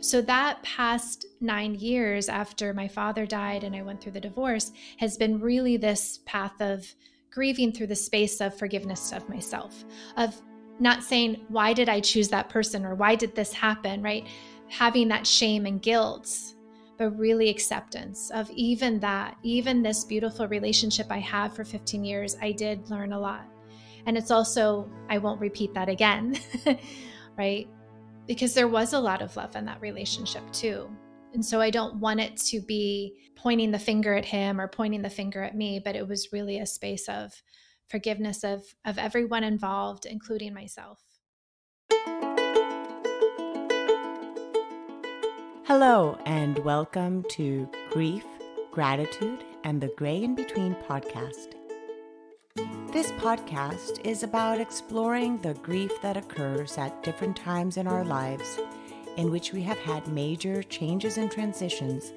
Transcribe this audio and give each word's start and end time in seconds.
So 0.00 0.20
that 0.22 0.62
past 0.62 1.26
nine 1.40 1.74
years 1.74 2.28
after 2.28 2.72
my 2.72 2.88
father 2.88 3.26
died 3.26 3.64
and 3.64 3.74
I 3.74 3.82
went 3.82 4.00
through 4.00 4.12
the 4.12 4.20
divorce 4.20 4.72
has 4.98 5.16
been 5.16 5.40
really 5.40 5.76
this 5.76 6.20
path 6.26 6.60
of 6.60 6.86
grieving 7.30 7.72
through 7.72 7.86
the 7.86 7.96
space 7.96 8.40
of 8.40 8.56
forgiveness 8.56 9.12
of 9.12 9.28
myself, 9.28 9.84
of 10.16 10.40
not 10.78 11.02
saying, 11.02 11.44
why 11.48 11.72
did 11.72 11.88
I 11.88 12.00
choose 12.00 12.28
that 12.28 12.48
person 12.48 12.84
or 12.84 12.94
why 12.94 13.14
did 13.14 13.34
this 13.34 13.52
happen, 13.52 14.02
right? 14.02 14.26
Having 14.68 15.08
that 15.08 15.26
shame 15.26 15.66
and 15.66 15.80
guilt, 15.80 16.30
but 16.98 17.18
really 17.18 17.48
acceptance 17.48 18.30
of 18.30 18.50
even 18.50 19.00
that, 19.00 19.36
even 19.42 19.82
this 19.82 20.04
beautiful 20.04 20.46
relationship 20.48 21.06
I 21.10 21.18
had 21.18 21.52
for 21.52 21.64
15 21.64 22.04
years, 22.04 22.36
I 22.40 22.52
did 22.52 22.90
learn 22.90 23.12
a 23.12 23.20
lot. 23.20 23.46
And 24.06 24.16
it's 24.16 24.30
also, 24.30 24.90
I 25.08 25.18
won't 25.18 25.40
repeat 25.40 25.72
that 25.74 25.88
again, 25.88 26.36
right? 27.38 27.68
Because 28.26 28.54
there 28.54 28.68
was 28.68 28.92
a 28.92 29.00
lot 29.00 29.20
of 29.20 29.36
love 29.36 29.56
in 29.56 29.64
that 29.64 29.80
relationship 29.80 30.42
too. 30.52 30.88
And 31.34 31.44
so 31.44 31.60
I 31.60 31.70
don't 31.70 31.96
want 31.96 32.20
it 32.20 32.36
to 32.36 32.60
be 32.60 33.16
pointing 33.34 33.72
the 33.72 33.78
finger 33.78 34.14
at 34.14 34.24
him 34.24 34.60
or 34.60 34.68
pointing 34.68 35.02
the 35.02 35.10
finger 35.10 35.42
at 35.42 35.56
me, 35.56 35.80
but 35.84 35.96
it 35.96 36.06
was 36.06 36.32
really 36.32 36.60
a 36.60 36.66
space 36.66 37.08
of 37.08 37.42
forgiveness 37.88 38.44
of, 38.44 38.64
of 38.84 38.96
everyone 38.96 39.42
involved, 39.42 40.06
including 40.06 40.54
myself. 40.54 41.00
Hello, 45.64 46.16
and 46.24 46.58
welcome 46.60 47.24
to 47.30 47.68
Grief, 47.90 48.24
Gratitude, 48.70 49.44
and 49.64 49.80
the 49.80 49.92
Gray 49.96 50.22
in 50.22 50.36
Between 50.36 50.76
podcast. 50.88 51.61
This 52.92 53.10
podcast 53.12 54.04
is 54.04 54.22
about 54.22 54.60
exploring 54.60 55.38
the 55.38 55.54
grief 55.54 55.92
that 56.02 56.18
occurs 56.18 56.76
at 56.76 57.02
different 57.02 57.34
times 57.34 57.78
in 57.78 57.86
our 57.86 58.04
lives 58.04 58.58
in 59.16 59.30
which 59.30 59.54
we 59.54 59.62
have 59.62 59.78
had 59.78 60.06
major 60.08 60.62
changes 60.62 61.16
and 61.16 61.32
transitions 61.32 62.12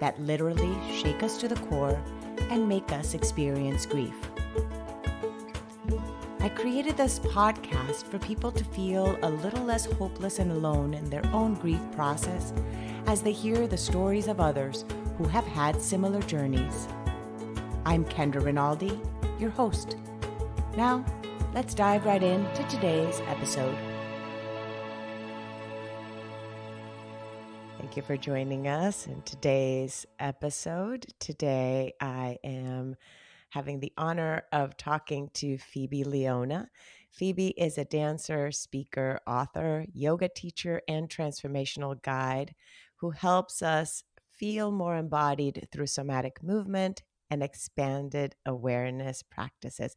that 0.00 0.20
literally 0.20 0.76
shake 0.92 1.22
us 1.22 1.38
to 1.38 1.46
the 1.46 1.54
core 1.68 2.02
and 2.50 2.68
make 2.68 2.90
us 2.90 3.14
experience 3.14 3.86
grief. 3.86 4.16
I 6.40 6.48
created 6.48 6.96
this 6.96 7.20
podcast 7.20 8.02
for 8.06 8.18
people 8.18 8.50
to 8.50 8.64
feel 8.64 9.16
a 9.22 9.30
little 9.30 9.62
less 9.62 9.86
hopeless 9.86 10.40
and 10.40 10.50
alone 10.50 10.92
in 10.92 11.08
their 11.08 11.24
own 11.26 11.54
grief 11.54 11.80
process 11.92 12.52
as 13.06 13.22
they 13.22 13.32
hear 13.32 13.68
the 13.68 13.78
stories 13.78 14.26
of 14.26 14.40
others 14.40 14.84
who 15.18 15.28
have 15.28 15.46
had 15.46 15.80
similar 15.80 16.20
journeys. 16.22 16.88
I'm 17.84 18.04
Kendra 18.04 18.44
Rinaldi, 18.44 19.00
your 19.38 19.50
host. 19.50 19.96
Now, 20.76 21.02
let's 21.54 21.72
dive 21.72 22.04
right 22.04 22.22
into 22.22 22.62
today's 22.64 23.20
episode. 23.28 23.78
Thank 27.78 27.96
you 27.96 28.02
for 28.02 28.18
joining 28.18 28.68
us 28.68 29.06
in 29.06 29.22
today's 29.22 30.04
episode. 30.18 31.06
Today, 31.18 31.94
I 31.98 32.36
am 32.44 32.94
having 33.48 33.80
the 33.80 33.94
honor 33.96 34.42
of 34.52 34.76
talking 34.76 35.30
to 35.34 35.56
Phoebe 35.56 36.04
Leona. 36.04 36.68
Phoebe 37.10 37.54
is 37.56 37.78
a 37.78 37.86
dancer, 37.86 38.52
speaker, 38.52 39.18
author, 39.26 39.86
yoga 39.94 40.28
teacher, 40.28 40.82
and 40.86 41.08
transformational 41.08 42.02
guide 42.02 42.54
who 42.96 43.12
helps 43.12 43.62
us 43.62 44.02
feel 44.34 44.70
more 44.70 44.96
embodied 44.98 45.68
through 45.72 45.86
somatic 45.86 46.42
movement 46.42 47.02
and 47.30 47.42
expanded 47.42 48.34
awareness 48.44 49.22
practices 49.22 49.96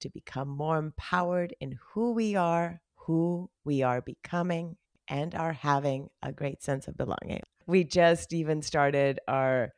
to 0.00 0.10
become 0.10 0.48
more 0.48 0.78
empowered 0.78 1.54
in 1.60 1.78
who 1.92 2.12
we 2.12 2.36
are, 2.36 2.80
who 2.96 3.50
we 3.64 3.82
are 3.82 4.00
becoming, 4.00 4.76
and 5.08 5.34
are 5.34 5.52
having 5.52 6.08
a 6.22 6.32
great 6.32 6.62
sense 6.62 6.88
of 6.88 6.96
belonging. 6.96 7.42
We 7.66 7.84
just 7.84 8.32
even 8.32 8.62
started 8.62 9.18
our 9.28 9.72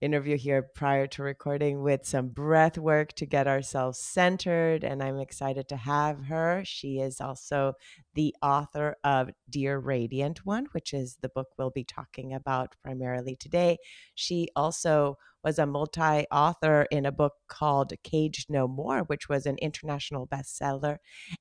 interview 0.00 0.36
here 0.36 0.62
prior 0.74 1.06
to 1.08 1.22
recording 1.22 1.82
with 1.82 2.06
some 2.06 2.28
breath 2.28 2.78
work 2.78 3.12
to 3.14 3.26
get 3.26 3.48
ourselves 3.48 3.98
centered. 3.98 4.84
And 4.84 5.02
I'm 5.02 5.18
excited 5.18 5.68
to 5.68 5.76
have 5.76 6.26
her. 6.26 6.62
She 6.64 6.98
is 6.98 7.20
also 7.20 7.74
the 8.14 8.34
author 8.42 8.96
of 9.04 9.30
Dear 9.50 9.78
Radiant 9.78 10.46
One, 10.46 10.66
which 10.72 10.92
is 10.92 11.18
the 11.20 11.28
book 11.28 11.48
we'll 11.58 11.70
be 11.70 11.84
talking 11.84 12.32
about 12.32 12.74
primarily 12.82 13.36
today. 13.36 13.78
She 14.14 14.48
also 14.54 15.16
was 15.44 15.58
a 15.58 15.66
multi 15.66 16.26
author 16.30 16.86
in 16.90 17.06
a 17.06 17.12
book 17.12 17.34
called 17.48 17.92
Caged 18.02 18.50
No 18.50 18.66
More, 18.66 19.00
which 19.00 19.28
was 19.28 19.46
an 19.46 19.56
international 19.58 20.26
bestseller. 20.26 20.98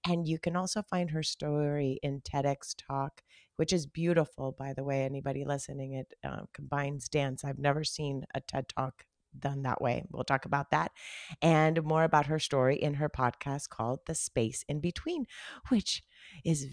And 0.07 0.27
you 0.27 0.39
can 0.39 0.55
also 0.55 0.83
find 0.83 1.11
her 1.11 1.23
story 1.23 1.99
in 2.03 2.21
TEDx 2.21 2.75
Talk 2.77 3.21
which 3.57 3.73
is 3.73 3.85
beautiful, 3.85 4.56
by 4.57 4.73
the 4.73 4.84
way. 4.84 5.03
Anybody 5.03 5.44
listening, 5.44 5.94
it 5.94 6.13
uh, 6.23 6.44
combines 6.53 7.09
dance. 7.09 7.44
I've 7.44 7.59
never 7.59 7.84
seen 7.84 8.25
a 8.34 8.41
TED 8.41 8.69
Talk 8.69 9.06
done 9.40 9.63
that 9.63 9.81
way. 9.81 10.03
We'll 10.09 10.23
talk 10.23 10.45
about 10.45 10.72
that 10.72 10.91
and 11.41 11.84
more 11.84 12.03
about 12.03 12.28
her 12.28 12.40
story 12.40 12.75
in 12.78 12.95
her 12.95 13.09
podcast 13.09 13.69
called 13.69 14.00
The 14.06 14.16
Space 14.16 14.63
in 14.68 14.79
Between, 14.79 15.25
which 15.69 16.03
is 16.44 16.68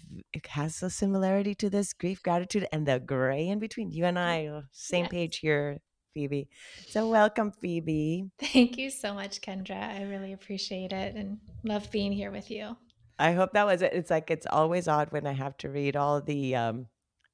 has 0.47 0.81
a 0.81 0.89
similarity 0.89 1.55
to 1.55 1.69
this 1.69 1.93
grief, 1.93 2.21
gratitude, 2.23 2.67
and 2.71 2.87
the 2.87 2.99
gray 2.99 3.47
in 3.47 3.59
between. 3.59 3.91
You 3.91 4.05
and 4.05 4.17
I, 4.17 4.47
uh, 4.47 4.61
same 4.71 5.05
yes. 5.05 5.11
page 5.11 5.37
here. 5.37 5.79
Phoebe. 6.13 6.47
So, 6.87 7.09
welcome, 7.09 7.51
Phoebe. 7.51 8.29
Thank 8.39 8.77
you 8.77 8.89
so 8.89 9.13
much, 9.13 9.41
Kendra. 9.41 9.99
I 9.99 10.03
really 10.03 10.31
appreciate 10.31 10.93
it 10.93 11.13
and 11.13 11.39
love 11.65 11.91
being 11.91 12.13
here 12.13 12.31
with 12.31 12.49
you. 12.49 12.77
I 13.17 13.31
hope 13.33 13.53
that 13.53 13.65
was 13.65 13.81
it. 13.81 13.93
It's 13.93 14.09
like 14.09 14.29
it's 14.31 14.47
always 14.49 14.87
odd 14.87 15.11
when 15.11 15.25
I 15.25 15.31
have 15.33 15.57
to 15.57 15.69
read 15.69 15.95
all 15.95 16.21
the 16.21 16.55
um 16.55 16.87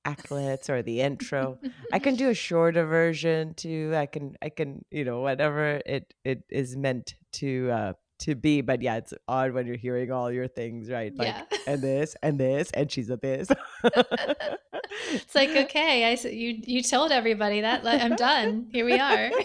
accolades 0.05 0.69
or 0.69 0.81
the 0.81 1.01
intro. 1.01 1.59
I 1.91 1.99
can 1.99 2.15
do 2.15 2.29
a 2.29 2.33
shorter 2.33 2.85
version 2.85 3.53
too. 3.53 3.93
I 3.95 4.05
can 4.05 4.35
I 4.41 4.49
can, 4.49 4.85
you 4.91 5.03
know, 5.03 5.21
whatever 5.21 5.81
it 5.85 6.13
it 6.23 6.43
is 6.49 6.75
meant 6.77 7.15
to 7.33 7.69
uh 7.71 7.93
to 8.21 8.35
be. 8.35 8.61
But 8.61 8.81
yeah, 8.81 8.97
it's 8.97 9.13
odd 9.27 9.53
when 9.53 9.67
you're 9.67 9.75
hearing 9.75 10.11
all 10.11 10.31
your 10.31 10.47
things, 10.47 10.89
right? 10.89 11.15
Like 11.15 11.27
yeah. 11.27 11.43
and 11.67 11.81
this 11.81 12.15
and 12.23 12.39
this 12.39 12.71
and 12.71 12.91
she's 12.91 13.09
a 13.09 13.17
this. 13.17 13.49
it's 13.83 15.35
like 15.35 15.49
okay, 15.49 16.05
I 16.05 16.27
you 16.27 16.61
you 16.65 16.83
told 16.83 17.11
everybody 17.11 17.61
that 17.61 17.83
like, 17.83 18.01
I'm 18.01 18.15
done. 18.15 18.67
Here 18.71 18.85
we 18.85 18.99
are. 18.99 19.31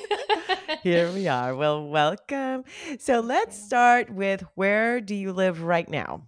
Here 0.82 1.10
we 1.10 1.28
are. 1.28 1.54
Well, 1.54 1.88
welcome. 1.88 2.64
So 2.98 3.20
let's 3.20 3.60
start 3.60 4.10
with 4.10 4.44
where 4.54 5.00
do 5.00 5.14
you 5.14 5.32
live 5.32 5.62
right 5.62 5.88
now? 5.88 6.22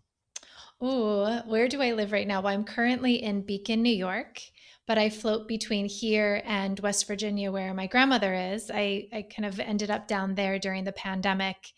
Oh, 0.81 1.43
where 1.47 1.69
do 1.69 1.83
I 1.83 1.93
live 1.93 2.13
right 2.13 2.27
now? 2.27 2.41
Well, 2.41 2.55
I'm 2.55 2.65
currently 2.65 3.23
in 3.23 3.43
Beacon, 3.43 3.83
New 3.83 3.95
York, 3.95 4.41
but 4.87 4.97
I 4.97 5.11
float 5.11 5.49
between 5.49 5.89
here 5.89 6.41
and 6.45 6.79
West 6.81 7.07
Virginia, 7.09 7.51
where 7.51 7.75
my 7.75 7.89
grandmother 7.89 8.33
is. 8.33 8.71
I, 8.73 9.09
I 9.13 9.23
kind 9.23 9.47
of 9.47 9.59
ended 9.59 9.91
up 9.91 10.07
down 10.07 10.37
there 10.37 10.59
during 10.59 10.85
the 10.85 10.93
pandemic. 10.93 11.73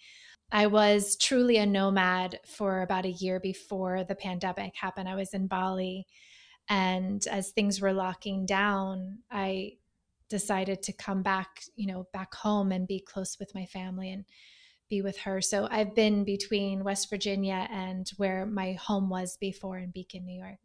I 0.53 0.67
was 0.67 1.17
truly 1.17 1.57
a 1.59 1.67
nomad 1.67 2.41
for 2.45 2.83
about 2.83 3.05
a 3.05 3.11
year 3.11 3.39
before 3.41 4.05
the 4.05 4.15
pandemic 4.15 4.75
happened. 4.75 5.09
I 5.09 5.15
was 5.15 5.33
in 5.33 5.47
Bali. 5.47 6.07
And 6.69 7.25
as 7.27 7.51
things 7.51 7.81
were 7.81 7.93
locking 7.93 8.47
down, 8.47 9.19
I 9.31 9.75
decided 10.29 10.83
to 10.85 10.93
come 10.93 11.23
back, 11.23 11.63
you 11.75 11.87
know, 11.87 12.07
back 12.13 12.35
home 12.35 12.73
and 12.73 12.87
be 12.87 13.01
close 13.01 13.39
with 13.39 13.55
my 13.55 13.67
family 13.67 14.11
and 14.11 14.25
be 14.89 15.03
with 15.03 15.19
her. 15.19 15.41
So 15.41 15.69
I've 15.71 15.95
been 15.95 16.25
between 16.25 16.85
West 16.85 17.11
Virginia 17.11 17.69
and 17.71 18.09
where 18.17 18.47
my 18.47 18.73
home 18.73 19.09
was 19.09 19.37
before 19.37 19.79
in 19.79 19.91
Beacon, 19.91 20.25
New 20.25 20.39
York. 20.39 20.59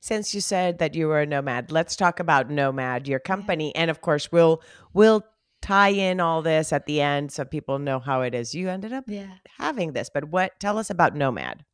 Since 0.00 0.34
you 0.34 0.40
said 0.40 0.78
that 0.78 0.94
you 0.94 1.08
were 1.08 1.20
a 1.20 1.26
nomad, 1.26 1.72
let's 1.72 1.96
talk 1.96 2.20
about 2.20 2.50
Nomad, 2.50 3.08
your 3.08 3.20
company, 3.20 3.72
yeah. 3.74 3.82
and 3.82 3.90
of 3.90 4.02
course 4.02 4.30
we'll 4.30 4.60
we'll 4.92 5.24
tie 5.64 5.88
in 5.88 6.20
all 6.20 6.42
this 6.42 6.74
at 6.74 6.84
the 6.84 7.00
end 7.00 7.32
so 7.32 7.42
people 7.42 7.78
know 7.78 7.98
how 7.98 8.20
it 8.20 8.34
is. 8.34 8.54
You 8.54 8.68
ended 8.68 8.92
up 8.92 9.04
yeah. 9.06 9.32
having 9.58 9.92
this, 9.92 10.10
but 10.12 10.24
what 10.24 10.60
tell 10.60 10.76
us 10.76 10.90
about 10.90 11.16
Nomad? 11.16 11.64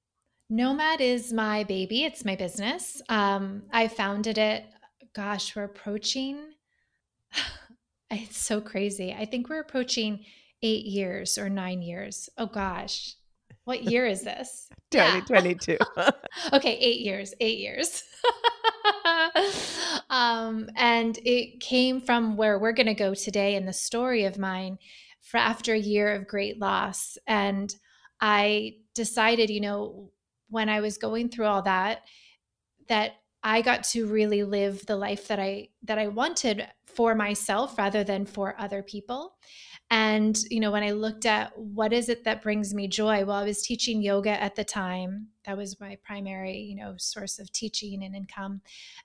Nomad 0.49 1.01
is 1.01 1.33
my 1.33 1.65
baby. 1.65 2.05
It's 2.05 2.25
my 2.25 2.37
business. 2.37 3.03
Um, 3.09 3.63
I 3.73 3.89
founded 3.89 4.39
it. 4.39 4.65
Gosh, 5.13 5.57
we're 5.57 5.65
approaching. 5.65 6.39
it's 8.11 8.39
so 8.39 8.61
crazy. 8.61 9.13
I 9.13 9.25
think 9.25 9.49
we're 9.49 9.61
approaching 9.61 10.25
eight 10.63 10.85
years 10.85 11.37
or 11.37 11.49
nine 11.49 11.83
years. 11.83 12.29
Oh 12.39 12.47
gosh, 12.47 13.17
what 13.65 13.83
year 13.83 14.07
is 14.07 14.23
this? 14.23 14.69
2022. 14.93 15.79
Okay, 16.53 16.77
eight 16.79 17.01
years. 17.01 17.35
Eight 17.41 17.59
years. 17.59 18.05
um, 20.11 20.69
and 20.77 21.19
it 21.25 21.61
came 21.61 22.01
from 22.01 22.37
where 22.37 22.59
we're 22.59 22.73
going 22.73 22.87
to 22.87 22.95
go 22.95 23.15
today 23.15 23.55
in 23.55 23.65
the 23.65 23.73
story 23.73 24.25
of 24.25 24.39
mine 24.39 24.77
for 25.23 25.39
after 25.39 25.73
a 25.73 25.79
year 25.79 26.13
of 26.13 26.27
great 26.27 26.59
loss. 26.59 27.17
And 27.27 27.75
I 28.21 28.75
decided, 28.95 29.51
you 29.51 29.61
know, 29.61 30.11
when 30.49 30.69
I 30.69 30.81
was 30.81 30.99
going 30.99 31.29
through 31.29 31.47
all 31.47 31.63
that, 31.63 32.03
that 32.89 33.13
I 33.43 33.63
got 33.63 33.85
to 33.85 34.07
really 34.07 34.43
live 34.43 34.85
the 34.85 34.97
life 34.97 35.29
that 35.29 35.39
I 35.39 35.69
that 35.85 35.99
I 35.99 36.09
wanted 36.09 36.67
for 36.87 37.15
myself 37.15 37.79
rather 37.79 38.05
than 38.05 38.27
for 38.27 38.55
other 38.59 38.83
people. 38.83 39.37
And, 39.91 40.39
you 40.51 40.61
know, 40.61 40.71
when 40.71 40.85
I 40.85 40.93
looked 40.93 41.27
at 41.27 41.57
what 41.59 41.93
is 41.93 42.09
it 42.09 42.23
that 42.25 42.43
brings 42.43 42.73
me 42.73 42.87
joy, 42.87 43.25
well, 43.25 43.37
I 43.37 43.45
was 43.45 43.63
teaching 43.63 44.01
yoga 44.01 44.31
at 44.31 44.55
the 44.55 44.63
time. 44.63 45.27
That 45.45 45.57
was 45.57 45.81
my 45.81 45.99
primary, 46.05 46.59
you 46.59 46.77
know, 46.77 46.95
source 46.97 47.41
of 47.41 47.51
teaching 47.51 48.05
and 48.05 48.15
income. 48.15 48.61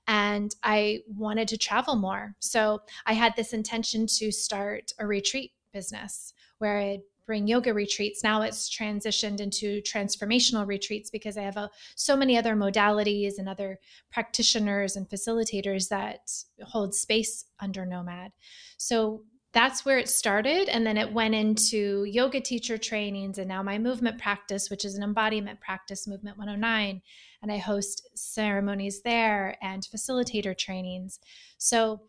And 0.08 0.56
I 0.62 1.00
wanted 1.08 1.48
to 1.50 1.58
travel 1.58 1.96
more. 1.96 2.36
So 2.40 2.82
I 3.08 3.14
had 3.14 3.36
this 3.36 3.52
intention 3.52 4.06
to 4.18 4.32
start 4.32 4.92
a 5.00 5.08
retreat 5.08 5.54
business 5.74 6.34
where 6.60 6.78
I'd 6.78 7.02
bring 7.26 7.48
yoga 7.48 7.74
retreats. 7.74 8.24
Now 8.24 8.44
it's 8.44 8.70
transitioned 8.70 9.40
into 9.40 9.82
transformational 9.82 10.68
retreats 10.68 11.10
because 11.10 11.38
I 11.38 11.42
have 11.42 11.58
a, 11.58 11.72
so 11.96 12.16
many 12.16 12.38
other 12.38 12.56
modalities 12.56 13.40
and 13.40 13.50
other 13.50 13.80
practitioners 14.12 14.96
and 14.96 15.10
facilitators 15.10 15.90
that 15.90 16.30
hold 16.62 16.94
space 16.94 17.46
under 17.60 17.86
Nomad. 17.86 18.32
So 18.78 19.24
that's 19.56 19.86
where 19.86 19.98
it 19.98 20.10
started. 20.10 20.68
And 20.68 20.86
then 20.86 20.98
it 20.98 21.13
went 21.13 21.34
into 21.34 22.04
yoga 22.04 22.42
teacher 22.42 22.78
trainings 22.78 23.38
and 23.38 23.48
now 23.48 23.63
my 23.63 23.78
movement 23.78 24.19
practice, 24.19 24.69
which 24.69 24.84
is 24.84 24.96
an 24.96 25.04
embodiment 25.04 25.62
practice, 25.62 26.07
Movement 26.07 26.38
109. 26.38 27.02
And 27.42 27.52
I 27.52 27.57
host 27.57 28.10
ceremonies 28.16 29.02
there 29.02 29.57
and 29.62 29.81
facilitator 29.84 30.57
trainings. 30.57 31.22
So 31.57 32.02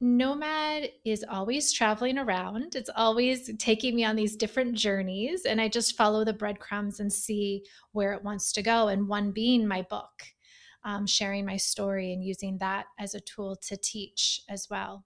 Nomad 0.00 0.90
is 1.04 1.24
always 1.30 1.72
traveling 1.72 2.18
around. 2.18 2.74
It's 2.74 2.90
always 2.96 3.50
taking 3.58 3.94
me 3.94 4.04
on 4.04 4.16
these 4.16 4.34
different 4.34 4.74
journeys. 4.74 5.44
And 5.44 5.60
I 5.60 5.68
just 5.68 5.96
follow 5.96 6.24
the 6.24 6.32
breadcrumbs 6.32 6.98
and 6.98 7.12
see 7.12 7.62
where 7.92 8.14
it 8.14 8.24
wants 8.24 8.50
to 8.54 8.62
go. 8.62 8.88
And 8.88 9.06
one 9.06 9.30
being 9.30 9.68
my 9.68 9.82
book, 9.82 10.24
um, 10.84 11.06
sharing 11.06 11.46
my 11.46 11.56
story 11.56 12.12
and 12.12 12.24
using 12.24 12.58
that 12.58 12.86
as 12.98 13.14
a 13.14 13.20
tool 13.20 13.54
to 13.68 13.76
teach 13.76 14.40
as 14.48 14.66
well. 14.68 15.04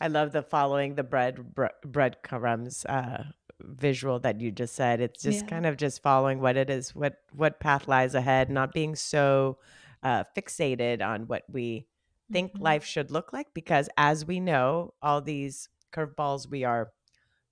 I 0.00 0.08
love 0.08 0.32
the 0.32 0.42
following 0.42 0.94
the 0.94 1.02
bread 1.02 1.54
bre- 1.54 1.66
breadcrumbs 1.84 2.84
uh, 2.84 3.24
visual 3.60 4.18
that 4.20 4.40
you 4.40 4.50
just 4.50 4.74
said. 4.74 5.00
It's 5.00 5.22
just 5.22 5.44
yeah. 5.44 5.48
kind 5.48 5.66
of 5.66 5.76
just 5.76 6.02
following 6.02 6.40
what 6.40 6.56
it 6.56 6.70
is, 6.70 6.94
what 6.94 7.18
what 7.32 7.60
path 7.60 7.88
lies 7.88 8.14
ahead, 8.14 8.50
not 8.50 8.72
being 8.72 8.94
so 8.94 9.58
uh, 10.02 10.24
fixated 10.36 11.02
on 11.02 11.26
what 11.26 11.44
we 11.50 11.86
think 12.30 12.52
mm-hmm. 12.52 12.62
life 12.62 12.84
should 12.84 13.10
look 13.10 13.32
like. 13.32 13.48
Because 13.54 13.88
as 13.96 14.26
we 14.26 14.40
know, 14.40 14.94
all 15.02 15.20
these 15.20 15.68
curveballs 15.92 16.50
we 16.50 16.64
are 16.64 16.92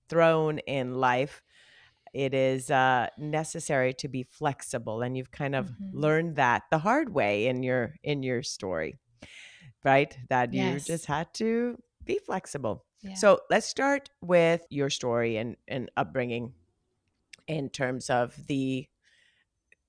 thrown 0.07 0.59
in 0.59 0.93
life, 0.93 1.41
it 2.13 2.33
is 2.33 2.69
uh, 2.69 3.07
necessary 3.17 3.93
to 3.95 4.07
be 4.07 4.23
flexible, 4.23 5.01
and 5.01 5.17
you've 5.17 5.31
kind 5.31 5.55
of 5.55 5.65
mm-hmm. 5.65 5.99
learned 5.99 6.35
that 6.35 6.63
the 6.69 6.77
hard 6.77 7.13
way 7.13 7.47
in 7.47 7.63
your 7.63 7.95
in 8.03 8.21
your 8.21 8.43
story, 8.43 8.99
right? 9.83 10.15
That 10.29 10.53
yes. 10.53 10.87
you 10.87 10.93
just 10.93 11.07
had 11.07 11.33
to 11.35 11.77
be 12.05 12.19
flexible. 12.25 12.85
Yeah. 13.01 13.15
So 13.15 13.41
let's 13.49 13.67
start 13.67 14.09
with 14.21 14.61
your 14.69 14.89
story 14.89 15.37
and, 15.37 15.55
and 15.67 15.91
upbringing 15.97 16.53
in 17.47 17.69
terms 17.69 18.09
of 18.09 18.35
the 18.47 18.87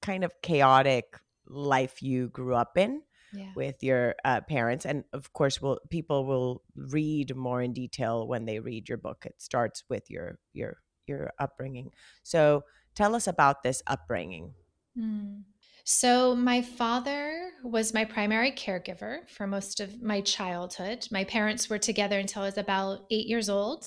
kind 0.02 0.24
of 0.24 0.32
chaotic 0.42 1.18
life 1.46 2.02
you 2.02 2.28
grew 2.28 2.54
up 2.54 2.76
in 2.76 3.02
yeah. 3.32 3.50
with 3.54 3.82
your 3.82 4.14
uh, 4.24 4.40
parents 4.42 4.84
and 4.84 5.04
of 5.12 5.32
course 5.32 5.60
will 5.60 5.80
people 5.90 6.24
will 6.26 6.62
read 6.74 7.34
more 7.34 7.62
in 7.62 7.72
detail 7.72 8.26
when 8.26 8.44
they 8.44 8.58
read 8.58 8.88
your 8.88 8.98
book 8.98 9.24
it 9.26 9.34
starts 9.38 9.84
with 9.88 10.10
your 10.10 10.38
your 10.52 10.78
your 11.06 11.30
upbringing 11.38 11.90
so 12.22 12.64
tell 12.94 13.14
us 13.14 13.26
about 13.26 13.62
this 13.62 13.82
upbringing 13.86 14.52
mm. 14.98 15.42
So, 15.88 16.34
my 16.34 16.62
father 16.62 17.52
was 17.62 17.94
my 17.94 18.04
primary 18.04 18.50
caregiver 18.50 19.18
for 19.30 19.46
most 19.46 19.78
of 19.78 20.02
my 20.02 20.20
childhood. 20.20 21.06
My 21.12 21.22
parents 21.22 21.70
were 21.70 21.78
together 21.78 22.18
until 22.18 22.42
I 22.42 22.46
was 22.46 22.58
about 22.58 23.04
eight 23.12 23.28
years 23.28 23.48
old. 23.48 23.86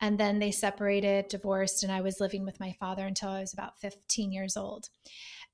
And 0.00 0.18
then 0.18 0.38
they 0.38 0.50
separated, 0.50 1.28
divorced, 1.28 1.82
and 1.82 1.92
I 1.92 2.00
was 2.00 2.20
living 2.20 2.46
with 2.46 2.58
my 2.58 2.74
father 2.80 3.04
until 3.04 3.28
I 3.28 3.40
was 3.40 3.52
about 3.52 3.78
15 3.82 4.32
years 4.32 4.56
old. 4.56 4.88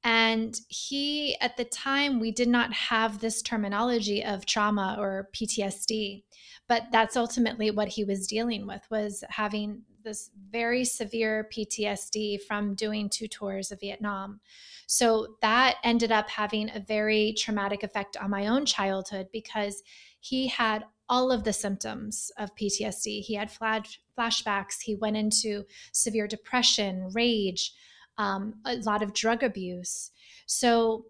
And 0.04 0.54
he, 0.68 1.36
at 1.40 1.56
the 1.56 1.64
time, 1.64 2.20
we 2.20 2.30
did 2.30 2.48
not 2.48 2.72
have 2.72 3.18
this 3.18 3.42
terminology 3.42 4.24
of 4.24 4.46
trauma 4.46 4.94
or 5.00 5.30
PTSD, 5.34 6.22
but 6.68 6.84
that's 6.92 7.16
ultimately 7.16 7.72
what 7.72 7.88
he 7.88 8.04
was 8.04 8.28
dealing 8.28 8.68
with 8.68 8.82
was 8.88 9.24
having 9.30 9.82
this 10.02 10.30
very 10.50 10.84
severe 10.84 11.48
PTSD 11.52 12.42
from 12.42 12.74
doing 12.74 13.08
two 13.08 13.28
tours 13.28 13.70
of 13.70 13.80
Vietnam. 13.80 14.40
So 14.86 15.36
that 15.40 15.76
ended 15.84 16.12
up 16.12 16.28
having 16.28 16.70
a 16.70 16.80
very 16.80 17.34
traumatic 17.38 17.82
effect 17.82 18.16
on 18.16 18.30
my 18.30 18.46
own 18.46 18.66
childhood 18.66 19.28
because 19.32 19.82
he 20.20 20.48
had 20.48 20.84
all 21.08 21.30
of 21.30 21.44
the 21.44 21.52
symptoms 21.52 22.30
of 22.38 22.54
PTSD. 22.54 23.22
He 23.22 23.34
had 23.34 23.50
flash, 23.50 24.00
flashbacks, 24.18 24.80
he 24.82 24.94
went 24.94 25.16
into 25.16 25.64
severe 25.92 26.26
depression, 26.26 27.10
rage, 27.12 27.72
um, 28.18 28.54
a 28.64 28.76
lot 28.76 29.02
of 29.02 29.14
drug 29.14 29.42
abuse. 29.42 30.10
So, 30.46 31.06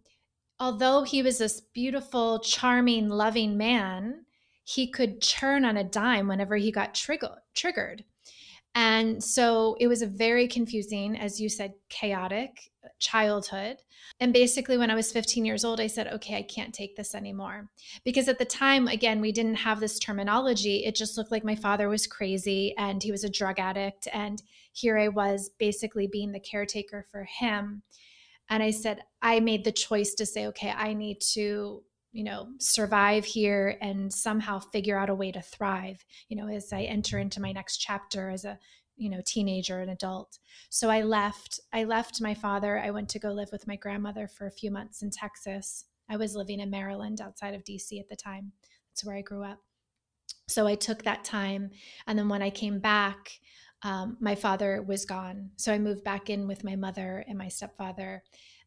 although 0.58 1.02
he 1.02 1.22
was 1.22 1.38
this 1.38 1.60
beautiful, 1.60 2.40
charming, 2.40 3.08
loving 3.08 3.56
man, 3.56 4.24
he 4.64 4.90
could 4.90 5.20
turn 5.20 5.64
on 5.64 5.76
a 5.76 5.84
dime 5.84 6.28
whenever 6.28 6.56
he 6.56 6.70
got 6.70 6.94
trigger- 6.94 7.42
triggered. 7.54 8.04
And 8.74 9.22
so 9.22 9.76
it 9.80 9.86
was 9.86 10.02
a 10.02 10.06
very 10.06 10.48
confusing, 10.48 11.16
as 11.18 11.40
you 11.40 11.48
said, 11.48 11.74
chaotic 11.90 12.70
childhood. 12.98 13.76
And 14.20 14.32
basically, 14.32 14.78
when 14.78 14.90
I 14.90 14.94
was 14.94 15.12
15 15.12 15.44
years 15.44 15.64
old, 15.64 15.80
I 15.80 15.86
said, 15.86 16.06
okay, 16.08 16.36
I 16.36 16.42
can't 16.42 16.72
take 16.72 16.96
this 16.96 17.14
anymore. 17.14 17.68
Because 18.04 18.28
at 18.28 18.38
the 18.38 18.44
time, 18.44 18.88
again, 18.88 19.20
we 19.20 19.32
didn't 19.32 19.56
have 19.56 19.80
this 19.80 19.98
terminology. 19.98 20.84
It 20.84 20.94
just 20.94 21.18
looked 21.18 21.30
like 21.30 21.44
my 21.44 21.54
father 21.54 21.88
was 21.88 22.06
crazy 22.06 22.74
and 22.78 23.02
he 23.02 23.10
was 23.10 23.24
a 23.24 23.30
drug 23.30 23.58
addict. 23.58 24.08
And 24.12 24.42
here 24.72 24.98
I 24.98 25.08
was 25.08 25.50
basically 25.58 26.06
being 26.06 26.32
the 26.32 26.40
caretaker 26.40 27.06
for 27.10 27.24
him. 27.24 27.82
And 28.48 28.62
I 28.62 28.70
said, 28.70 29.02
I 29.20 29.40
made 29.40 29.64
the 29.64 29.72
choice 29.72 30.14
to 30.14 30.26
say, 30.26 30.46
okay, 30.48 30.70
I 30.70 30.94
need 30.94 31.20
to 31.32 31.82
you 32.12 32.24
know 32.24 32.48
survive 32.58 33.24
here 33.24 33.76
and 33.80 34.12
somehow 34.12 34.58
figure 34.58 34.98
out 34.98 35.08
a 35.08 35.14
way 35.14 35.32
to 35.32 35.40
thrive 35.40 36.04
you 36.28 36.36
know 36.36 36.46
as 36.46 36.72
i 36.72 36.82
enter 36.82 37.18
into 37.18 37.40
my 37.40 37.52
next 37.52 37.78
chapter 37.78 38.28
as 38.28 38.44
a 38.44 38.58
you 38.96 39.10
know 39.10 39.20
teenager 39.24 39.80
and 39.80 39.90
adult. 39.90 40.38
So 40.70 40.90
i 40.90 41.02
left 41.02 41.60
i 41.72 41.84
left 41.84 42.20
my 42.20 42.34
father. 42.34 42.78
I 42.78 42.90
went 42.90 43.08
to 43.10 43.18
go 43.18 43.32
live 43.32 43.50
with 43.52 43.66
my 43.66 43.76
grandmother 43.76 44.28
for 44.28 44.46
a 44.46 44.50
few 44.50 44.70
months 44.70 45.02
in 45.02 45.10
texas. 45.10 45.86
I 46.08 46.16
was 46.16 46.36
living 46.36 46.60
in 46.60 46.70
maryland 46.70 47.20
outside 47.20 47.54
of 47.54 47.64
dc 47.64 47.98
at 47.98 48.08
the 48.08 48.16
time. 48.16 48.52
That's 48.88 49.04
where 49.04 49.16
i 49.16 49.22
grew 49.22 49.42
up. 49.42 49.58
So 50.48 50.66
i 50.66 50.74
took 50.74 51.02
that 51.02 51.24
time 51.24 51.70
and 52.06 52.18
then 52.18 52.28
when 52.28 52.42
i 52.42 52.50
came 52.50 52.78
back 52.78 53.32
um, 53.84 54.16
my 54.20 54.36
father 54.36 54.80
was 54.82 55.04
gone. 55.04 55.50
So 55.56 55.72
i 55.72 55.78
moved 55.78 56.04
back 56.04 56.30
in 56.30 56.46
with 56.46 56.64
my 56.64 56.76
mother 56.76 57.24
and 57.26 57.36
my 57.36 57.48
stepfather 57.48 58.22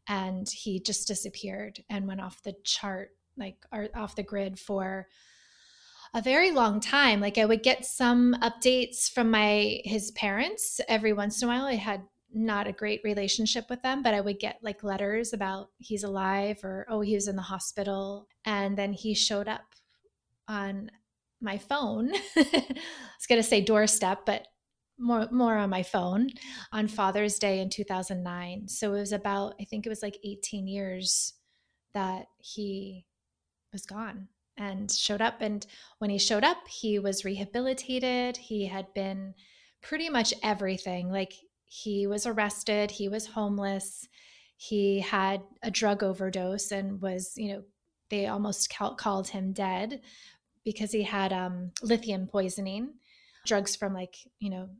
and 0.08 0.48
he 0.48 0.78
just 0.80 1.08
disappeared 1.08 1.82
and 1.88 2.06
went 2.06 2.20
off 2.20 2.42
the 2.42 2.54
chart 2.64 3.10
like 3.36 3.56
are 3.72 3.88
off 3.94 4.16
the 4.16 4.22
grid 4.22 4.58
for 4.58 5.06
a 6.14 6.22
very 6.22 6.50
long 6.50 6.80
time. 6.80 7.20
Like 7.20 7.38
I 7.38 7.44
would 7.44 7.62
get 7.62 7.84
some 7.84 8.34
updates 8.42 9.10
from 9.10 9.30
my 9.30 9.80
his 9.84 10.10
parents 10.12 10.80
every 10.88 11.12
once 11.12 11.42
in 11.42 11.48
a 11.48 11.52
while. 11.52 11.66
I 11.66 11.74
had 11.74 12.02
not 12.32 12.66
a 12.66 12.72
great 12.72 13.00
relationship 13.04 13.68
with 13.70 13.82
them, 13.82 14.02
but 14.02 14.14
I 14.14 14.20
would 14.20 14.38
get 14.38 14.58
like 14.62 14.84
letters 14.84 15.32
about 15.32 15.70
he's 15.78 16.04
alive 16.04 16.60
or 16.64 16.86
oh 16.88 17.00
he 17.00 17.14
was 17.14 17.28
in 17.28 17.36
the 17.36 17.42
hospital 17.42 18.26
and 18.44 18.76
then 18.76 18.92
he 18.92 19.14
showed 19.14 19.48
up 19.48 19.74
on 20.48 20.90
my 21.40 21.58
phone. 21.58 22.12
I 22.36 22.64
was 23.16 23.26
going 23.28 23.40
to 23.40 23.48
say 23.48 23.60
doorstep, 23.60 24.20
but 24.26 24.46
more 24.98 25.28
more 25.30 25.56
on 25.56 25.70
my 25.70 25.82
phone 25.82 26.30
on 26.72 26.88
Father's 26.88 27.38
Day 27.38 27.60
in 27.60 27.68
2009. 27.68 28.68
So 28.68 28.94
it 28.94 29.00
was 29.00 29.12
about 29.12 29.54
I 29.60 29.64
think 29.64 29.84
it 29.84 29.90
was 29.90 30.02
like 30.02 30.18
18 30.24 30.66
years 30.66 31.34
that 31.92 32.26
he 32.38 33.06
was 33.76 33.84
gone 33.84 34.26
and 34.56 34.90
showed 34.90 35.20
up. 35.20 35.42
And 35.42 35.66
when 35.98 36.08
he 36.08 36.18
showed 36.18 36.44
up, 36.44 36.66
he 36.66 36.98
was 36.98 37.26
rehabilitated. 37.26 38.38
He 38.38 38.66
had 38.66 38.86
been 38.94 39.34
pretty 39.82 40.08
much 40.08 40.32
everything. 40.42 41.10
Like 41.10 41.34
he 41.66 42.06
was 42.06 42.24
arrested, 42.24 42.90
he 42.90 43.10
was 43.10 43.26
homeless, 43.26 44.08
he 44.56 45.00
had 45.00 45.42
a 45.62 45.70
drug 45.70 46.02
overdose 46.02 46.72
and 46.72 47.02
was, 47.02 47.34
you 47.36 47.52
know, 47.52 47.62
they 48.08 48.26
almost 48.28 48.72
called 48.96 49.28
him 49.28 49.52
dead 49.52 50.00
because 50.64 50.90
he 50.92 51.02
had 51.02 51.32
um, 51.32 51.72
lithium 51.82 52.26
poisoning, 52.26 52.94
drugs 53.44 53.76
from 53.76 53.92
like, 53.92 54.14
you 54.38 54.48
know, 54.48 54.70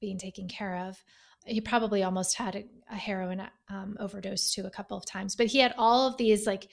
being 0.00 0.18
taken 0.18 0.48
care 0.48 0.88
of. 0.88 1.00
He 1.44 1.60
probably 1.60 2.02
almost 2.02 2.36
had 2.36 2.56
a, 2.56 2.64
a 2.90 2.96
heroin 2.96 3.46
um, 3.68 3.96
overdose 4.00 4.52
too 4.52 4.66
a 4.66 4.70
couple 4.70 4.96
of 4.96 5.06
times, 5.06 5.36
but 5.36 5.46
he 5.46 5.58
had 5.58 5.74
all 5.78 6.08
of 6.08 6.16
these 6.16 6.46
like 6.46 6.68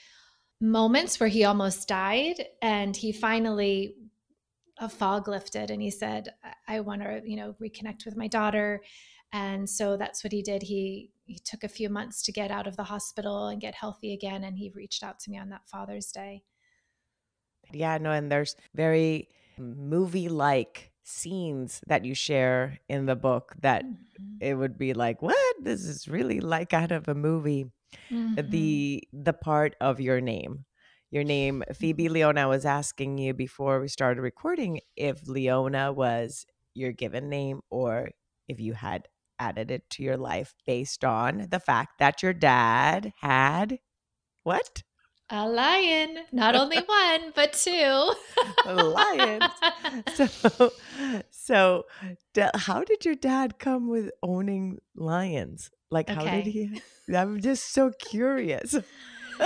moments 0.64 1.20
where 1.20 1.30
he 1.30 1.44
almost 1.44 1.88
died 1.88 2.46
and 2.62 2.96
he 2.96 3.12
finally 3.12 3.96
a 4.80 4.88
fog 4.88 5.28
lifted 5.28 5.70
and 5.70 5.82
he 5.82 5.92
said 5.92 6.30
i 6.68 6.80
want 6.80 7.02
to 7.02 7.22
you 7.26 7.36
know 7.36 7.54
reconnect 7.62 8.06
with 8.06 8.16
my 8.16 8.28
daughter 8.28 8.82
and 9.34 9.70
so 9.70 9.98
that's 9.98 10.24
what 10.24 10.32
he 10.32 10.42
did 10.42 10.64
he 10.64 11.12
he 11.26 11.38
took 11.40 11.64
a 11.64 11.68
few 11.68 11.90
months 11.90 12.24
to 12.24 12.32
get 12.32 12.50
out 12.50 12.66
of 12.66 12.78
the 12.78 12.84
hospital 12.84 13.48
and 13.48 13.60
get 13.60 13.76
healthy 13.76 14.14
again 14.14 14.46
and 14.46 14.58
he 14.58 14.72
reached 14.74 15.04
out 15.04 15.20
to 15.20 15.30
me 15.30 15.38
on 15.38 15.50
that 15.50 15.68
father's 15.68 16.12
day 16.14 16.42
yeah 17.74 17.98
no 17.98 18.12
and 18.12 18.32
there's 18.32 18.56
very 18.74 19.28
movie 19.58 20.30
like 20.30 20.94
scenes 21.04 21.82
that 21.88 22.06
you 22.06 22.16
share 22.16 22.80
in 22.88 23.06
the 23.06 23.16
book 23.16 23.54
that 23.60 23.86
mm-hmm. 23.86 24.38
it 24.40 24.56
would 24.56 24.78
be 24.78 24.94
like, 24.94 25.22
what? 25.22 25.56
This 25.62 25.84
is 25.84 26.08
really 26.08 26.40
like 26.40 26.74
out 26.74 26.92
of 26.92 27.08
a 27.08 27.16
movie. 27.16 27.66
Mm-hmm. 28.12 28.50
The 28.50 29.04
the 29.14 29.34
part 29.34 29.76
of 29.82 30.00
your 30.00 30.22
name. 30.22 30.66
Your 31.12 31.24
name, 31.24 31.64
Phoebe 31.76 32.06
mm-hmm. 32.06 32.14
Leona, 32.14 32.48
was 32.48 32.66
asking 32.66 33.20
you 33.20 33.34
before 33.34 33.80
we 33.80 33.88
started 33.88 34.22
recording 34.22 34.80
if 34.96 35.28
Leona 35.28 35.94
was 35.94 36.46
your 36.74 36.92
given 36.92 37.30
name 37.30 37.62
or 37.70 38.10
if 38.48 38.60
you 38.60 38.74
had 38.74 39.08
added 39.40 39.72
it 39.72 39.90
to 39.92 40.04
your 40.04 40.18
life 40.18 40.54
based 40.66 41.04
on 41.04 41.48
the 41.50 41.60
fact 41.60 42.00
that 42.00 42.24
your 42.24 42.34
dad 42.34 43.14
had 43.22 43.78
what? 44.44 44.84
A 45.30 45.48
lion. 45.48 46.20
Not 46.32 46.56
only 46.56 46.78
one, 46.86 47.32
but 47.36 47.54
two. 47.54 48.14
Lions. 48.66 49.46
So, 50.12 50.72
so 51.32 51.84
how 52.56 52.84
did 52.84 53.06
your 53.06 53.16
dad 53.16 53.60
come 53.60 53.88
with 53.90 54.12
owning 54.22 54.80
lions? 54.96 55.70
Like, 55.94 56.10
okay. 56.10 56.26
how 56.26 56.36
did 56.36 56.48
he? 56.48 56.82
I'm 57.16 57.40
just 57.42 57.74
so 57.74 57.92
curious. 57.92 58.76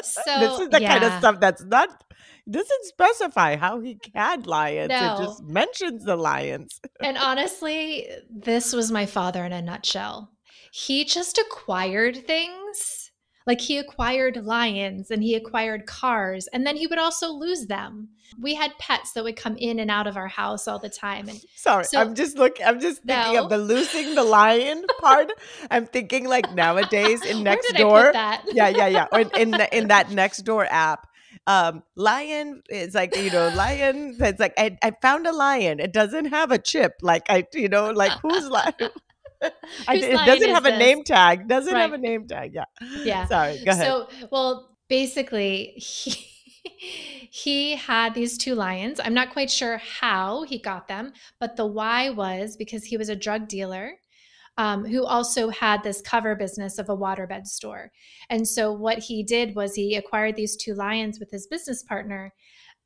So, 0.03 0.39
this 0.39 0.59
is 0.59 0.69
the 0.69 0.81
yeah. 0.81 0.99
kind 0.99 1.03
of 1.05 1.13
stuff 1.19 1.39
that's 1.39 1.63
not 1.63 2.03
doesn't 2.49 2.85
specify 2.85 3.55
how 3.55 3.79
he 3.79 3.97
had 4.13 4.45
lions. 4.45 4.89
No. 4.89 5.15
It 5.15 5.25
just 5.25 5.43
mentions 5.43 6.03
the 6.03 6.17
lions. 6.17 6.81
and 7.01 7.17
honestly, 7.17 8.07
this 8.29 8.73
was 8.73 8.91
my 8.91 9.05
father 9.05 9.45
in 9.45 9.53
a 9.53 9.61
nutshell. 9.61 10.31
He 10.71 11.05
just 11.05 11.37
acquired 11.37 12.27
things 12.27 12.96
like 13.47 13.61
he 13.61 13.77
acquired 13.77 14.45
lions 14.45 15.09
and 15.09 15.23
he 15.23 15.33
acquired 15.33 15.85
cars, 15.85 16.47
and 16.47 16.67
then 16.67 16.75
he 16.75 16.85
would 16.85 16.99
also 16.99 17.31
lose 17.31 17.65
them. 17.67 18.09
We 18.39 18.55
had 18.55 18.77
pets 18.77 19.13
that 19.13 19.23
would 19.23 19.37
come 19.37 19.55
in 19.57 19.79
and 19.79 19.89
out 19.89 20.05
of 20.05 20.17
our 20.17 20.27
house 20.27 20.67
all 20.67 20.79
the 20.79 20.89
time. 20.89 21.29
And 21.29 21.41
sorry, 21.55 21.85
so, 21.85 21.99
I'm 21.99 22.13
just 22.13 22.37
looking. 22.37 22.65
I'm 22.65 22.81
just 22.81 23.03
thinking 23.03 23.35
no. 23.35 23.45
of 23.45 23.49
the 23.49 23.57
losing 23.57 24.15
the 24.15 24.23
lion 24.23 24.85
part. 24.99 25.31
I'm 25.71 25.87
thinking 25.87 26.27
like 26.27 26.53
nowadays 26.53 27.25
in 27.25 27.41
next 27.41 27.73
door. 27.75 28.11
yeah, 28.13 28.41
yeah, 28.51 28.87
yeah. 28.87 29.07
Or 29.13 29.21
in 29.21 29.31
in, 29.37 29.51
the, 29.51 29.77
in 29.77 29.87
that 29.87 30.11
next 30.21 30.39
door 30.39 30.67
app 30.69 31.07
um 31.45 31.81
lion 31.95 32.61
it's 32.67 32.93
like 32.93 33.15
you 33.15 33.31
know 33.31 33.47
lion 33.49 34.17
it's 34.19 34.39
like 34.39 34.53
I, 34.57 34.77
I 34.83 34.91
found 35.01 35.25
a 35.27 35.31
lion 35.31 35.79
it 35.79 35.93
doesn't 35.93 36.25
have 36.25 36.51
a 36.51 36.57
chip 36.57 36.95
like 37.01 37.23
i 37.29 37.45
you 37.53 37.69
know 37.69 37.91
like 37.91 38.11
who's 38.21 38.49
lion 38.49 38.73
I, 39.41 39.95
it 39.95 40.25
doesn't 40.25 40.49
have 40.49 40.63
this? 40.63 40.73
a 40.73 40.77
name 40.77 41.03
tag. 41.03 41.47
Doesn't 41.47 41.73
right. 41.73 41.81
have 41.81 41.93
a 41.93 41.97
name 41.97 42.27
tag. 42.27 42.53
Yeah. 42.53 42.65
Yeah. 43.03 43.25
Sorry. 43.27 43.61
Go 43.63 43.71
ahead. 43.71 43.85
So, 43.85 44.07
well, 44.31 44.77
basically, 44.89 45.73
he 45.77 46.11
he 47.31 47.75
had 47.75 48.13
these 48.13 48.37
two 48.37 48.55
lions. 48.55 48.99
I'm 49.03 49.13
not 49.13 49.31
quite 49.31 49.51
sure 49.51 49.77
how 49.77 50.43
he 50.43 50.59
got 50.59 50.87
them, 50.87 51.13
but 51.39 51.55
the 51.55 51.65
why 51.65 52.09
was 52.09 52.55
because 52.55 52.85
he 52.85 52.97
was 52.97 53.09
a 53.09 53.15
drug 53.15 53.47
dealer. 53.47 53.93
Um, 54.59 54.85
who 54.85 55.05
also 55.05 55.49
had 55.49 55.83
this 55.83 56.01
cover 56.01 56.35
business 56.35 56.79
of 56.79 56.89
a 56.89 56.97
waterbed 56.97 57.45
store. 57.45 57.91
And 58.27 58.47
so, 58.47 58.73
what 58.73 58.97
he 58.97 59.21
did 59.21 59.53
was 59.53 59.75
he 59.75 59.93
acquired 59.95 60.35
these 60.35 60.55
two 60.57 60.73
lions 60.73 61.19
with 61.19 61.29
his 61.29 61.45
business 61.45 61.83
partner 61.83 62.33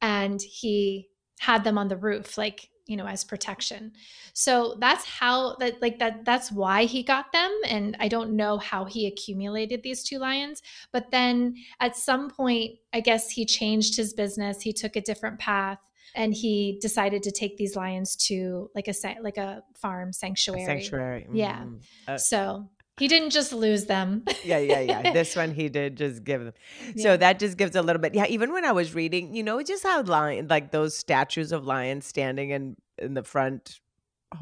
and 0.02 0.42
he 0.42 1.08
had 1.40 1.64
them 1.64 1.78
on 1.78 1.88
the 1.88 1.96
roof, 1.96 2.38
like 2.38 2.70
you 2.88 2.98
know 2.98 3.08
as 3.08 3.24
protection 3.24 3.92
so 4.34 4.76
that's 4.80 5.06
how 5.06 5.56
that 5.56 5.82
like 5.82 6.00
that 6.00 6.26
that's 6.26 6.52
why 6.52 6.86
he 6.86 7.04
got 7.04 7.32
them 7.32 7.52
and 7.66 7.96
i 8.00 8.08
don't 8.08 8.36
know 8.36 8.58
how 8.58 8.86
he 8.86 9.08
accumulated 9.08 9.84
these 9.84 10.04
two 10.04 10.18
lions 10.18 10.62
but 10.92 11.12
then 11.12 11.56
at 11.80 11.96
some 11.96 12.30
point 12.30 12.72
i 12.94 13.00
guess 13.00 13.30
he 13.30 13.46
changed 13.46 13.96
his 13.96 14.14
business 14.14 14.62
he 14.62 14.74
took 14.74 14.96
a 14.96 15.02
different 15.02 15.40
path 15.40 15.80
and 16.16 16.34
he 16.34 16.78
decided 16.82 17.24
to 17.24 17.32
take 17.32 17.58
these 17.58 17.76
lions 17.76 18.16
to 18.16 18.70
like 18.76 18.88
a 18.88 18.94
like 19.22 19.38
a 19.38 19.64
farm 19.76 20.12
sanctuary. 20.12 20.64
A 20.64 20.66
sanctuary. 20.66 21.22
Mm-hmm. 21.22 21.36
Yeah. 21.36 21.66
Uh, 22.08 22.18
so 22.18 22.70
he 23.02 23.08
didn't 23.08 23.32
just 23.32 23.52
lose 23.52 23.86
them. 23.86 24.24
yeah, 24.46 24.60
yeah, 24.60 24.80
yeah. 24.80 25.12
This 25.18 25.36
one 25.36 25.56
he 25.56 25.70
did 25.70 25.98
just 25.98 26.24
give 26.24 26.46
them. 26.46 26.54
Yeah. 26.94 27.04
So 27.04 27.18
that 27.18 27.40
just 27.40 27.58
gives 27.58 27.76
a 27.76 27.82
little 27.82 28.00
bit. 28.00 28.14
Yeah, 28.14 28.28
even 28.30 28.54
when 28.54 28.64
I 28.64 28.74
was 28.74 28.94
reading, 28.94 29.34
you 29.34 29.42
know, 29.42 29.64
just 29.64 29.82
how 29.82 30.04
lion 30.04 30.48
like 30.48 30.70
those 30.70 30.96
statues 30.96 31.52
of 31.52 31.66
lions 31.66 32.06
standing 32.06 32.52
in 32.52 32.78
in 33.00 33.16
the 33.16 33.24
front 33.24 33.80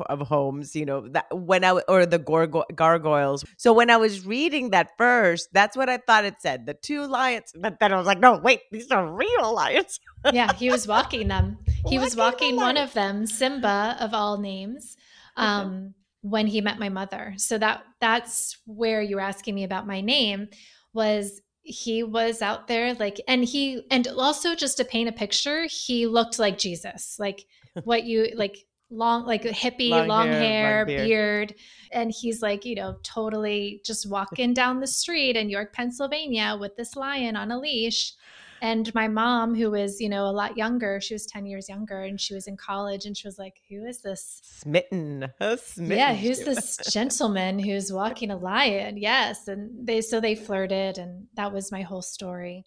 of 0.10 0.28
homes, 0.28 0.75
you 0.75 0.86
know, 0.86 1.08
that 1.08 1.25
when 1.32 1.63
I 1.63 1.72
or 1.88 2.06
the 2.06 2.20
gorgo- 2.20 2.68
gargoyles. 2.75 3.46
So 3.56 3.72
when 3.72 3.89
I 3.89 3.96
was 3.96 4.25
reading 4.25 4.72
that 4.72 4.92
first, 4.98 5.48
that's 5.54 5.78
what 5.78 5.88
I 5.88 5.98
thought 5.98 6.25
it 6.25 6.36
said, 6.39 6.66
the 6.66 6.74
two 6.74 7.08
lions. 7.08 7.54
But 7.56 7.80
then 7.80 7.94
I 7.94 7.98
was 7.98 8.06
like, 8.06 8.20
no, 8.20 8.39
wait, 8.44 8.63
these 8.74 8.92
are 8.92 9.08
real 9.08 9.56
lions. 9.56 10.01
yeah, 10.34 10.51
he 10.54 10.70
was 10.70 10.86
walking 10.86 11.30
them. 11.30 11.58
He 11.88 11.96
walking 11.96 12.01
was 12.01 12.16
walking 12.18 12.56
one 12.58 12.75
of 12.75 12.92
them, 12.92 13.25
Simba 13.25 13.96
of 14.01 14.13
all 14.13 14.38
names. 14.38 14.98
Um, 15.38 15.94
when 16.22 16.48
he 16.48 16.62
met 16.62 16.80
my 16.80 16.90
mother. 16.90 17.34
So 17.38 17.58
that 17.58 17.84
that's 18.02 18.58
where 18.66 19.02
you 19.02 19.16
were 19.16 19.22
asking 19.22 19.56
me 19.56 19.64
about 19.64 19.88
my 19.88 20.02
name 20.02 20.48
was 20.94 21.42
he 21.62 22.04
was 22.04 22.42
out 22.42 22.68
there 22.68 22.94
like 22.96 23.22
and 23.28 23.44
he 23.44 23.84
and 23.92 24.08
also 24.08 24.56
just 24.56 24.78
to 24.78 24.86
paint 24.86 25.10
a 25.10 25.14
picture, 25.14 25.66
he 25.70 26.08
looked 26.08 26.40
like 26.40 26.58
Jesus. 26.58 27.16
Like 27.20 27.46
what 27.84 28.04
you 28.04 28.30
like 28.36 28.58
long 28.92 29.26
like 29.26 29.44
hippie 29.44 29.90
long, 29.90 30.08
long 30.08 30.28
hair, 30.28 30.40
hair 30.42 30.78
long 30.80 30.88
beard. 30.88 31.08
beard. 31.08 31.56
and 31.92 32.12
he's 32.12 32.42
like 32.42 32.66
you 32.66 32.74
know 32.74 32.98
totally 33.04 33.82
just 33.86 34.10
walking 34.10 34.52
down 34.54 34.80
the 34.80 34.88
street 34.88 35.36
in 35.36 35.48
york 35.48 35.72
pennsylvania 35.74 36.58
with 36.60 36.76
this 36.76 36.96
lion 36.96 37.36
on 37.36 37.52
a 37.52 37.60
leash 37.60 38.14
and 38.62 38.94
my 38.94 39.08
mom, 39.08 39.56
who 39.56 39.72
was, 39.72 40.01
you 40.01 40.10
know, 40.10 40.25
a 40.25 40.32
lot 40.32 40.58
younger, 40.58 41.00
she 41.00 41.13
was 41.13 41.25
10 41.25 41.46
years 41.46 41.70
younger 41.70 42.04
and 42.04 42.20
she 42.20 42.34
was 42.34 42.48
in 42.48 42.58
college 42.58 43.06
and 43.06 43.16
she 43.16 43.28
was 43.28 43.38
like, 43.38 43.56
Who 43.70 43.86
is 43.86 44.01
this? 44.01 44.42
Smitten. 44.44 45.25
Smitten. 45.58 45.98
Yeah, 45.98 46.13
who's 46.13 46.39
this 46.39 46.78
gentleman 46.92 47.60
who's 47.60 47.92
walking 47.92 48.32
a 48.32 48.38
lion? 48.38 48.98
Yes. 48.98 49.48
And 49.48 49.88
they, 49.88 50.01
so 50.01 50.20
they 50.20 50.36
flirted 50.36 50.98
and 50.98 51.28
that 51.36 51.54
was 51.54 51.72
my 51.72 51.82
whole 51.82 52.01
story. 52.01 52.66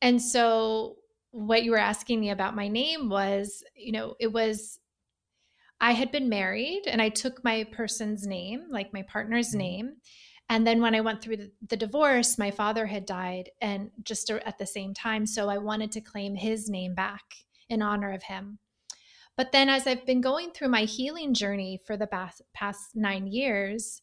And 0.00 0.20
so 0.20 0.96
what 1.30 1.62
you 1.62 1.72
were 1.72 1.78
asking 1.78 2.20
me 2.20 2.30
about 2.30 2.56
my 2.56 2.68
name 2.68 3.08
was, 3.08 3.62
you 3.76 3.92
know, 3.92 4.14
it 4.18 4.32
was, 4.32 4.78
I 5.80 5.92
had 5.92 6.10
been 6.10 6.28
married 6.28 6.82
and 6.86 7.00
I 7.00 7.08
took 7.08 7.44
my 7.44 7.64
person's 7.72 8.26
name, 8.26 8.66
like 8.70 8.92
my 8.92 9.02
partner's 9.02 9.50
mm-hmm. 9.50 9.58
name 9.58 9.92
and 10.48 10.66
then 10.66 10.80
when 10.80 10.94
I 10.94 11.00
went 11.00 11.20
through 11.20 11.50
the, 11.66 11.76
divorce, 11.76 12.38
my 12.38 12.50
father 12.50 12.86
had 12.86 13.04
died, 13.04 13.50
and 13.60 13.90
just 14.02 14.30
at 14.30 14.58
the 14.58 14.66
same 14.66 14.94
time. 14.94 15.26
So 15.26 15.48
I 15.50 15.58
wanted 15.58 15.92
to 15.92 16.00
claim 16.00 16.34
his 16.34 16.70
name 16.70 16.94
back 16.94 17.22
in 17.68 17.82
honor 17.82 18.12
of 18.12 18.22
him. 18.22 18.58
But 19.36 19.52
then, 19.52 19.68
as 19.68 19.86
I've 19.86 20.06
been 20.06 20.20
going 20.20 20.50
through 20.50 20.68
my 20.68 20.82
healing 20.82 21.34
journey 21.34 21.80
for 21.86 21.96
the 21.96 22.06
past, 22.06 22.42
past 22.54 22.96
nine 22.96 23.26
years, 23.26 24.02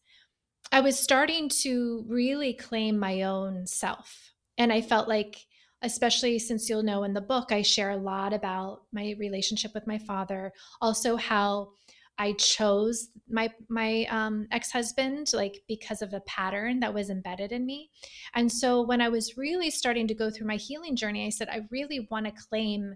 I 0.72 0.82
was 0.82 1.00
starting 1.00 1.50
to 1.62 2.06
really 2.08 2.54
claim 2.54 2.98
my 2.98 3.24
own 3.24 3.66
self. 3.68 4.32
And 4.58 4.72
I 4.72 4.82
felt 4.82 5.08
like, 5.08 5.38
especially 5.82 6.40
since 6.40 6.70
you'll 6.70 6.84
know 6.84 7.04
in 7.04 7.14
the 7.14 7.22
book, 7.22 7.52
I 7.52 7.64
share 7.64 7.92
a 7.92 7.98
lot 7.98 8.34
about 8.34 8.84
my 8.94 9.16
relationship 9.20 9.74
with 9.74 9.88
my 9.88 9.98
father, 9.98 10.54
also 10.80 11.18
how 11.18 11.72
I 12.18 12.34
chose 12.34 13.10
my 13.30 13.50
my 13.70 14.06
um, 14.10 14.48
ex-husband 14.52 15.32
like 15.34 15.64
because 15.68 16.02
of 16.02 16.14
a 16.14 16.22
pattern 16.22 16.80
that 16.80 16.94
was 16.94 17.10
embedded 17.10 17.52
in 17.52 17.66
me. 17.66 17.90
And 18.34 18.52
so 18.52 18.82
when 18.82 19.02
I 19.02 19.10
was 19.10 19.38
really 19.38 19.70
starting 19.70 20.08
to 20.08 20.14
go 20.14 20.30
through 20.30 20.48
my 20.48 20.56
healing 20.56 20.96
journey, 20.96 21.26
I 21.26 21.30
said 21.30 21.50
I 21.50 21.62
really 21.72 22.08
want 22.12 22.26
to 22.26 22.32
claim 22.50 22.96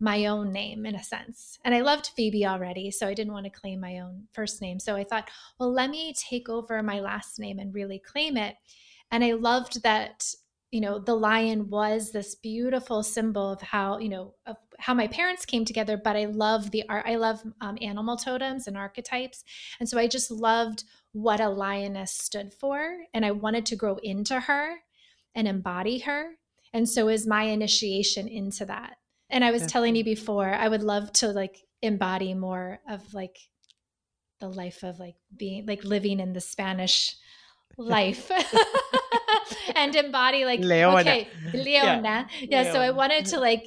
my 0.00 0.26
own 0.26 0.52
name 0.52 0.86
in 0.86 0.94
a 0.94 1.02
sense. 1.02 1.58
And 1.64 1.74
I 1.74 1.80
loved 1.80 2.10
Phoebe 2.14 2.46
already, 2.46 2.90
so 2.90 3.08
I 3.08 3.14
didn't 3.14 3.32
want 3.32 3.46
to 3.46 3.60
claim 3.60 3.80
my 3.80 3.98
own 3.98 4.24
first 4.32 4.62
name. 4.62 4.78
So 4.78 4.94
I 4.94 5.04
thought, 5.04 5.28
well, 5.58 5.72
let 5.72 5.90
me 5.90 6.14
take 6.14 6.48
over 6.48 6.82
my 6.82 7.00
last 7.00 7.38
name 7.38 7.58
and 7.58 7.74
really 7.74 7.98
claim 7.98 8.36
it. 8.36 8.54
And 9.10 9.24
I 9.24 9.32
loved 9.32 9.82
that 9.82 10.24
you 10.70 10.80
know 10.80 10.98
the 10.98 11.14
lion 11.14 11.70
was 11.70 12.10
this 12.10 12.34
beautiful 12.34 13.02
symbol 13.02 13.52
of 13.52 13.62
how 13.62 13.98
you 13.98 14.08
know 14.08 14.34
of 14.46 14.56
how 14.78 14.94
my 14.94 15.06
parents 15.06 15.46
came 15.46 15.64
together 15.64 15.96
but 15.96 16.16
i 16.16 16.26
love 16.26 16.70
the 16.70 16.84
art 16.88 17.04
i 17.06 17.16
love 17.16 17.42
um, 17.60 17.78
animal 17.80 18.16
totems 18.16 18.66
and 18.66 18.76
archetypes 18.76 19.44
and 19.80 19.88
so 19.88 19.98
i 19.98 20.06
just 20.06 20.30
loved 20.30 20.84
what 21.12 21.40
a 21.40 21.48
lioness 21.48 22.12
stood 22.12 22.52
for 22.52 22.98
and 23.14 23.24
i 23.24 23.30
wanted 23.30 23.64
to 23.64 23.76
grow 23.76 23.96
into 24.02 24.38
her 24.40 24.76
and 25.34 25.48
embody 25.48 25.98
her 26.00 26.32
and 26.74 26.88
so 26.88 27.08
is 27.08 27.26
my 27.26 27.44
initiation 27.44 28.28
into 28.28 28.66
that. 28.66 28.98
And 29.30 29.42
i 29.42 29.50
was 29.50 29.66
telling 29.66 29.96
you 29.96 30.04
before 30.04 30.52
i 30.52 30.68
would 30.68 30.82
love 30.82 31.12
to 31.14 31.28
like 31.28 31.62
embody 31.82 32.34
more 32.34 32.80
of 32.88 33.14
like 33.14 33.38
the 34.40 34.48
life 34.48 34.82
of 34.82 34.98
like 34.98 35.16
being 35.36 35.66
like 35.66 35.84
living 35.84 36.20
in 36.20 36.32
the 36.32 36.40
spanish 36.40 37.16
life 37.76 38.30
and 39.74 39.94
embody 39.94 40.44
like 40.44 40.60
Leona. 40.60 41.00
okay 41.00 41.28
Leona. 41.52 42.02
Yeah. 42.02 42.26
yeah 42.40 42.62
Leona. 42.62 42.72
so 42.72 42.80
I 42.80 42.90
wanted 42.90 43.26
to 43.26 43.40
like 43.40 43.66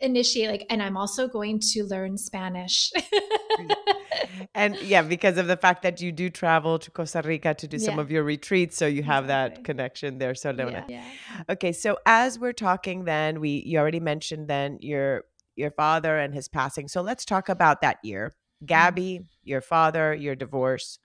initiate 0.00 0.50
like 0.50 0.66
and 0.70 0.82
I'm 0.82 0.96
also 0.96 1.28
going 1.28 1.60
to 1.72 1.84
learn 1.84 2.18
Spanish. 2.18 2.92
and 4.54 4.76
yeah, 4.82 5.02
because 5.02 5.38
of 5.38 5.46
the 5.46 5.56
fact 5.56 5.82
that 5.82 6.00
you 6.00 6.12
do 6.12 6.30
travel 6.30 6.78
to 6.78 6.90
Costa 6.90 7.22
Rica 7.24 7.54
to 7.54 7.66
do 7.66 7.76
yeah. 7.76 7.84
some 7.84 7.98
of 7.98 8.10
your 8.10 8.22
retreats, 8.22 8.76
so 8.76 8.86
you 8.86 9.02
have 9.02 9.24
exactly. 9.24 9.56
that 9.56 9.64
connection 9.64 10.18
there. 10.18 10.34
So 10.34 10.50
Leona. 10.50 10.84
Yeah. 10.88 11.04
Okay, 11.48 11.72
so 11.72 11.98
as 12.06 12.38
we're 12.38 12.52
talking 12.52 13.04
then, 13.04 13.40
we 13.40 13.62
you 13.66 13.78
already 13.78 14.00
mentioned 14.00 14.48
then 14.48 14.78
your 14.80 15.24
your 15.56 15.70
father 15.70 16.18
and 16.18 16.34
his 16.34 16.48
passing. 16.48 16.88
So 16.88 17.00
let's 17.00 17.24
talk 17.24 17.48
about 17.48 17.80
that 17.80 17.98
year 18.02 18.34
Gabby, 18.64 19.20
mm. 19.22 19.26
your 19.42 19.60
father, 19.60 20.14
your 20.14 20.34
divorce. 20.34 20.98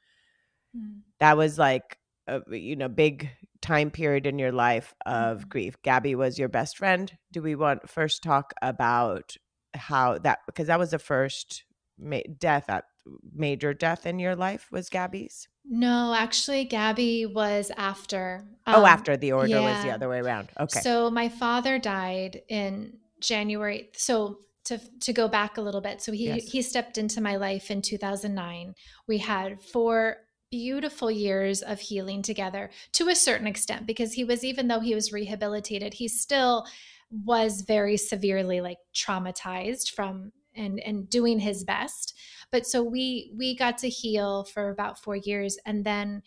Mm. 0.76 1.02
That 1.20 1.38
was 1.38 1.58
like 1.58 1.98
a 2.28 2.42
you 2.52 2.76
know 2.76 2.88
big 2.88 3.30
time 3.62 3.92
period 3.92 4.26
in 4.26 4.40
your 4.40 4.52
life 4.52 4.94
of 5.06 5.46
mm. 5.46 5.50
grief. 5.50 5.82
Gabby 5.84 6.16
was 6.16 6.40
your 6.40 6.50
best 6.50 6.78
friend. 6.78 7.18
Do 7.32 7.42
we 7.42 7.56
want 7.56 7.90
first 7.90 8.24
talk 8.24 8.54
about 8.62 9.36
how 9.74 10.18
that 10.20 10.40
because 10.46 10.68
that 10.68 10.80
was 10.80 10.92
the 10.92 11.00
first 11.00 11.64
ma- 11.98 12.22
death 12.38 12.66
at 12.70 12.86
major 13.34 13.74
death 13.74 14.06
in 14.06 14.20
your 14.20 14.36
life 14.36 14.68
was 14.72 14.90
Gabby's? 14.90 15.48
No, 15.66 16.16
actually, 16.18 16.66
Gabby 16.66 17.26
was 17.26 17.72
after. 17.78 18.46
Oh, 18.66 18.74
um, 18.74 18.84
oh, 18.84 18.86
after 18.86 19.18
the 19.18 19.34
order 19.34 19.50
yeah. 19.50 19.76
was 19.76 19.84
the 19.84 19.92
other 19.92 20.10
way 20.10 20.20
around. 20.20 20.50
Okay. 20.60 20.80
So 20.80 21.10
my 21.12 21.30
father 21.30 21.78
died 21.78 22.42
in 22.50 22.98
January. 23.20 23.90
So 23.94 24.40
to 24.66 24.80
to 25.02 25.14
go 25.14 25.28
back 25.28 25.58
a 25.58 25.62
little 25.62 25.82
bit, 25.82 26.02
so 26.02 26.12
he 26.12 26.28
yes. 26.28 26.44
he 26.44 26.62
stepped 26.62 26.98
into 26.98 27.22
my 27.22 27.36
life 27.36 27.72
in 27.72 27.82
2009. 27.82 28.74
We 29.08 29.20
had 29.20 29.62
four 29.62 30.18
beautiful 30.52 31.12
years 31.12 31.62
of 31.62 31.80
healing 31.80 32.22
together 32.22 32.70
to 32.94 33.10
a 33.10 33.16
certain 33.16 33.48
extent 33.48 33.86
because 33.86 34.14
he 34.14 34.24
was 34.24 34.44
even 34.44 34.68
though 34.68 34.80
he 34.80 34.96
was 34.96 35.14
rehabilitated, 35.14 35.94
he 35.94 36.08
still 36.08 36.66
was 37.12 37.62
very 37.62 37.98
severely 37.98 38.62
like 38.62 38.78
traumatized 38.94 39.92
from 39.92 40.32
and 40.56 40.80
and 40.80 41.10
doing 41.10 41.40
his 41.40 41.64
best. 41.64 42.18
But 42.52 42.66
so 42.66 42.84
we 42.84 43.32
we 43.38 43.56
got 43.56 43.78
to 43.80 43.90
heal 43.90 44.44
for 44.44 44.70
about 44.70 45.02
4 45.02 45.16
years 45.18 45.58
and 45.66 45.86
then 45.86 46.24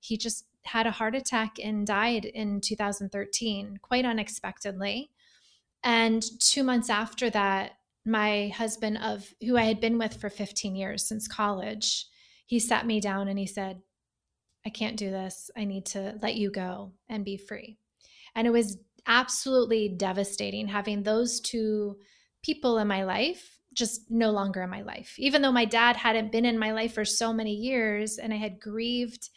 he 0.00 0.16
just 0.16 0.46
had 0.64 0.86
a 0.86 0.90
heart 0.90 1.14
attack 1.14 1.56
and 1.62 1.86
died 1.86 2.24
in 2.24 2.60
2013 2.60 3.78
quite 3.82 4.04
unexpectedly. 4.04 5.10
And 5.82 6.22
2 6.40 6.64
months 6.64 6.90
after 6.90 7.30
that 7.30 7.72
my 8.06 8.48
husband 8.48 8.98
of 8.98 9.32
who 9.40 9.56
I 9.56 9.64
had 9.64 9.80
been 9.80 9.98
with 9.98 10.14
for 10.14 10.28
15 10.28 10.76
years 10.76 11.06
since 11.06 11.26
college 11.26 12.06
he 12.46 12.58
sat 12.58 12.86
me 12.86 13.00
down 13.00 13.28
and 13.28 13.38
he 13.38 13.46
said 13.46 13.80
I 14.66 14.70
can't 14.70 14.96
do 14.96 15.10
this 15.10 15.50
I 15.56 15.64
need 15.64 15.86
to 15.86 16.18
let 16.22 16.34
you 16.34 16.50
go 16.50 16.92
and 17.08 17.24
be 17.24 17.36
free 17.36 17.78
and 18.34 18.46
it 18.46 18.50
was 18.50 18.78
absolutely 19.06 19.88
devastating 19.88 20.68
having 20.68 21.02
those 21.02 21.40
two 21.40 21.96
people 22.42 22.78
in 22.78 22.88
my 22.88 23.04
life 23.04 23.58
just 23.74 24.10
no 24.10 24.30
longer 24.30 24.62
in 24.62 24.70
my 24.70 24.82
life. 24.82 25.14
Even 25.18 25.42
though 25.42 25.52
my 25.52 25.64
dad 25.64 25.96
hadn't 25.96 26.32
been 26.32 26.44
in 26.44 26.58
my 26.58 26.72
life 26.72 26.94
for 26.94 27.04
so 27.04 27.32
many 27.32 27.54
years 27.54 28.18
and 28.18 28.32
I 28.32 28.36
had 28.36 28.60
grieved 28.60 29.30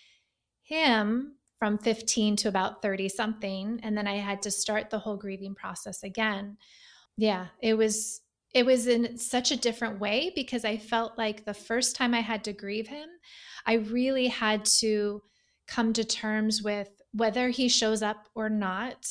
him 0.61 1.33
from 1.59 1.79
15 1.79 2.35
to 2.37 2.47
about 2.47 2.81
30 2.81 3.09
something 3.09 3.79
and 3.81 3.97
then 3.97 4.07
I 4.07 4.17
had 4.17 4.43
to 4.43 4.51
start 4.51 4.89
the 4.89 4.99
whole 4.99 5.17
grieving 5.17 5.55
process 5.55 6.03
again. 6.03 6.57
Yeah, 7.17 7.47
it 7.61 7.73
was 7.73 8.21
it 8.53 8.65
was 8.65 8.87
in 8.87 9.17
such 9.17 9.51
a 9.51 9.57
different 9.57 9.99
way 9.99 10.31
because 10.35 10.65
I 10.65 10.77
felt 10.77 11.17
like 11.17 11.45
the 11.45 11.53
first 11.53 11.95
time 11.95 12.13
I 12.13 12.21
had 12.21 12.43
to 12.45 12.53
grieve 12.53 12.87
him, 12.87 13.07
I 13.65 13.73
really 13.73 14.27
had 14.27 14.65
to 14.79 15.21
come 15.67 15.93
to 15.93 16.03
terms 16.03 16.63
with 16.63 16.89
whether 17.11 17.49
he 17.49 17.67
shows 17.67 18.01
up 18.01 18.27
or 18.35 18.49
not, 18.49 19.05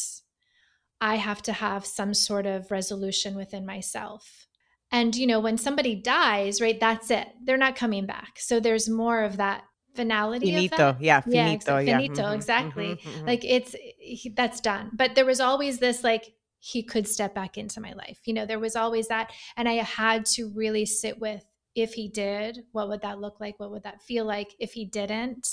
I 1.01 1.17
have 1.17 1.43
to 1.43 1.53
have 1.53 1.85
some 1.85 2.15
sort 2.15 2.47
of 2.47 2.71
resolution 2.71 3.37
within 3.37 3.67
myself 3.67 4.47
and, 4.93 5.15
you 5.17 5.27
know, 5.27 5.41
when 5.41 5.59
somebody 5.59 5.95
dies, 5.95 6.61
right, 6.61 6.79
that's 6.79 7.11
it. 7.11 7.29
They're 7.45 7.57
not 7.57 7.77
coming 7.77 8.07
back. 8.07 8.39
So 8.39 8.61
there's 8.61 8.89
more 8.89 9.25
of 9.25 9.39
that 9.39 9.65
finality. 9.95 10.47
Finito. 10.47 10.97
Yeah. 11.01 11.21
Finito. 11.21 11.79
Yeah. 11.79 11.99
Finito. 11.99 12.23
Mm-hmm, 12.23 12.35
exactly. 12.35 12.87
Mm-hmm, 12.87 13.09
mm-hmm. 13.09 13.27
Like 13.27 13.45
it's, 13.45 13.75
he, 13.99 14.33
that's 14.37 14.61
done. 14.61 14.91
But 14.93 15.15
there 15.15 15.27
was 15.27 15.41
always 15.41 15.79
this, 15.79 16.05
like, 16.05 16.33
he 16.67 16.83
could 16.83 17.07
step 17.07 17.33
back 17.33 17.57
into 17.57 17.81
my 17.81 17.93
life. 17.93 18.19
You 18.25 18.35
know, 18.35 18.45
there 18.45 18.59
was 18.59 18.75
always 18.75 19.07
that. 19.07 19.31
And 19.57 19.69
I 19.69 19.75
had 19.75 20.27
to 20.27 20.49
really 20.49 20.85
sit 20.85 21.17
with 21.21 21.45
if 21.77 21.95
he 21.95 22.09
did, 22.09 22.65
what 22.73 22.89
would 22.89 23.03
that 23.03 23.21
look 23.21 23.39
like? 23.39 23.61
What 23.61 23.71
would 23.71 23.85
that 23.85 24.03
feel 24.03 24.25
like? 24.25 24.53
If 24.59 24.73
he 24.73 24.85
didn't, 24.85 25.47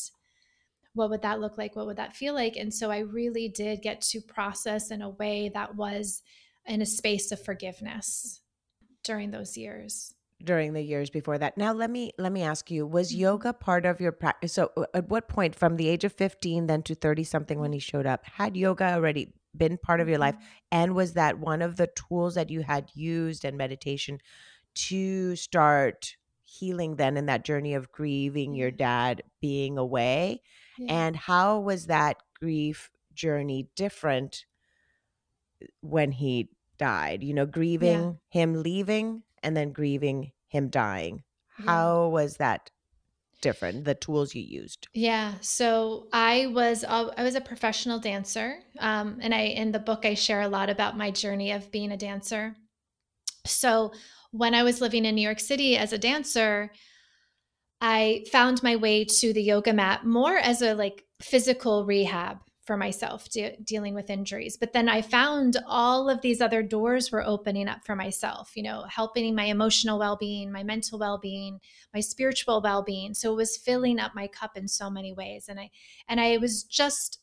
what 0.94 1.12
would 1.12 1.22
that 1.22 1.40
look 1.40 1.56
like? 1.58 1.76
What 1.76 1.86
would 1.86 1.98
that 1.98 2.16
feel 2.16 2.34
like? 2.34 2.56
And 2.56 2.74
so 2.74 2.90
I 2.90 3.00
really 3.00 3.48
did 3.48 3.84
get 3.84 4.02
to 4.02 4.22
process 4.22 4.90
in 4.90 5.04
a 5.04 5.10
way 5.10 5.52
that 5.54 5.76
was 5.76 6.24
in 6.66 6.82
a 6.82 6.86
space 6.86 7.32
of 7.32 7.44
forgiveness 7.44 8.42
during 9.04 9.30
those 9.32 9.56
years 9.58 10.16
during 10.44 10.74
the 10.74 10.82
years 10.82 11.10
before 11.10 11.38
that 11.38 11.58
now 11.58 11.72
let 11.72 11.90
me 11.90 12.12
let 12.18 12.32
me 12.32 12.42
ask 12.42 12.70
you 12.70 12.86
was 12.86 13.12
mm-hmm. 13.12 13.22
yoga 13.22 13.54
part 13.54 13.86
of 13.86 14.02
your 14.02 14.12
practice 14.12 14.54
so 14.54 14.72
uh, 14.76 14.86
at 14.94 15.08
what 15.08 15.28
point 15.28 15.56
from 15.56 15.78
the 15.78 15.88
age 15.88 16.04
of 16.04 16.12
15 16.12 16.68
then 16.68 16.82
to 16.82 16.96
30 16.96 17.24
something 17.24 17.60
when 17.60 17.72
he 17.72 17.80
showed 17.80 18.06
up 18.06 18.26
had 18.26 18.58
yoga 18.58 18.94
already 18.94 19.32
been 19.56 19.78
part 19.78 20.00
of 20.00 20.10
your 20.10 20.18
life 20.18 20.36
mm-hmm. 20.36 20.46
and 20.72 20.96
was 20.96 21.14
that 21.14 21.40
one 21.40 21.62
of 21.62 21.76
the 21.76 21.90
tools 21.96 22.36
that 22.36 22.50
you 22.50 22.62
had 22.62 22.90
used 22.94 23.46
and 23.46 23.58
meditation 23.58 24.20
to 24.76 25.36
start 25.36 26.16
healing 26.44 26.96
then 26.96 27.18
in 27.18 27.26
that 27.26 27.46
journey 27.46 27.74
of 27.74 27.92
grieving 27.92 28.54
your 28.54 28.72
dad 28.72 29.24
being 29.42 29.78
away 29.78 30.42
yeah. 30.78 30.94
and 30.94 31.16
how 31.16 31.60
was 31.60 31.88
that 31.88 32.18
grief 32.40 32.90
journey 33.14 33.68
different 33.76 34.46
uh, 35.62 35.68
when 35.82 36.12
he 36.12 36.50
died, 36.78 37.24
you 37.24 37.34
know, 37.34 37.46
grieving 37.46 38.20
yeah. 38.32 38.42
him 38.42 38.62
leaving 38.62 39.24
and 39.42 39.56
then 39.56 39.72
grieving 39.72 40.32
him 40.48 40.70
dying. 40.70 41.24
Yeah. 41.60 41.66
How 41.66 42.08
was 42.10 42.38
that 42.38 42.70
different 43.44 43.86
the 43.86 43.94
tools 43.94 44.34
you 44.34 44.42
used. 44.42 44.88
Yeah 44.94 45.34
so 45.42 46.08
i 46.12 46.48
was 46.48 46.84
i 46.84 47.24
was 47.24 47.36
a 47.36 47.42
professional 47.42 48.00
dancer 48.00 48.60
um, 48.80 49.20
and 49.22 49.34
i 49.36 49.42
in 49.42 49.72
the 49.72 49.80
book 49.80 50.06
i 50.06 50.16
share 50.16 50.42
a 50.42 50.48
lot 50.48 50.70
about 50.70 50.98
my 50.98 51.12
journey 51.12 51.52
of 51.52 51.72
being 51.72 51.92
a 51.92 51.98
dancer. 51.98 52.56
So 53.46 53.92
when 54.32 54.56
i 54.56 54.64
was 54.64 54.82
living 54.82 55.06
in 55.06 55.14
new 55.16 55.28
york 55.30 55.40
city 55.40 55.78
as 55.78 55.94
a 55.94 55.98
dancer 55.98 56.72
i 57.82 58.26
found 58.32 58.64
my 58.64 58.76
way 58.76 59.06
to 59.06 59.32
the 59.34 59.44
yoga 59.44 59.74
mat 59.74 60.06
more 60.06 60.38
as 60.38 60.62
a 60.62 60.74
like 60.74 61.04
physical 61.22 61.86
rehab 61.86 62.40
for 62.66 62.78
myself 62.78 63.30
de- 63.30 63.58
dealing 63.64 63.94
with 63.94 64.10
injuries. 64.10 64.58
But 64.58 64.74
then 64.74 64.88
i 64.90 65.02
found 65.02 65.58
all 65.68 66.10
of 66.10 66.22
these 66.22 66.42
other 66.42 66.64
doors 66.64 67.12
were 67.12 67.26
opening 67.26 67.68
up 67.68 67.86
for 67.86 67.96
myself 67.96 68.52
you 68.56 68.64
know 68.64 68.84
helping 68.90 69.36
my 69.36 69.46
emotional 69.46 70.00
well-being 70.00 70.52
my 70.52 70.64
mental 70.64 71.00
well-being 71.00 71.60
my 71.94 72.00
spiritual 72.00 72.62
well-being. 72.62 73.14
So 73.14 73.32
it 73.32 73.36
was 73.36 73.58
filling 73.58 74.00
up 74.00 74.14
my 74.16 74.28
cup 74.28 74.58
in 74.58 74.68
so 74.68 74.90
many 74.90 75.14
ways. 75.14 75.46
And 75.50 75.60
i 75.60 75.70
and 76.08 76.20
i 76.20 76.38
was 76.38 76.64
just 76.64 77.20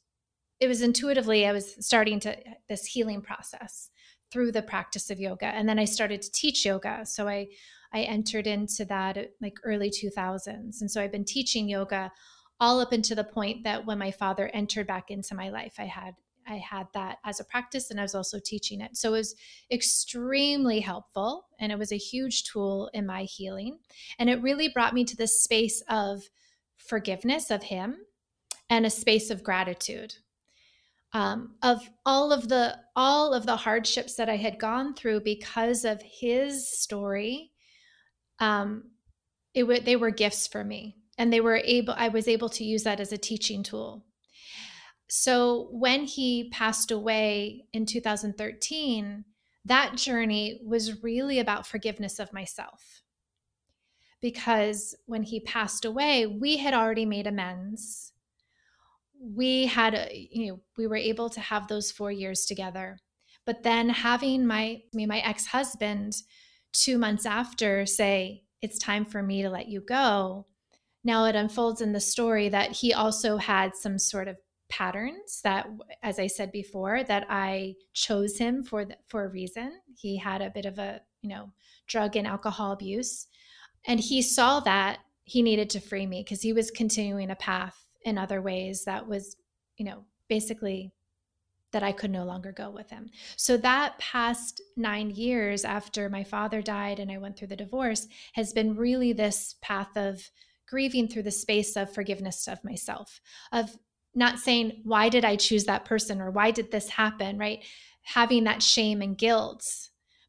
it 0.60 0.68
was 0.68 0.82
intuitively 0.82 1.46
i 1.46 1.52
was 1.52 1.74
starting 1.84 2.20
to 2.20 2.36
this 2.68 2.84
healing 2.84 3.22
process 3.22 3.90
through 4.30 4.52
the 4.52 4.62
practice 4.62 5.10
of 5.10 5.18
yoga. 5.18 5.46
And 5.46 5.68
then 5.68 5.78
i 5.78 5.84
started 5.84 6.22
to 6.22 6.30
teach 6.32 6.64
yoga. 6.64 7.04
So 7.04 7.28
i 7.28 7.48
i 7.92 8.02
entered 8.02 8.46
into 8.46 8.84
that 8.84 9.16
like 9.40 9.56
early 9.64 9.90
2000s 9.90 10.80
and 10.80 10.90
so 10.90 11.02
i've 11.02 11.12
been 11.12 11.24
teaching 11.24 11.68
yoga 11.68 12.12
all 12.60 12.80
up 12.80 12.92
into 12.92 13.14
the 13.14 13.24
point 13.24 13.64
that 13.64 13.86
when 13.86 13.98
my 13.98 14.10
father 14.10 14.50
entered 14.52 14.86
back 14.86 15.10
into 15.10 15.34
my 15.34 15.48
life, 15.48 15.74
I 15.78 15.86
had 15.86 16.14
I 16.46 16.56
had 16.56 16.88
that 16.94 17.18
as 17.24 17.38
a 17.38 17.44
practice 17.44 17.90
and 17.90 18.00
I 18.00 18.02
was 18.02 18.14
also 18.14 18.38
teaching 18.42 18.80
it. 18.80 18.96
So 18.96 19.10
it 19.10 19.18
was 19.18 19.34
extremely 19.70 20.80
helpful 20.80 21.46
and 21.60 21.70
it 21.70 21.78
was 21.78 21.92
a 21.92 21.96
huge 21.96 22.44
tool 22.44 22.90
in 22.92 23.06
my 23.06 23.22
healing. 23.22 23.78
And 24.18 24.28
it 24.28 24.42
really 24.42 24.68
brought 24.68 24.94
me 24.94 25.04
to 25.04 25.16
this 25.16 25.42
space 25.42 25.82
of 25.88 26.22
forgiveness 26.76 27.50
of 27.50 27.62
him 27.62 27.98
and 28.68 28.84
a 28.84 28.90
space 28.90 29.30
of 29.30 29.44
gratitude. 29.44 30.14
Um, 31.12 31.56
of 31.62 31.88
all 32.06 32.32
of 32.32 32.48
the 32.48 32.78
all 32.96 33.34
of 33.34 33.44
the 33.44 33.56
hardships 33.56 34.14
that 34.14 34.28
I 34.28 34.36
had 34.36 34.58
gone 34.58 34.94
through 34.94 35.20
because 35.20 35.84
of 35.84 36.00
his 36.02 36.68
story, 36.68 37.50
um, 38.38 38.90
it 39.54 39.62
w- 39.62 39.80
they 39.80 39.96
were 39.96 40.10
gifts 40.10 40.46
for 40.46 40.62
me 40.64 40.99
and 41.20 41.30
they 41.30 41.40
were 41.42 41.60
able 41.64 41.94
i 41.98 42.08
was 42.08 42.26
able 42.26 42.48
to 42.48 42.64
use 42.64 42.82
that 42.84 42.98
as 42.98 43.12
a 43.12 43.18
teaching 43.18 43.62
tool. 43.62 44.06
So 45.08 45.68
when 45.70 46.04
he 46.04 46.48
passed 46.50 46.90
away 46.90 47.66
in 47.72 47.84
2013 47.84 49.24
that 49.66 49.96
journey 49.96 50.60
was 50.64 51.02
really 51.02 51.38
about 51.38 51.66
forgiveness 51.66 52.18
of 52.18 52.32
myself. 52.32 53.02
Because 54.22 54.96
when 55.04 55.22
he 55.22 55.40
passed 55.40 55.84
away 55.84 56.26
we 56.26 56.56
had 56.56 56.74
already 56.74 57.04
made 57.04 57.26
amends. 57.26 58.12
We 59.20 59.66
had 59.66 59.94
a, 59.94 60.28
you 60.32 60.46
know 60.46 60.60
we 60.78 60.86
were 60.86 60.96
able 60.96 61.28
to 61.30 61.40
have 61.40 61.68
those 61.68 61.92
4 61.92 62.10
years 62.10 62.46
together. 62.46 62.98
But 63.44 63.62
then 63.62 63.90
having 63.90 64.46
my 64.46 64.82
me 64.94 65.04
my 65.06 65.20
ex-husband 65.20 66.14
2 66.72 66.96
months 66.96 67.26
after 67.26 67.84
say 67.84 68.44
it's 68.62 68.78
time 68.78 69.04
for 69.04 69.22
me 69.22 69.42
to 69.42 69.50
let 69.50 69.68
you 69.68 69.82
go 69.82 70.46
now 71.04 71.24
it 71.24 71.34
unfolds 71.34 71.80
in 71.80 71.92
the 71.92 72.00
story 72.00 72.48
that 72.48 72.72
he 72.72 72.92
also 72.92 73.36
had 73.36 73.74
some 73.74 73.98
sort 73.98 74.28
of 74.28 74.36
patterns 74.68 75.40
that 75.42 75.66
as 76.02 76.18
i 76.18 76.26
said 76.26 76.52
before 76.52 77.02
that 77.02 77.26
i 77.28 77.74
chose 77.92 78.38
him 78.38 78.62
for 78.62 78.84
the, 78.84 78.96
for 79.08 79.24
a 79.24 79.28
reason 79.28 79.72
he 79.96 80.16
had 80.16 80.40
a 80.40 80.50
bit 80.50 80.64
of 80.64 80.78
a 80.78 81.00
you 81.22 81.28
know 81.28 81.50
drug 81.88 82.14
and 82.14 82.26
alcohol 82.26 82.70
abuse 82.70 83.26
and 83.86 83.98
he 83.98 84.22
saw 84.22 84.60
that 84.60 84.98
he 85.24 85.42
needed 85.42 85.68
to 85.68 85.80
free 85.80 86.06
me 86.06 86.22
because 86.22 86.42
he 86.42 86.52
was 86.52 86.70
continuing 86.70 87.30
a 87.30 87.36
path 87.36 87.86
in 88.02 88.16
other 88.16 88.40
ways 88.40 88.84
that 88.84 89.06
was 89.08 89.36
you 89.76 89.84
know 89.84 90.04
basically 90.28 90.92
that 91.72 91.82
I 91.82 91.92
could 91.92 92.10
no 92.10 92.24
longer 92.24 92.52
go 92.52 92.70
with 92.70 92.90
him. 92.90 93.10
So 93.36 93.56
that 93.58 93.98
past 93.98 94.60
nine 94.76 95.10
years 95.10 95.64
after 95.64 96.08
my 96.08 96.24
father 96.24 96.62
died 96.62 96.98
and 96.98 97.12
I 97.12 97.18
went 97.18 97.36
through 97.36 97.48
the 97.48 97.56
divorce 97.56 98.08
has 98.32 98.52
been 98.52 98.76
really 98.76 99.12
this 99.12 99.56
path 99.60 99.96
of 99.96 100.30
grieving 100.70 101.08
through 101.08 101.24
the 101.24 101.30
space 101.30 101.76
of 101.76 101.92
forgiveness 101.92 102.46
of 102.46 102.62
myself, 102.64 103.20
of 103.52 103.76
not 104.14 104.38
saying, 104.38 104.80
why 104.84 105.08
did 105.08 105.24
I 105.24 105.36
choose 105.36 105.64
that 105.64 105.84
person 105.84 106.20
or 106.20 106.30
why 106.30 106.50
did 106.50 106.70
this 106.70 106.88
happen, 106.88 107.38
right? 107.38 107.58
Having 108.02 108.44
that 108.44 108.62
shame 108.62 109.02
and 109.02 109.18
guilt, 109.18 109.62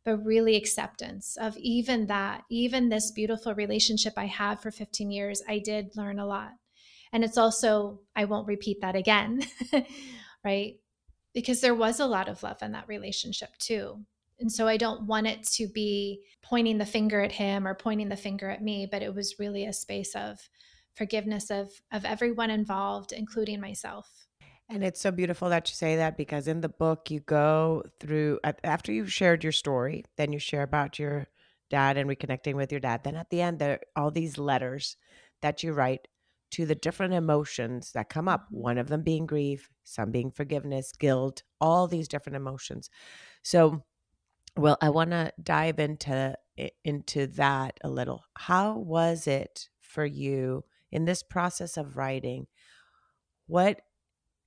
but 0.03 0.25
really 0.25 0.55
acceptance 0.55 1.37
of 1.39 1.57
even 1.57 2.07
that, 2.07 2.43
even 2.49 2.89
this 2.89 3.11
beautiful 3.11 3.53
relationship 3.55 4.13
I 4.17 4.25
had 4.25 4.59
for 4.59 4.71
15 4.71 5.11
years, 5.11 5.41
I 5.47 5.59
did 5.59 5.95
learn 5.95 6.19
a 6.19 6.25
lot. 6.25 6.51
And 7.13 7.23
it's 7.23 7.37
also, 7.37 7.99
I 8.15 8.25
won't 8.25 8.47
repeat 8.47 8.81
that 8.81 8.95
again, 8.95 9.41
right? 10.43 10.75
because 11.33 11.61
there 11.61 11.75
was 11.75 11.99
a 11.99 12.05
lot 12.05 12.27
of 12.27 12.43
love 12.43 12.57
in 12.61 12.71
that 12.73 12.87
relationship 12.87 13.57
too. 13.57 14.05
And 14.41 14.51
so 14.51 14.67
I 14.67 14.77
don't 14.77 15.03
want 15.03 15.27
it 15.27 15.43
to 15.53 15.67
be 15.67 16.21
pointing 16.41 16.77
the 16.77 16.85
finger 16.85 17.21
at 17.21 17.31
him 17.31 17.67
or 17.67 17.75
pointing 17.75 18.09
the 18.09 18.17
finger 18.17 18.49
at 18.49 18.63
me, 18.63 18.87
but 18.89 19.01
it 19.01 19.13
was 19.13 19.39
really 19.39 19.65
a 19.65 19.73
space 19.73 20.15
of 20.15 20.49
forgiveness 20.95 21.49
of 21.49 21.69
of 21.91 22.03
everyone 22.03 22.49
involved, 22.49 23.13
including 23.13 23.61
myself. 23.61 24.27
And 24.67 24.83
it's 24.83 25.01
so 25.01 25.11
beautiful 25.11 25.49
that 25.49 25.69
you 25.69 25.75
say 25.75 25.97
that 25.97 26.17
because 26.17 26.47
in 26.47 26.61
the 26.61 26.69
book 26.69 27.11
you 27.11 27.19
go 27.19 27.83
through 27.99 28.39
after 28.63 28.91
you've 28.91 29.13
shared 29.13 29.43
your 29.43 29.51
story, 29.51 30.05
then 30.17 30.33
you 30.33 30.39
share 30.39 30.63
about 30.63 30.97
your 30.97 31.27
dad 31.69 31.97
and 31.97 32.09
reconnecting 32.09 32.55
with 32.55 32.71
your 32.71 32.79
dad. 32.79 33.03
Then 33.03 33.15
at 33.15 33.29
the 33.29 33.41
end 33.41 33.59
there 33.59 33.73
are 33.73 34.03
all 34.03 34.11
these 34.11 34.37
letters 34.37 34.97
that 35.41 35.61
you 35.63 35.73
write 35.73 36.07
to 36.51 36.65
the 36.65 36.75
different 36.75 37.13
emotions 37.13 37.91
that 37.93 38.09
come 38.09 38.27
up, 38.27 38.45
mm-hmm. 38.45 38.61
one 38.61 38.77
of 38.77 38.87
them 38.87 39.03
being 39.03 39.25
grief, 39.25 39.69
some 39.83 40.11
being 40.11 40.31
forgiveness, 40.31 40.91
guilt, 40.97 41.43
all 41.59 41.87
these 41.87 42.07
different 42.07 42.35
emotions. 42.35 42.89
So, 43.43 43.83
well, 44.57 44.77
I 44.81 44.89
want 44.89 45.11
to 45.11 45.31
dive 45.41 45.79
into 45.79 46.35
into 46.83 47.27
that 47.27 47.79
a 47.83 47.89
little. 47.89 48.23
How 48.37 48.77
was 48.77 49.25
it 49.25 49.69
for 49.79 50.05
you 50.05 50.63
in 50.91 51.05
this 51.05 51.23
process 51.23 51.77
of 51.77 51.97
writing? 51.97 52.47
What 53.47 53.81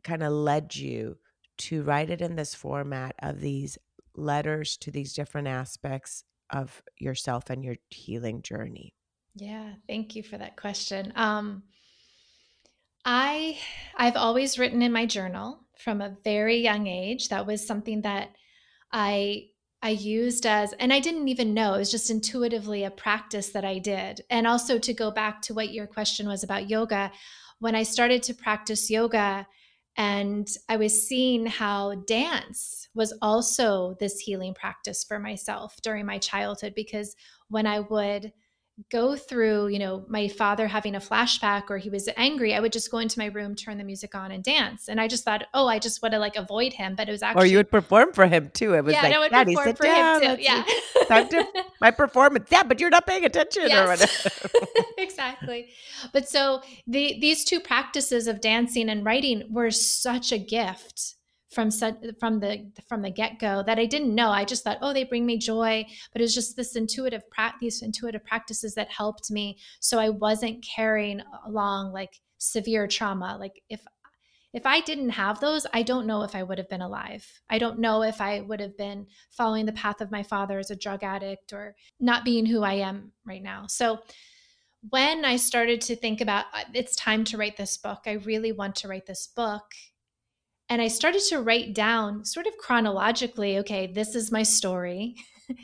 kind 0.03 0.23
of 0.23 0.33
led 0.33 0.77
you 0.77 1.19
to 1.57 1.83
write 1.83 2.11
it 2.11 2.21
in 2.21 2.37
this 2.37 2.55
format 2.55 3.15
of 3.21 3.41
these 3.41 3.79
letters 4.15 4.77
to 4.79 4.91
these 4.91 5.13
different 5.13 5.49
aspects 5.49 6.25
of 6.51 6.83
yourself 6.99 7.51
and 7.51 7.65
your 7.65 7.77
healing 7.91 8.43
journey? 8.43 8.95
Yeah, 9.35 9.73
thank 9.89 10.15
you 10.15 10.23
for 10.23 10.39
that 10.39 10.57
question. 10.57 11.13
Um, 11.17 11.65
I 13.05 13.59
I've 13.97 14.17
always 14.17 14.59
written 14.59 14.83
in 14.83 14.93
my 14.93 15.07
journal 15.07 15.61
from 15.79 16.01
a 16.01 16.17
very 16.23 16.59
young 16.59 16.87
age. 16.87 17.29
That 17.29 17.47
was 17.47 17.67
something 17.67 18.03
that 18.03 18.31
I 18.93 19.49
I 19.85 19.91
used 19.91 20.47
as 20.47 20.73
and 20.81 20.95
I 20.95 20.99
didn't 20.99 21.29
even 21.29 21.53
know. 21.53 21.75
It 21.75 21.79
was 21.79 21.91
just 21.91 22.11
intuitively 22.11 22.85
a 22.85 22.91
practice 22.91 23.51
that 23.51 23.67
I 23.67 23.79
did. 23.79 24.23
And 24.31 24.47
also 24.47 24.79
to 24.79 24.95
go 24.95 25.11
back 25.11 25.43
to 25.43 25.55
what 25.55 25.75
your 25.75 25.87
question 25.87 26.27
was 26.27 26.43
about 26.43 26.71
yoga, 26.71 27.13
when 27.59 27.75
I 27.75 27.83
started 27.83 28.23
to 28.25 28.35
practice 28.35 28.91
yoga 28.91 29.47
and 29.99 30.49
I 30.71 30.79
was 30.79 31.07
seeing 31.07 31.45
how 31.45 31.97
dance 32.07 32.89
was 32.95 33.13
also 33.21 33.95
this 34.01 34.21
healing 34.21 34.55
practice 34.55 35.05
for 35.05 35.19
myself 35.19 35.77
during 35.83 36.07
my 36.07 36.17
childhood 36.17 36.73
because 36.75 37.15
when 37.49 37.67
I 37.67 37.81
would 37.81 38.33
go 38.91 39.15
through, 39.15 39.69
you 39.69 39.79
know, 39.79 40.05
my 40.09 40.27
father 40.27 40.67
having 40.67 40.97
a 40.97 41.01
flashback 41.01 41.71
or 41.71 41.79
he 41.79 41.91
was 41.91 42.09
angry, 42.17 42.55
I 42.55 42.61
would 42.61 42.73
just 42.73 42.91
go 42.91 42.99
into 42.99 43.19
my 43.19 43.27
room, 43.27 43.55
turn 43.55 43.79
the 43.79 43.85
music 43.85 44.15
on, 44.15 44.33
and 44.33 44.43
dance. 44.43 44.89
And 44.89 45.01
I 45.01 45.07
just 45.07 45.25
thought, 45.25 45.45
oh, 45.55 45.69
I 45.69 45.79
just 45.79 46.03
want 46.03 46.13
to 46.13 46.19
like 46.19 46.37
avoid 46.37 46.73
him, 46.73 46.97
but 46.97 47.09
it 47.09 47.13
was 47.13 47.23
actually. 47.23 47.43
Or 47.43 47.47
you 47.47 47.57
would 47.59 47.71
perform 47.71 48.13
for 48.13 48.27
him 48.27 48.51
too. 48.53 48.75
It 48.75 48.85
was 48.85 48.95
yeah, 48.95 49.03
like, 49.03 49.15
I 49.15 49.19
would 49.19 49.31
Daddy, 49.31 49.55
perform 49.55 49.77
for 49.77 49.83
down. 49.85 50.23
him 50.23 50.37
too. 50.37 50.43
Yeah, 50.43 50.65
time 51.07 51.29
to 51.29 51.47
my 51.81 51.91
performance. 51.93 52.49
Yeah, 52.51 52.65
but 52.65 52.81
you're 52.81 52.91
not 52.91 53.07
paying 53.07 53.25
attention 53.25 53.69
yes. 53.69 53.79
or 53.79 53.91
whatever. 53.91 54.81
exactly. 54.99 55.71
But 56.13 56.29
so 56.29 56.63
the 56.87 57.19
these 57.21 57.45
two 57.45 57.61
practices 57.61 58.27
of 58.27 58.41
dancing 58.41 58.89
and 58.89 59.05
writing 59.05 59.45
were 59.51 59.71
such 59.71 60.33
a 60.33 60.39
gift 60.39 61.15
from 61.55 61.71
from 61.71 62.41
the 62.41 62.71
from 62.89 63.03
the 63.03 63.11
get 63.11 63.39
go 63.39 63.63
that 63.63 63.79
I 63.79 63.87
didn't 63.87 64.15
know. 64.15 64.31
I 64.31 64.45
just 64.45 64.65
thought, 64.65 64.79
oh, 64.83 64.93
they 64.93 65.05
bring 65.05 65.25
me 65.25 65.39
joy, 65.39 65.87
but 66.13 66.21
it 66.21 66.25
was 66.25 66.35
just 66.35 66.57
this 66.57 66.77
intuitive 66.77 67.29
practice, 67.31 67.61
these 67.61 67.83
intuitive 67.83 68.25
practices 68.25 68.75
that 68.75 68.91
helped 68.91 69.31
me, 69.31 69.59
so 69.81 69.99
I 69.99 70.09
wasn't 70.11 70.65
carrying 70.65 71.23
along 71.47 71.93
like 71.93 72.21
severe 72.39 72.87
trauma. 72.87 73.37
Like 73.39 73.63
if 73.69 73.81
if 74.53 74.67
I 74.67 74.81
didn't 74.81 75.11
have 75.11 75.41
those, 75.41 75.67
I 75.73 75.83
don't 75.83 76.07
know 76.07 76.23
if 76.23 76.37
I 76.37 76.45
would 76.45 76.59
have 76.59 76.69
been 76.69 76.81
alive. 76.81 77.29
I 77.51 77.59
don't 77.59 77.81
know 77.81 78.03
if 78.03 78.21
I 78.21 78.41
would 78.41 78.61
have 78.61 78.77
been 78.77 79.09
following 79.31 79.67
the 79.67 79.73
path 79.73 80.01
of 80.01 80.13
my 80.13 80.23
father 80.23 80.61
as 80.61 80.71
a 80.71 80.77
drug 80.77 81.03
addict 81.03 81.53
or 81.53 81.75
not 81.99 82.25
being 82.25 82.47
who 82.47 82.63
I 82.63 82.75
am 82.75 83.11
right 83.27 83.43
now. 83.43 83.67
So 83.67 83.99
when 84.91 85.25
I 85.25 85.37
started 85.37 85.81
to 85.83 85.97
think 85.97 86.21
about 86.21 86.45
uh, 86.53 86.65
it's 86.73 86.95
time 86.95 87.25
to 87.25 87.37
write 87.37 87.57
this 87.57 87.77
book, 87.77 88.03
I 88.07 88.13
really 88.13 88.53
want 88.53 88.77
to 88.77 88.89
write 88.89 89.07
this 89.07 89.27
book 89.27 89.65
and 90.75 90.83
I 90.83 90.89
started 90.89 91.23
to 91.29 91.41
write 91.41 91.73
down, 91.73 92.25
sort 92.25 92.49
of 92.49 92.59
chronologically, 92.59 93.59
okay, 93.59 93.87
this 93.87 94.17
is 94.17 94.33
my 94.33 94.43
story. 94.43 95.15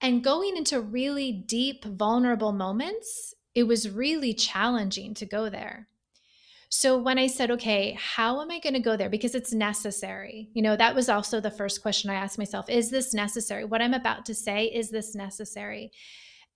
and 0.00 0.22
going 0.22 0.56
into 0.56 0.80
really 0.80 1.32
deep, 1.32 1.84
vulnerable 1.84 2.52
moments, 2.52 3.34
it 3.56 3.64
was 3.64 3.90
really 3.90 4.32
challenging 4.32 5.14
to 5.14 5.26
go 5.26 5.48
there. 5.48 5.88
So 6.68 6.96
when 6.96 7.18
I 7.18 7.26
said, 7.26 7.50
okay, 7.50 7.98
how 8.00 8.40
am 8.40 8.52
I 8.52 8.60
going 8.60 8.74
to 8.74 8.78
go 8.78 8.96
there? 8.96 9.10
Because 9.10 9.34
it's 9.34 9.52
necessary. 9.52 10.48
You 10.54 10.62
know, 10.62 10.76
that 10.76 10.94
was 10.94 11.08
also 11.08 11.40
the 11.40 11.50
first 11.50 11.82
question 11.82 12.08
I 12.08 12.14
asked 12.14 12.38
myself 12.38 12.70
is 12.70 12.88
this 12.88 13.12
necessary? 13.12 13.64
What 13.64 13.82
I'm 13.82 13.94
about 13.94 14.26
to 14.26 14.34
say, 14.34 14.66
is 14.66 14.90
this 14.90 15.16
necessary? 15.16 15.90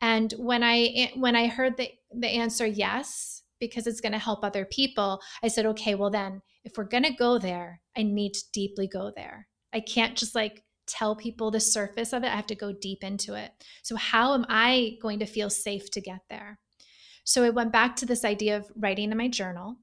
And 0.00 0.32
when 0.38 0.62
I 0.62 1.10
when 1.16 1.34
I 1.34 1.48
heard 1.48 1.76
the 1.76 1.90
the 2.16 2.28
answer 2.28 2.68
yes, 2.68 3.39
because 3.60 3.86
it's 3.86 4.00
going 4.00 4.12
to 4.12 4.18
help 4.18 4.42
other 4.42 4.64
people, 4.64 5.20
I 5.42 5.48
said, 5.48 5.66
okay, 5.66 5.94
well 5.94 6.10
then 6.10 6.42
if 6.64 6.72
we're 6.76 6.84
going 6.84 7.04
to 7.04 7.12
go 7.12 7.38
there, 7.38 7.80
I 7.96 8.02
need 8.02 8.34
to 8.34 8.44
deeply 8.52 8.88
go 8.88 9.12
there. 9.14 9.46
I 9.72 9.80
can't 9.80 10.16
just 10.16 10.34
like 10.34 10.64
tell 10.86 11.14
people 11.14 11.50
the 11.50 11.60
surface 11.60 12.12
of 12.12 12.24
it. 12.24 12.28
I 12.28 12.36
have 12.36 12.46
to 12.48 12.54
go 12.54 12.72
deep 12.72 13.04
into 13.04 13.34
it. 13.34 13.52
So, 13.82 13.96
how 13.96 14.34
am 14.34 14.44
I 14.48 14.98
going 15.00 15.20
to 15.20 15.26
feel 15.26 15.48
safe 15.48 15.90
to 15.92 16.00
get 16.00 16.20
there? 16.28 16.58
So, 17.24 17.44
I 17.44 17.50
went 17.50 17.72
back 17.72 17.96
to 17.96 18.06
this 18.06 18.24
idea 18.24 18.56
of 18.56 18.70
writing 18.76 19.10
in 19.10 19.18
my 19.18 19.28
journal. 19.28 19.76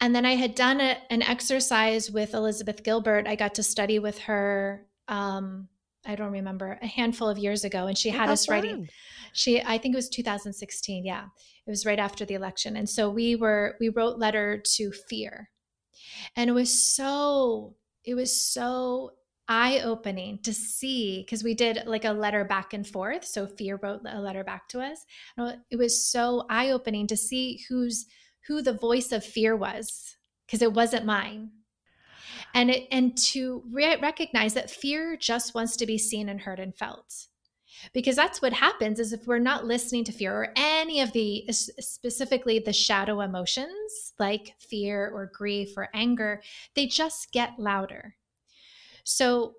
And 0.00 0.14
then 0.14 0.26
I 0.26 0.34
had 0.34 0.54
done 0.54 0.80
a, 0.80 0.98
an 1.10 1.22
exercise 1.22 2.10
with 2.10 2.34
Elizabeth 2.34 2.84
Gilbert. 2.84 3.26
I 3.26 3.36
got 3.36 3.54
to 3.54 3.62
study 3.62 3.98
with 3.98 4.18
her. 4.20 4.86
Um, 5.08 5.68
I 6.06 6.14
don't 6.14 6.32
remember 6.32 6.78
a 6.80 6.86
handful 6.86 7.28
of 7.28 7.38
years 7.38 7.64
ago, 7.64 7.86
and 7.86 7.96
she 7.96 8.10
oh, 8.10 8.14
had 8.14 8.30
us 8.30 8.46
fun. 8.46 8.54
writing. 8.54 8.88
She, 9.32 9.60
I 9.62 9.78
think 9.78 9.94
it 9.94 9.96
was 9.96 10.08
2016. 10.08 11.04
Yeah, 11.04 11.24
it 11.66 11.70
was 11.70 11.84
right 11.84 11.98
after 11.98 12.24
the 12.24 12.34
election, 12.34 12.76
and 12.76 12.88
so 12.88 13.10
we 13.10 13.36
were 13.36 13.76
we 13.80 13.88
wrote 13.88 14.18
letter 14.18 14.62
to 14.76 14.92
fear, 15.08 15.50
and 16.36 16.48
it 16.48 16.54
was 16.54 16.94
so, 16.94 17.74
it 18.04 18.14
was 18.14 18.40
so 18.40 19.12
eye 19.48 19.80
opening 19.84 20.38
to 20.42 20.52
see 20.52 21.22
because 21.22 21.44
we 21.44 21.54
did 21.54 21.84
like 21.86 22.04
a 22.04 22.12
letter 22.12 22.44
back 22.44 22.72
and 22.72 22.86
forth. 22.86 23.24
So 23.24 23.46
Fear 23.46 23.78
wrote 23.82 24.00
a 24.06 24.20
letter 24.20 24.42
back 24.42 24.68
to 24.70 24.80
us. 24.80 25.04
It 25.70 25.76
was 25.76 26.04
so 26.04 26.44
eye 26.50 26.70
opening 26.70 27.06
to 27.08 27.16
see 27.16 27.60
who's 27.68 28.06
who 28.46 28.62
the 28.62 28.72
voice 28.72 29.12
of 29.12 29.24
fear 29.24 29.56
was 29.56 30.16
because 30.46 30.62
it 30.62 30.72
wasn't 30.72 31.04
mine. 31.04 31.50
And 32.56 32.70
it 32.70 32.88
and 32.90 33.16
to 33.18 33.62
re- 33.70 34.00
recognize 34.00 34.54
that 34.54 34.70
fear 34.70 35.14
just 35.16 35.54
wants 35.54 35.76
to 35.76 35.86
be 35.86 35.98
seen 35.98 36.30
and 36.30 36.40
heard 36.40 36.58
and 36.58 36.74
felt. 36.74 37.26
Because 37.92 38.16
that's 38.16 38.40
what 38.40 38.54
happens 38.54 38.98
is 38.98 39.12
if 39.12 39.26
we're 39.26 39.38
not 39.38 39.66
listening 39.66 40.04
to 40.04 40.12
fear 40.12 40.32
or 40.32 40.48
any 40.56 41.02
of 41.02 41.12
the 41.12 41.44
specifically 41.50 42.58
the 42.58 42.72
shadow 42.72 43.20
emotions 43.20 44.14
like 44.18 44.54
fear 44.58 45.10
or 45.14 45.30
grief 45.34 45.76
or 45.76 45.90
anger 45.92 46.42
they 46.74 46.86
just 46.86 47.30
get 47.30 47.58
louder. 47.58 48.16
So 49.04 49.56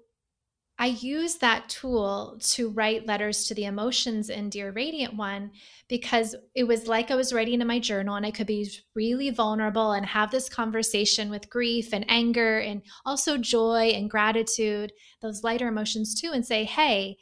I 0.79 0.87
use 0.87 1.37
that 1.37 1.69
tool 1.69 2.37
to 2.39 2.69
write 2.69 3.07
letters 3.07 3.45
to 3.45 3.55
the 3.55 3.65
emotions 3.65 4.29
in 4.29 4.49
Dear 4.49 4.71
Radiant 4.71 5.15
One 5.15 5.51
because 5.87 6.35
it 6.53 6.65
was 6.65 6.87
like 6.87 7.09
I 7.09 7.15
was 7.15 7.33
writing 7.33 7.61
in 7.61 7.67
my 7.67 7.79
journal 7.79 8.15
and 8.15 8.25
I 8.25 8.31
could 8.31 8.45
be 8.45 8.69
really 8.93 9.31
vulnerable 9.31 9.93
and 9.93 10.05
have 10.05 10.29
this 10.29 10.49
conversation 10.49 11.31
with 11.31 11.49
grief 11.49 11.93
and 11.93 12.05
anger 12.07 12.59
and 12.59 12.83
also 13.05 13.37
joy 13.37 13.91
and 13.95 14.09
gratitude, 14.09 14.93
those 15.21 15.43
lighter 15.43 15.67
emotions 15.67 16.19
too, 16.19 16.31
and 16.31 16.45
say, 16.45 16.63
hey, 16.63 17.17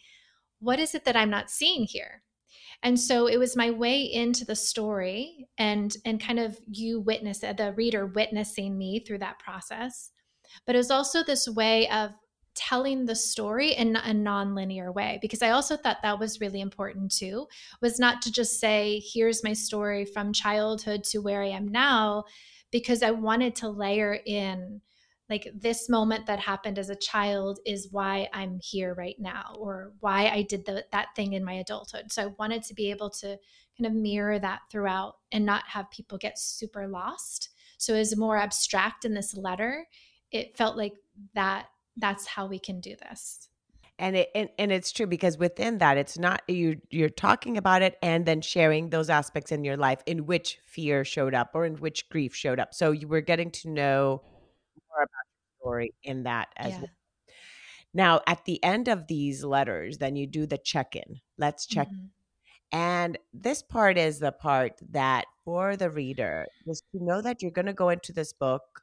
what 0.60 0.80
is 0.80 0.94
it 0.94 1.06
that 1.06 1.16
I'm 1.16 1.30
not 1.30 1.50
seeing 1.50 1.86
here? 1.86 2.24
And 2.84 3.00
so 3.00 3.28
it 3.28 3.38
was 3.38 3.56
my 3.56 3.72
way 3.72 4.02
into 4.02 4.44
the 4.44 4.56
story 4.56 5.48
and 5.58 5.96
and 6.04 6.22
kind 6.22 6.40
of 6.40 6.60
you 6.68 7.00
witness 7.00 7.40
the 7.40 7.74
reader 7.78 8.06
witnessing 8.06 8.78
me 8.78 9.00
through 9.00 9.20
that 9.20 9.40
process. 9.40 10.12
But 10.66 10.76
it 10.76 10.80
was 10.80 10.92
also 10.92 11.24
this 11.24 11.48
way 11.48 11.90
of 11.90 12.12
telling 12.56 13.06
the 13.06 13.16
story 13.16 13.74
in 13.74 13.96
a 13.96 14.14
non-linear 14.14 14.92
way 14.92 15.20
because 15.22 15.42
i 15.42 15.50
also 15.50 15.76
thought 15.76 16.02
that 16.02 16.20
was 16.20 16.40
really 16.40 16.62
important 16.62 17.12
too 17.12 17.46
was 17.82 18.00
not 18.00 18.22
to 18.22 18.32
just 18.32 18.60
say 18.60 19.02
here's 19.14 19.44
my 19.44 19.54
story 19.54 20.06
from 20.06 20.34
childhood 20.34 21.04
to 21.04 21.20
where 21.20 21.44
i 21.44 21.48
am 21.48 21.68
now 21.68 22.24
because 22.72 23.04
i 23.04 23.12
wanted 23.12 23.56
to 23.56 23.70
layer 23.70 24.20
in 24.26 24.82
like 25.30 25.48
this 25.56 25.90
moment 25.90 26.26
that 26.28 26.40
happened 26.40 26.78
as 26.78 26.90
a 26.90 26.96
child 26.96 27.60
is 27.66 27.90
why 27.92 28.28
i'm 28.34 28.60
here 28.62 28.94
right 28.94 29.20
now 29.20 29.56
or 29.58 29.94
why 30.00 30.28
i 30.28 30.42
did 30.44 30.66
the, 30.66 30.86
that 30.92 31.08
thing 31.16 31.34
in 31.34 31.44
my 31.44 31.54
adulthood. 31.54 32.12
So 32.12 32.24
i 32.24 32.28
wanted 32.38 32.64
to 32.64 32.74
be 32.74 32.92
able 32.92 33.10
to 33.12 33.38
kind 33.78 33.88
of 33.88 33.94
mirror 33.94 34.40
that 34.40 34.62
throughout 34.72 35.16
and 35.32 35.46
not 35.46 35.64
have 35.68 35.92
people 35.92 36.18
get 36.18 36.40
super 36.40 36.88
lost. 36.88 37.50
So 37.78 37.94
as 37.94 38.16
more 38.16 38.38
abstract 38.38 39.04
in 39.04 39.14
this 39.14 39.36
letter 39.36 39.86
it 40.32 40.58
felt 40.58 40.78
like 40.78 40.94
that 41.34 41.68
that's 41.98 42.28
how 42.28 42.46
we 42.46 42.60
can 42.60 42.80
do 42.80 42.96
this 42.96 43.50
and 43.98 44.16
it 44.16 44.30
and, 44.36 44.50
and 44.58 44.72
it's 44.72 44.92
true 44.92 45.08
because 45.08 45.38
within 45.38 45.78
that 45.78 45.98
it's 45.98 46.18
not 46.18 46.42
you 46.48 46.80
you're 46.90 47.10
talking 47.10 47.58
about 47.58 47.82
it 47.82 47.98
and 48.02 48.26
then 48.26 48.42
sharing 48.42 48.90
those 48.90 49.10
aspects 49.10 49.52
in 49.52 49.64
your 49.64 49.78
life 49.78 50.02
in 50.06 50.26
which 50.26 50.60
fear 50.66 51.06
showed 51.06 51.34
up 51.34 51.52
or 51.54 51.66
in 51.66 51.76
which 51.76 52.08
grief 52.10 52.36
showed 52.36 52.60
up 52.60 52.74
so 52.74 52.92
you 52.92 53.08
were 53.08 53.22
getting 53.22 53.52
to 53.52 53.70
know 53.70 54.22
more 54.90 55.04
about 55.04 55.26
your 55.28 55.62
story 55.62 55.94
in 56.04 56.24
that 56.24 56.50
as 56.58 56.72
yeah. 56.72 56.80
well 56.80 56.90
now 57.94 58.22
at 58.28 58.44
the 58.46 58.62
end 58.64 58.88
of 58.88 59.08
these 59.08 59.44
letters 59.44 59.98
then 59.98 60.16
you 60.16 60.28
do 60.28 60.46
the 60.46 60.58
check-in 60.58 61.22
let's 61.38 61.66
check 61.66 61.88
mm-hmm. 61.88 62.78
and 62.78 63.18
this 63.34 63.62
part 63.62 63.98
is 63.98 64.20
the 64.20 64.32
part 64.32 64.74
that 64.90 65.26
for 65.46 65.78
the 65.78 65.90
reader 65.90 66.46
is 66.68 66.82
to 66.92 67.04
know 67.04 67.22
that 67.22 67.42
you're 67.42 67.52
going 67.52 67.66
to 67.66 67.74
go 67.74 67.90
into 67.90 68.12
this 68.12 68.34
book 68.34 68.82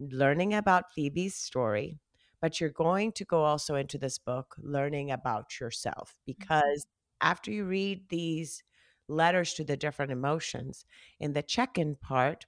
learning 0.00 0.52
about 0.52 0.92
phoebe's 0.94 1.34
story 1.34 1.98
but 2.44 2.60
you're 2.60 2.68
going 2.68 3.10
to 3.10 3.24
go 3.24 3.42
also 3.42 3.74
into 3.74 3.96
this 3.96 4.18
book 4.18 4.54
learning 4.58 5.10
about 5.10 5.58
yourself 5.60 6.10
mm-hmm. 6.10 6.24
because 6.26 6.86
after 7.22 7.50
you 7.50 7.64
read 7.64 8.06
these 8.10 8.62
letters 9.08 9.54
to 9.54 9.64
the 9.64 9.78
different 9.78 10.12
emotions 10.12 10.84
in 11.18 11.32
the 11.32 11.42
check-in 11.42 11.94
part 11.94 12.44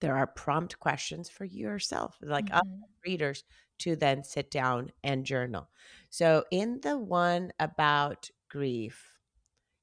there 0.00 0.16
are 0.16 0.26
prompt 0.26 0.80
questions 0.80 1.28
for 1.28 1.44
yourself 1.44 2.16
like 2.20 2.46
mm-hmm. 2.46 2.56
us 2.56 2.88
readers 3.06 3.44
to 3.78 3.94
then 3.94 4.24
sit 4.24 4.50
down 4.50 4.90
and 5.04 5.24
journal. 5.24 5.68
So 6.10 6.42
in 6.50 6.80
the 6.80 6.98
one 6.98 7.52
about 7.60 8.28
grief 8.50 9.20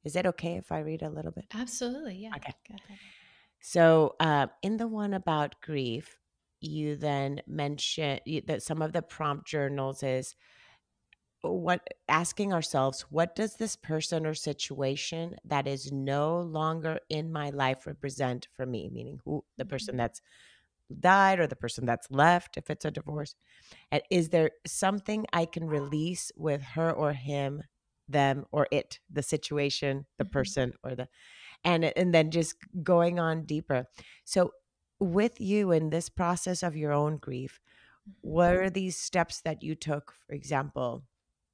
is 0.04 0.18
it 0.18 0.26
okay 0.26 0.58
if 0.58 0.70
i 0.70 0.80
read 0.80 1.02
a 1.02 1.10
little 1.10 1.32
bit? 1.32 1.46
Absolutely 1.54 2.16
yeah. 2.16 2.32
Okay. 2.36 2.56
So 3.62 4.18
uh, 4.20 4.48
in 4.62 4.76
the 4.76 4.90
one 4.90 5.14
about 5.14 5.62
grief 5.62 6.20
you 6.63 6.95
then 6.95 7.41
mention 7.47 8.19
that 8.45 8.63
some 8.63 8.82
of 8.82 8.93
the 8.93 9.02
prompt 9.02 9.45
journals 9.45 10.04
is 10.04 10.36
what 11.41 11.86
asking 12.08 12.54
ourselves 12.54 13.02
what 13.10 13.36
does 13.36 13.56
this 13.56 13.76
person 13.76 14.26
or 14.26 14.34
situation 14.34 15.36
that 15.43 15.67
is 15.67 15.91
no 15.91 16.39
longer 16.39 16.99
in 17.10 17.32
my 17.32 17.49
life 17.49 17.86
represent 17.86 18.47
for 18.56 18.65
me 18.65 18.89
meaning 18.91 19.19
who 19.26 19.43
the 19.58 19.65
person 19.65 19.93
mm-hmm. 19.93 19.99
that's 19.99 20.21
died 20.99 21.39
or 21.39 21.47
the 21.47 21.56
person 21.56 21.86
that's 21.86 22.10
left 22.10 22.56
if 22.56 22.69
it's 22.69 22.86
a 22.86 22.91
divorce 22.91 23.36
and 23.91 24.02
is 24.10 24.30
there 24.30 24.52
something 24.65 25.26
i 25.34 25.45
can 25.45 25.65
release 25.65 26.32
with 26.38 26.62
her 26.62 26.91
or 26.91 27.12
him 27.12 27.62
them 28.08 28.45
or 28.52 28.67
it 28.71 28.99
the 29.12 29.23
situation 29.23 30.06
the 30.17 30.23
mm-hmm. 30.23 30.32
person 30.32 30.71
or 30.82 30.95
the 30.95 31.08
and 31.65 31.84
and 31.84 32.13
then 32.13 32.32
just 32.32 32.56
going 32.84 33.19
on 33.19 33.43
deeper 33.43 33.86
so 34.23 34.52
with 35.04 35.39
you 35.39 35.72
in 35.72 35.89
this 35.89 36.10
process 36.10 36.63
of 36.63 36.76
your 36.76 36.92
own 36.92 37.18
grief, 37.18 37.60
what 38.22 38.52
mm-hmm. 38.52 38.66
are 38.66 38.70
these 38.70 38.98
steps 38.98 39.42
that 39.42 39.63
you 39.63 39.76
took, 39.76 40.13
for 40.26 40.34
example, 40.34 41.04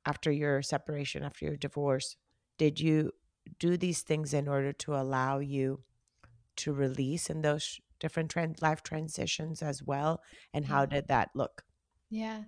after 0.06 0.32
your 0.32 0.62
separation, 0.62 1.24
after 1.24 1.46
your 1.46 1.58
divorce? 1.58 2.16
Did 2.58 2.80
you 2.80 3.12
do 3.60 3.78
these 3.78 4.02
things 4.02 4.34
in 4.34 4.48
order 4.48 4.74
to 4.74 4.96
allow 4.96 5.40
you 5.40 5.84
to 6.58 6.74
release 6.74 7.30
in 7.30 7.42
those 7.42 7.80
different 8.00 8.30
trans- 8.30 8.62
life 8.62 8.84
transitions 8.84 9.62
as 9.62 9.84
well? 9.84 10.22
And 10.54 10.66
how 10.66 10.86
did 10.86 11.08
that 11.08 11.30
look? 11.36 11.64
Yeah. 12.10 12.44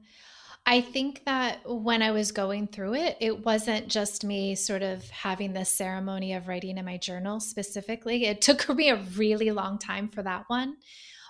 I 0.65 0.81
think 0.81 1.25
that 1.25 1.59
when 1.65 2.01
I 2.01 2.11
was 2.11 2.31
going 2.31 2.67
through 2.67 2.93
it, 2.93 3.17
it 3.19 3.43
wasn't 3.43 3.87
just 3.87 4.23
me 4.23 4.53
sort 4.55 4.83
of 4.83 5.09
having 5.09 5.53
this 5.53 5.69
ceremony 5.69 6.33
of 6.33 6.47
writing 6.47 6.77
in 6.77 6.85
my 6.85 6.97
journal 6.97 7.39
specifically. 7.39 8.25
It 8.25 8.41
took 8.41 8.69
me 8.75 8.89
a 8.89 9.03
really 9.15 9.51
long 9.51 9.79
time 9.79 10.07
for 10.09 10.21
that 10.23 10.45
one. 10.47 10.77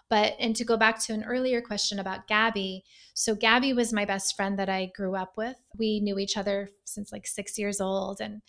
But, 0.09 0.35
and 0.39 0.53
to 0.57 0.65
go 0.65 0.75
back 0.75 0.99
to 1.03 1.13
an 1.13 1.23
earlier 1.23 1.61
question 1.61 1.97
about 1.97 2.27
Gabby, 2.27 2.83
so 3.13 3.33
Gabby 3.33 3.71
was 3.71 3.93
my 3.93 4.03
best 4.03 4.35
friend 4.35 4.59
that 4.59 4.67
I 4.67 4.91
grew 4.93 5.15
up 5.15 5.37
with. 5.37 5.55
We 5.77 6.01
knew 6.01 6.19
each 6.19 6.35
other 6.35 6.69
since 6.83 7.13
like 7.13 7.25
six 7.25 7.57
years 7.57 7.79
old 7.79 8.19
and 8.19 8.41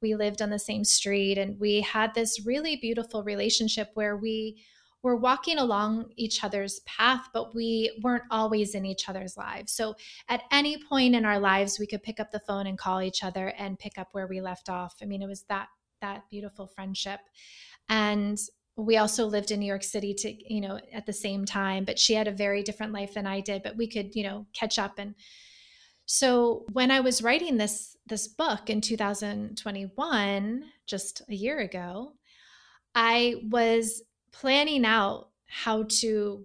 we 0.00 0.14
lived 0.14 0.40
on 0.40 0.50
the 0.50 0.60
same 0.60 0.84
street. 0.84 1.36
And 1.36 1.58
we 1.58 1.80
had 1.80 2.14
this 2.14 2.46
really 2.46 2.76
beautiful 2.76 3.24
relationship 3.24 3.90
where 3.94 4.16
we 4.16 4.62
we're 5.02 5.16
walking 5.16 5.58
along 5.58 6.10
each 6.16 6.42
other's 6.42 6.80
path, 6.80 7.28
but 7.32 7.54
we 7.54 7.90
weren't 8.02 8.24
always 8.30 8.74
in 8.74 8.84
each 8.84 9.08
other's 9.08 9.36
lives. 9.36 9.72
So 9.72 9.94
at 10.28 10.42
any 10.50 10.82
point 10.88 11.14
in 11.14 11.24
our 11.24 11.38
lives, 11.38 11.78
we 11.78 11.86
could 11.86 12.02
pick 12.02 12.18
up 12.20 12.30
the 12.30 12.40
phone 12.40 12.66
and 12.66 12.76
call 12.76 13.00
each 13.00 13.22
other 13.22 13.52
and 13.58 13.78
pick 13.78 13.96
up 13.98 14.08
where 14.12 14.26
we 14.26 14.40
left 14.40 14.68
off. 14.68 14.96
I 15.00 15.04
mean, 15.04 15.22
it 15.22 15.28
was 15.28 15.44
that 15.48 15.68
that 16.00 16.22
beautiful 16.30 16.66
friendship. 16.66 17.20
And 17.88 18.38
we 18.76 18.96
also 18.98 19.26
lived 19.26 19.50
in 19.50 19.58
New 19.58 19.66
York 19.66 19.82
City 19.82 20.14
to, 20.14 20.54
you 20.54 20.60
know, 20.60 20.78
at 20.92 21.06
the 21.06 21.12
same 21.12 21.44
time, 21.44 21.84
but 21.84 21.98
she 21.98 22.14
had 22.14 22.28
a 22.28 22.32
very 22.32 22.62
different 22.62 22.92
life 22.92 23.14
than 23.14 23.26
I 23.26 23.40
did, 23.40 23.64
but 23.64 23.76
we 23.76 23.88
could, 23.88 24.14
you 24.14 24.22
know, 24.22 24.46
catch 24.52 24.78
up 24.78 24.98
and 24.98 25.14
so 26.10 26.64
when 26.72 26.90
I 26.90 27.00
was 27.00 27.22
writing 27.22 27.58
this 27.58 27.94
this 28.06 28.28
book 28.28 28.70
in 28.70 28.80
2021, 28.80 30.64
just 30.86 31.20
a 31.28 31.34
year 31.34 31.58
ago, 31.58 32.14
I 32.94 33.42
was 33.50 34.02
planning 34.40 34.84
out 34.84 35.28
how 35.46 35.84
to 35.84 36.44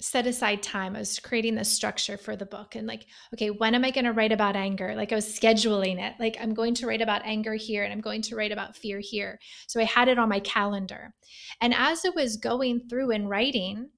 set 0.00 0.26
aside 0.26 0.62
time. 0.62 0.96
I 0.96 1.00
was 1.00 1.18
creating 1.18 1.54
the 1.54 1.64
structure 1.64 2.16
for 2.16 2.34
the 2.34 2.46
book 2.46 2.74
and 2.74 2.86
like, 2.86 3.06
okay, 3.34 3.50
when 3.50 3.74
am 3.74 3.84
I 3.84 3.90
going 3.90 4.06
to 4.06 4.12
write 4.12 4.32
about 4.32 4.56
anger? 4.56 4.94
Like 4.94 5.12
I 5.12 5.14
was 5.14 5.26
scheduling 5.26 6.00
it. 6.00 6.14
Like 6.18 6.36
I'm 6.40 6.54
going 6.54 6.74
to 6.76 6.86
write 6.86 7.02
about 7.02 7.22
anger 7.24 7.54
here 7.54 7.84
and 7.84 7.92
I'm 7.92 8.00
going 8.00 8.22
to 8.22 8.36
write 8.36 8.52
about 8.52 8.76
fear 8.76 8.98
here. 8.98 9.38
So 9.66 9.80
I 9.80 9.84
had 9.84 10.08
it 10.08 10.18
on 10.18 10.28
my 10.28 10.40
calendar. 10.40 11.14
And 11.60 11.74
as 11.74 12.04
it 12.04 12.14
was 12.14 12.36
going 12.36 12.88
through 12.88 13.10
and 13.10 13.28
writing, 13.28 13.90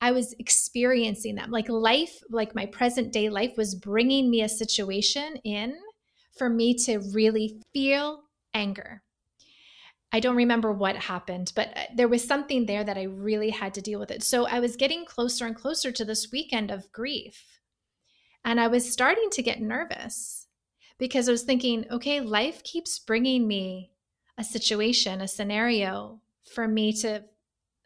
I 0.00 0.12
was 0.12 0.34
experiencing 0.38 1.34
them. 1.34 1.50
Like 1.50 1.68
life, 1.68 2.18
like 2.30 2.54
my 2.54 2.66
present 2.66 3.12
day 3.12 3.28
life 3.28 3.52
was 3.56 3.74
bringing 3.74 4.30
me 4.30 4.42
a 4.42 4.48
situation 4.48 5.36
in 5.44 5.74
for 6.36 6.48
me 6.48 6.74
to 6.84 6.98
really 7.12 7.62
feel 7.72 8.22
anger. 8.54 9.03
I 10.14 10.20
don't 10.20 10.36
remember 10.36 10.70
what 10.70 10.94
happened, 10.94 11.50
but 11.56 11.76
uh, 11.76 11.80
there 11.92 12.06
was 12.06 12.22
something 12.22 12.66
there 12.66 12.84
that 12.84 12.96
I 12.96 13.02
really 13.02 13.50
had 13.50 13.74
to 13.74 13.82
deal 13.82 13.98
with 13.98 14.12
it. 14.12 14.22
So 14.22 14.46
I 14.46 14.60
was 14.60 14.76
getting 14.76 15.04
closer 15.04 15.44
and 15.44 15.56
closer 15.56 15.90
to 15.90 16.04
this 16.04 16.30
weekend 16.30 16.70
of 16.70 16.92
grief. 16.92 17.58
And 18.44 18.60
I 18.60 18.68
was 18.68 18.88
starting 18.88 19.28
to 19.32 19.42
get 19.42 19.60
nervous 19.60 20.46
because 20.98 21.28
I 21.28 21.32
was 21.32 21.42
thinking, 21.42 21.84
okay, 21.90 22.20
life 22.20 22.62
keeps 22.62 23.00
bringing 23.00 23.48
me 23.48 23.90
a 24.38 24.44
situation, 24.44 25.20
a 25.20 25.26
scenario 25.26 26.20
for 26.44 26.68
me 26.68 26.92
to 26.92 27.24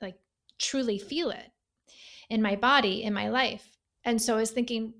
like 0.02 0.18
truly 0.58 0.98
feel 0.98 1.30
it 1.30 1.50
in 2.28 2.42
my 2.42 2.56
body, 2.56 3.04
in 3.04 3.14
my 3.14 3.30
life. 3.30 3.78
And 4.04 4.20
so 4.20 4.34
I 4.34 4.40
was 4.40 4.50
thinking, 4.50 4.92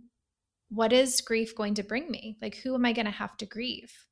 what 0.70 0.94
is 0.94 1.20
grief 1.20 1.54
going 1.54 1.74
to 1.74 1.82
bring 1.82 2.10
me? 2.10 2.38
Like, 2.40 2.56
who 2.56 2.74
am 2.74 2.86
I 2.86 2.94
going 2.94 3.04
to 3.04 3.12
have 3.12 3.36
to 3.36 3.44
grieve? 3.44 4.07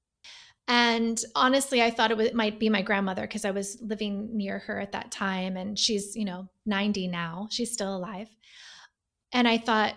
And 0.68 1.22
honestly, 1.34 1.82
I 1.82 1.90
thought 1.90 2.10
it, 2.10 2.16
was, 2.16 2.26
it 2.26 2.34
might 2.34 2.58
be 2.58 2.68
my 2.68 2.82
grandmother 2.82 3.22
because 3.22 3.44
I 3.44 3.52
was 3.52 3.78
living 3.80 4.36
near 4.36 4.58
her 4.60 4.80
at 4.80 4.92
that 4.92 5.12
time. 5.12 5.56
And 5.56 5.78
she's, 5.78 6.16
you 6.16 6.24
know, 6.24 6.48
90 6.66 7.06
now. 7.08 7.46
She's 7.50 7.72
still 7.72 7.96
alive. 7.96 8.28
And 9.32 9.46
I 9.46 9.58
thought, 9.58 9.94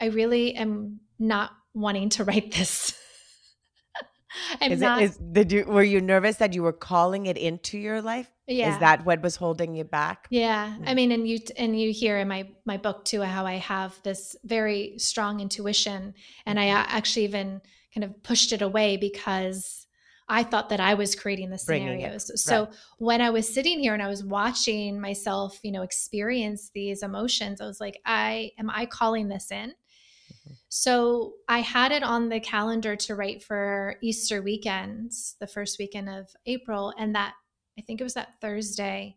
I 0.00 0.06
really 0.06 0.54
am 0.54 1.00
not 1.18 1.52
wanting 1.74 2.10
to 2.10 2.24
write 2.24 2.52
this. 2.52 2.98
I'm 4.60 4.72
is 4.72 4.80
not. 4.80 5.00
It, 5.00 5.04
is, 5.04 5.16
did 5.16 5.52
you 5.52 5.64
were 5.64 5.82
you 5.82 6.00
nervous 6.00 6.36
that 6.36 6.54
you 6.54 6.62
were 6.62 6.72
calling 6.72 7.26
it 7.26 7.36
into 7.36 7.78
your 7.78 8.02
life? 8.02 8.30
Yeah. 8.46 8.74
Is 8.74 8.80
that 8.80 9.04
what 9.04 9.22
was 9.22 9.36
holding 9.36 9.74
you 9.74 9.84
back? 9.84 10.26
Yeah. 10.30 10.76
I 10.86 10.94
mean, 10.94 11.12
and 11.12 11.28
you 11.28 11.38
and 11.56 11.78
you 11.78 11.92
hear 11.92 12.18
in 12.18 12.28
my 12.28 12.48
my 12.64 12.76
book 12.76 13.04
too 13.04 13.22
how 13.22 13.46
I 13.46 13.54
have 13.54 13.98
this 14.02 14.34
very 14.44 14.94
strong 14.98 15.40
intuition, 15.40 16.14
and 16.46 16.58
I 16.58 16.66
mm-hmm. 16.66 16.96
actually 16.96 17.24
even 17.24 17.60
kind 17.94 18.04
of 18.04 18.22
pushed 18.22 18.52
it 18.52 18.62
away 18.62 18.96
because 18.96 19.86
I 20.32 20.42
thought 20.42 20.70
that 20.70 20.80
I 20.80 20.94
was 20.94 21.14
creating 21.14 21.50
the 21.50 21.58
scenarios. 21.58 22.42
So 22.42 22.64
right. 22.64 22.74
when 22.96 23.20
I 23.20 23.28
was 23.28 23.46
sitting 23.46 23.80
here 23.80 23.92
and 23.92 24.02
I 24.02 24.08
was 24.08 24.24
watching 24.24 24.98
myself, 24.98 25.60
you 25.62 25.70
know, 25.70 25.82
experience 25.82 26.70
these 26.74 27.02
emotions, 27.02 27.60
I 27.60 27.66
was 27.66 27.80
like, 27.80 28.00
I 28.06 28.52
am 28.58 28.70
I 28.70 28.86
calling 28.86 29.28
this 29.28 29.50
in? 29.50 29.72
Mm-hmm. 29.72 30.52
So 30.70 31.34
I 31.50 31.58
had 31.58 31.92
it 31.92 32.02
on 32.02 32.30
the 32.30 32.40
calendar 32.40 32.96
to 32.96 33.14
write 33.14 33.42
for 33.42 33.96
Easter 34.02 34.40
weekends, 34.40 35.36
the 35.38 35.46
first 35.46 35.78
weekend 35.78 36.08
of 36.08 36.30
April, 36.46 36.94
and 36.98 37.14
that 37.14 37.34
I 37.78 37.82
think 37.82 38.00
it 38.00 38.04
was 38.04 38.14
that 38.14 38.40
Thursday, 38.40 39.16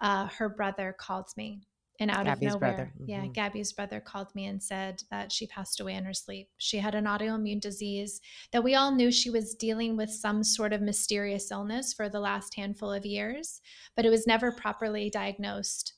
uh, 0.00 0.26
her 0.26 0.48
brother 0.48 0.94
called 0.96 1.26
me 1.36 1.62
and 2.02 2.10
out 2.10 2.24
Gabby's 2.24 2.54
of 2.54 2.60
nowhere, 2.60 2.92
mm-hmm. 2.94 3.08
yeah, 3.08 3.26
Gabby's 3.26 3.72
brother 3.72 4.00
called 4.00 4.34
me 4.34 4.46
and 4.46 4.62
said 4.62 5.02
that 5.10 5.30
she 5.30 5.46
passed 5.46 5.80
away 5.80 5.94
in 5.94 6.04
her 6.04 6.14
sleep. 6.14 6.48
She 6.58 6.78
had 6.78 6.94
an 6.94 7.04
autoimmune 7.04 7.60
disease 7.60 8.20
that 8.50 8.64
we 8.64 8.74
all 8.74 8.94
knew 8.94 9.10
she 9.10 9.30
was 9.30 9.54
dealing 9.54 9.96
with 9.96 10.10
some 10.10 10.42
sort 10.42 10.72
of 10.72 10.82
mysterious 10.82 11.50
illness 11.50 11.92
for 11.92 12.08
the 12.08 12.20
last 12.20 12.54
handful 12.54 12.92
of 12.92 13.06
years, 13.06 13.60
but 13.96 14.04
it 14.04 14.10
was 14.10 14.26
never 14.26 14.52
properly 14.52 15.10
diagnosed. 15.10 15.94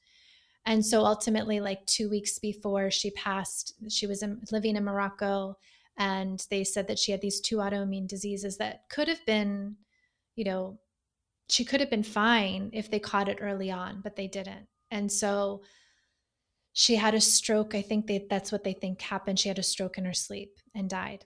And 0.66 0.84
so 0.84 1.04
ultimately, 1.04 1.60
like 1.60 1.84
two 1.86 2.08
weeks 2.08 2.38
before 2.38 2.90
she 2.90 3.10
passed, 3.10 3.74
she 3.88 4.06
was 4.06 4.22
in, 4.22 4.40
living 4.50 4.76
in 4.76 4.84
Morocco. 4.84 5.58
And 5.96 6.44
they 6.50 6.64
said 6.64 6.88
that 6.88 6.98
she 6.98 7.12
had 7.12 7.20
these 7.20 7.40
two 7.40 7.56
autoimmune 7.56 8.08
diseases 8.08 8.56
that 8.58 8.82
could 8.90 9.08
have 9.08 9.24
been, 9.26 9.76
you 10.36 10.44
know, 10.44 10.78
she 11.48 11.64
could 11.64 11.80
have 11.80 11.90
been 11.90 12.02
fine 12.02 12.70
if 12.72 12.90
they 12.90 12.98
caught 12.98 13.28
it 13.28 13.38
early 13.40 13.70
on, 13.70 14.00
but 14.02 14.16
they 14.16 14.26
didn't. 14.26 14.66
And 14.90 15.10
so 15.10 15.62
she 16.74 16.96
had 16.96 17.14
a 17.14 17.20
stroke. 17.20 17.74
I 17.74 17.82
think 17.82 18.06
they, 18.06 18.26
that's 18.28 18.52
what 18.52 18.64
they 18.64 18.72
think 18.74 19.00
happened. 19.00 19.38
She 19.38 19.48
had 19.48 19.60
a 19.60 19.62
stroke 19.62 19.96
in 19.96 20.04
her 20.04 20.12
sleep 20.12 20.58
and 20.74 20.90
died. 20.90 21.24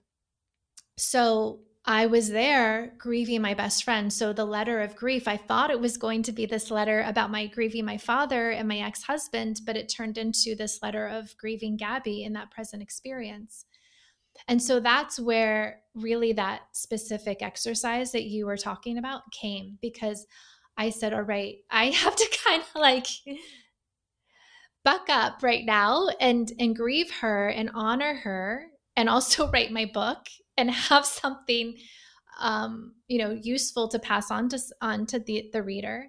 So 0.98 1.60
I 1.86 2.04
was 2.04 2.28
there 2.28 2.92
grieving 2.98 3.40
my 3.40 3.54
best 3.54 3.82
friend. 3.82 4.12
So 4.12 4.34
the 4.34 4.44
letter 4.44 4.82
of 4.82 4.94
grief, 4.94 5.26
I 5.26 5.38
thought 5.38 5.70
it 5.70 5.80
was 5.80 5.96
going 5.96 6.22
to 6.24 6.32
be 6.32 6.44
this 6.44 6.70
letter 6.70 7.02
about 7.06 7.30
my 7.30 7.46
grieving 7.46 7.86
my 7.86 7.96
father 7.96 8.50
and 8.50 8.68
my 8.68 8.80
ex 8.80 9.02
husband, 9.02 9.62
but 9.64 9.76
it 9.76 9.88
turned 9.88 10.18
into 10.18 10.54
this 10.54 10.82
letter 10.82 11.06
of 11.06 11.34
grieving 11.38 11.78
Gabby 11.78 12.24
in 12.24 12.34
that 12.34 12.50
present 12.50 12.82
experience. 12.82 13.64
And 14.48 14.62
so 14.62 14.80
that's 14.80 15.18
where 15.18 15.80
really 15.94 16.32
that 16.34 16.62
specific 16.72 17.40
exercise 17.40 18.12
that 18.12 18.24
you 18.24 18.44
were 18.44 18.58
talking 18.58 18.98
about 18.98 19.22
came 19.32 19.78
because 19.80 20.26
I 20.76 20.90
said, 20.90 21.14
all 21.14 21.22
right, 21.22 21.56
I 21.70 21.86
have 21.90 22.16
to 22.16 22.38
kind 22.46 22.62
of 22.62 22.80
like 22.80 23.06
buck 24.88 25.10
up 25.10 25.42
right 25.42 25.66
now 25.66 26.08
and 26.18 26.52
and 26.58 26.74
grieve 26.74 27.10
her 27.10 27.48
and 27.48 27.70
honor 27.74 28.14
her 28.14 28.68
and 28.96 29.06
also 29.06 29.50
write 29.52 29.70
my 29.70 29.84
book 29.84 30.24
and 30.56 30.70
have 30.70 31.04
something 31.04 31.76
um, 32.40 32.94
you 33.06 33.18
know 33.18 33.38
useful 33.42 33.86
to 33.88 33.98
pass 33.98 34.30
on 34.30 34.48
to 34.48 34.58
on 34.80 35.04
to 35.04 35.18
the 35.18 35.50
the 35.52 35.62
reader. 35.62 36.08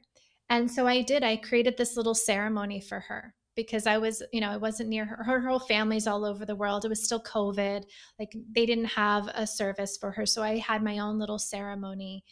And 0.49 0.71
so 0.71 0.87
i 0.87 1.01
did. 1.01 1.23
I 1.23 1.35
created 1.35 1.75
this 1.75 1.97
little 1.97 2.15
ceremony 2.15 2.79
for 2.79 3.01
her 3.01 3.35
because 3.53 3.85
i 3.85 3.97
was 3.97 4.23
you 4.31 4.39
know 4.39 4.49
i 4.49 4.55
wasn't 4.55 4.87
near 4.87 5.03
her 5.03 5.23
her 5.25 5.41
whole 5.41 5.59
family's 5.59 6.07
all 6.07 6.23
over 6.23 6.45
the 6.45 6.55
world. 6.55 6.85
It 6.85 6.89
was 6.89 7.03
still 7.03 7.21
covid. 7.21 7.83
Like 8.17 8.31
they 8.55 8.65
didn't 8.65 8.93
have 9.03 9.27
a 9.33 9.45
service 9.45 9.97
for 9.97 10.11
her. 10.11 10.25
So 10.25 10.41
i 10.41 10.57
had 10.57 10.81
my 10.83 10.99
own 10.99 11.19
little 11.19 11.39
ceremony 11.39 12.23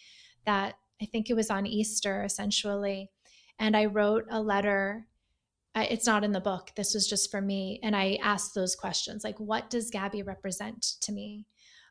that 0.45 0.75
i 1.01 1.05
think 1.07 1.29
it 1.29 1.35
was 1.35 1.49
on 1.49 1.67
easter 1.67 2.23
essentially. 2.23 3.11
And 3.59 3.75
i 3.75 3.83
wrote 3.83 4.23
a 4.31 4.41
letter 4.41 5.07
it's 5.83 6.07
not 6.07 6.23
in 6.23 6.31
the 6.31 6.39
book. 6.39 6.71
This 6.75 6.93
was 6.93 7.07
just 7.07 7.29
for 7.29 7.41
me. 7.41 7.79
And 7.83 7.95
I 7.95 8.17
asked 8.21 8.55
those 8.55 8.75
questions 8.75 9.23
like, 9.23 9.39
what 9.39 9.69
does 9.69 9.89
Gabby 9.89 10.23
represent 10.23 10.81
to 11.01 11.11
me? 11.11 11.45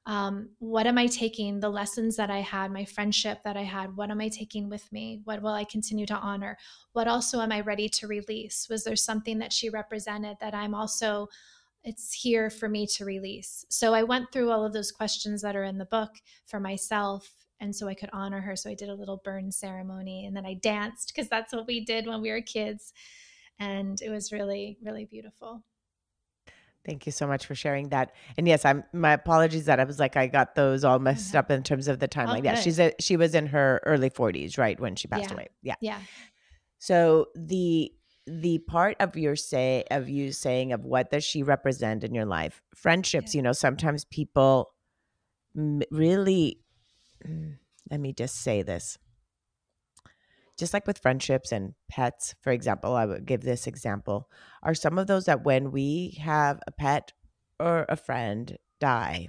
Um, 0.07 0.51
what 0.61 0.87
am 0.87 0.99
I 0.99 1.09
taking? 1.09 1.59
The 1.59 1.69
lessons 1.69 2.15
that 2.17 2.31
I 2.31 2.39
had, 2.39 2.71
my 2.71 2.85
friendship 2.85 3.41
that 3.45 3.57
I 3.57 3.65
had, 3.65 3.97
what 3.97 4.11
am 4.11 4.21
I 4.21 4.29
taking 4.29 4.69
with 4.69 4.91
me? 4.93 5.21
What 5.25 5.43
will 5.43 5.53
I 5.53 5.65
continue 5.65 6.07
to 6.07 6.17
honor? 6.17 6.57
What 6.93 7.09
also 7.09 7.41
am 7.41 7.51
I 7.51 7.61
ready 7.61 7.89
to 7.89 8.07
release? 8.07 8.69
Was 8.71 8.85
there 8.85 8.97
something 8.97 9.39
that 9.41 9.53
she 9.53 9.69
represented 9.69 10.37
that 10.41 10.55
I'm 10.55 10.77
also, 10.77 11.27
it's 11.83 12.13
here 12.13 12.51
for 12.51 12.69
me 12.69 12.87
to 12.95 13.05
release? 13.05 13.65
So 13.69 13.95
I 13.95 14.05
went 14.05 14.31
through 14.33 14.53
all 14.53 14.65
of 14.65 14.73
those 14.73 14.93
questions 14.93 15.43
that 15.43 15.57
are 15.57 15.65
in 15.65 15.79
the 15.79 15.87
book 15.87 16.13
for 16.47 16.61
myself. 16.61 17.29
And 17.59 17.75
so 17.75 17.89
I 17.89 17.95
could 17.95 18.11
honor 18.13 18.41
her. 18.41 18.55
So 18.55 18.71
I 18.71 18.75
did 18.75 18.91
a 18.91 18.95
little 18.95 19.23
burn 19.25 19.51
ceremony 19.51 20.27
and 20.27 20.37
then 20.37 20.47
I 20.47 20.55
danced 20.55 21.13
because 21.13 21.29
that's 21.29 21.53
what 21.53 21.67
we 21.67 21.85
did 21.85 22.07
when 22.07 22.23
we 22.23 22.31
were 22.31 22.43
kids 22.43 22.93
and 23.59 24.01
it 24.03 24.11
was 24.11 24.33
really 24.33 24.79
really 24.83 25.05
beautiful 25.05 25.63
Thank 26.87 27.05
you 27.05 27.11
so 27.11 27.27
much 27.27 27.47
for 27.47 27.57
sharing 27.57 27.89
that. 27.89 28.13
And 28.39 28.47
yes, 28.47 28.65
I'm 28.65 28.85
my 28.93 29.13
apologies 29.13 29.65
that 29.65 29.81
I 29.81 29.85
was 29.85 29.99
like 29.99 30.17
I 30.17 30.29
got 30.29 30.55
those 30.55 30.85
all 30.85 31.01
messed 31.01 31.31
mm-hmm. 31.31 31.39
up 31.39 31.51
in 31.51 31.65
terms 31.65 31.89
of 31.89 31.99
the 31.99 32.07
timeline. 32.07 32.45
yeah, 32.45 32.55
she's 32.55 32.79
a, 32.79 32.93
she 33.01 33.17
was 33.17 33.35
in 33.35 33.47
her 33.49 33.81
early 33.85 34.09
40s, 34.09 34.57
right, 34.57 34.79
when 34.79 34.95
she 34.95 35.09
passed 35.09 35.31
yeah. 35.31 35.33
away. 35.35 35.49
Yeah. 35.63 35.75
Yeah. 35.81 35.99
So 36.79 37.27
the 37.35 37.91
the 38.29 38.59
part 38.59 38.97
of 39.01 39.17
your 39.17 39.35
say 39.35 39.85
of 39.91 40.09
you 40.09 40.31
saying 40.31 40.73
of 40.73 40.85
what 40.85 41.11
does 41.11 41.25
she 41.25 41.43
represent 41.43 42.05
in 42.05 42.15
your 42.15 42.25
life? 42.25 42.63
Friendships, 42.75 43.35
yeah. 43.35 43.39
you 43.41 43.43
know, 43.43 43.53
sometimes 43.53 44.05
people 44.05 44.73
really 45.57 46.61
let 47.91 47.99
me 47.99 48.13
just 48.13 48.43
say 48.43 48.63
this 48.63 48.97
just 50.57 50.73
like 50.73 50.87
with 50.87 50.99
friendships 50.99 51.53
and 51.53 51.75
pets, 51.89 52.35
for 52.41 52.51
example, 52.51 52.95
I 52.95 53.07
would 53.07 53.27
give 53.27 53.43
this 53.43 53.67
example, 53.67 54.29
are 54.63 54.75
some 54.75 54.99
of 54.99 55.07
those 55.07 55.27
that 55.27 55.45
when 55.45 55.71
we 55.71 56.19
have 56.21 56.61
a 56.67 56.73
pet 56.73 57.13
or 57.61 57.85
a 57.89 57.97
friend 57.97 58.57
die, 58.81 59.29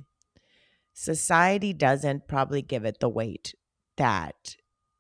society 0.94 1.74
doesn't 1.74 2.28
probably 2.28 2.62
give 2.62 2.86
it 2.86 3.00
the 3.00 3.10
weight 3.10 3.54
that 3.98 4.56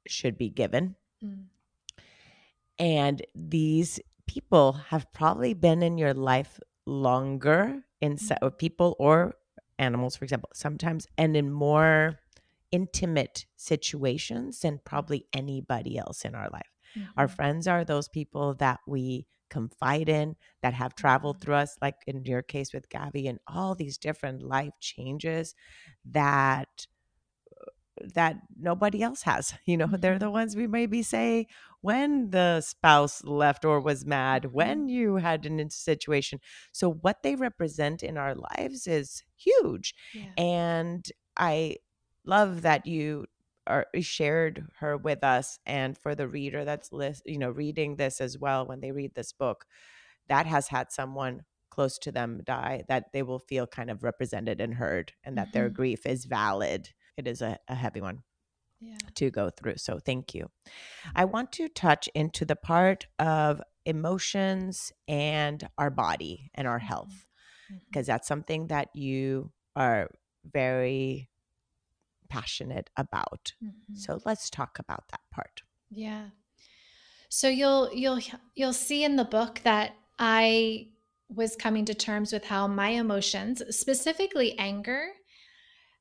should 0.07 0.37
be 0.37 0.49
given. 0.49 0.95
Mm. 1.23 1.45
And 2.79 3.25
these 3.33 3.99
people 4.27 4.73
have 4.89 5.11
probably 5.13 5.53
been 5.53 5.81
in 5.81 5.97
your 5.97 6.13
life 6.13 6.59
longer 6.85 7.83
in 8.01 8.17
mm. 8.17 8.57
people 8.57 8.95
or 8.99 9.35
animals, 9.79 10.15
for 10.15 10.25
example, 10.25 10.49
sometimes, 10.53 11.07
and 11.17 11.35
in 11.37 11.51
more 11.51 12.19
intimate 12.71 13.45
situations 13.55 14.59
than 14.59 14.79
probably 14.85 15.25
anybody 15.33 15.97
else 15.97 16.23
in 16.23 16.35
our 16.35 16.49
life. 16.49 16.71
Mm-hmm. 16.97 17.09
Our 17.17 17.27
friends 17.27 17.67
are 17.67 17.83
those 17.83 18.07
people 18.07 18.55
that 18.55 18.79
we 18.87 19.27
confide 19.49 20.09
in, 20.09 20.35
that 20.61 20.73
have 20.73 20.95
traveled 20.95 21.37
mm-hmm. 21.37 21.45
through 21.45 21.55
us, 21.55 21.77
like 21.81 21.95
in 22.05 22.25
your 22.25 22.41
case 22.41 22.73
with 22.73 22.89
Gabby, 22.89 23.27
and 23.27 23.39
all 23.47 23.75
these 23.75 23.97
different 23.97 24.41
life 24.41 24.73
changes 24.79 25.55
that 26.05 26.87
that 28.13 28.37
nobody 28.59 29.01
else 29.01 29.23
has. 29.23 29.53
You 29.65 29.77
know, 29.77 29.87
mm-hmm. 29.87 29.97
they're 29.97 30.19
the 30.19 30.29
ones 30.29 30.55
we 30.55 30.67
maybe 30.67 31.03
say 31.03 31.47
when 31.81 32.29
the 32.29 32.61
spouse 32.61 33.23
left 33.23 33.65
or 33.65 33.79
was 33.79 34.05
mad, 34.05 34.43
mm-hmm. 34.43 34.55
when 34.55 34.89
you 34.89 35.15
had 35.17 35.45
an 35.45 35.69
situation. 35.69 36.39
So 36.71 36.91
what 36.91 37.23
they 37.23 37.35
represent 37.35 38.03
in 38.03 38.17
our 38.17 38.35
lives 38.35 38.87
is 38.87 39.23
huge. 39.35 39.93
Yeah. 40.13 40.31
And 40.37 41.11
I 41.37 41.77
love 42.27 42.61
that 42.63 42.85
you 42.85 43.25
are 43.65 43.87
shared 43.99 44.65
her 44.79 44.97
with 44.97 45.23
us 45.23 45.59
and 45.65 45.97
for 45.97 46.15
the 46.15 46.27
reader 46.27 46.63
that's 46.63 46.91
list, 46.91 47.23
you 47.25 47.37
know 47.37 47.49
reading 47.49 47.95
this 47.95 48.21
as 48.21 48.37
well 48.37 48.65
when 48.65 48.79
they 48.79 48.91
read 48.91 49.13
this 49.15 49.33
book 49.33 49.65
that 50.29 50.45
has 50.45 50.67
had 50.67 50.91
someone 50.91 51.41
close 51.69 51.97
to 51.99 52.11
them 52.11 52.41
die 52.43 52.83
that 52.87 53.05
they 53.13 53.21
will 53.21 53.39
feel 53.39 53.67
kind 53.67 53.89
of 53.89 54.03
represented 54.03 54.61
and 54.61 54.75
heard 54.75 55.13
and 55.23 55.37
that 55.37 55.47
mm-hmm. 55.47 55.59
their 55.59 55.69
grief 55.69 56.05
is 56.05 56.25
valid 56.25 56.89
it 57.17 57.27
is 57.27 57.41
a, 57.41 57.57
a 57.67 57.75
heavy 57.75 58.01
one 58.01 58.23
yeah. 58.79 58.97
to 59.15 59.29
go 59.29 59.49
through 59.49 59.75
so 59.77 59.99
thank 59.99 60.33
you 60.33 60.49
i 61.15 61.25
want 61.25 61.51
to 61.51 61.67
touch 61.67 62.09
into 62.15 62.45
the 62.45 62.55
part 62.55 63.05
of 63.19 63.61
emotions 63.85 64.91
and 65.07 65.67
our 65.77 65.89
body 65.89 66.49
and 66.55 66.67
our 66.67 66.79
health 66.79 67.27
because 67.89 68.05
mm-hmm. 68.05 68.13
that's 68.13 68.27
something 68.27 68.67
that 68.67 68.89
you 68.95 69.51
are 69.75 70.09
very 70.51 71.29
passionate 72.29 72.89
about. 72.97 73.53
Mm-hmm. 73.63 73.95
So 73.95 74.19
let's 74.25 74.49
talk 74.49 74.79
about 74.79 75.05
that 75.09 75.21
part. 75.31 75.61
Yeah. 75.89 76.27
So 77.29 77.47
you'll 77.47 77.91
you'll 77.93 78.19
you'll 78.55 78.73
see 78.73 79.03
in 79.03 79.15
the 79.15 79.25
book 79.25 79.61
that 79.63 79.91
I 80.19 80.87
was 81.29 81.55
coming 81.55 81.85
to 81.85 81.93
terms 81.93 82.31
with 82.31 82.45
how 82.45 82.67
my 82.67 82.89
emotions, 82.89 83.61
specifically 83.75 84.57
anger, 84.57 85.09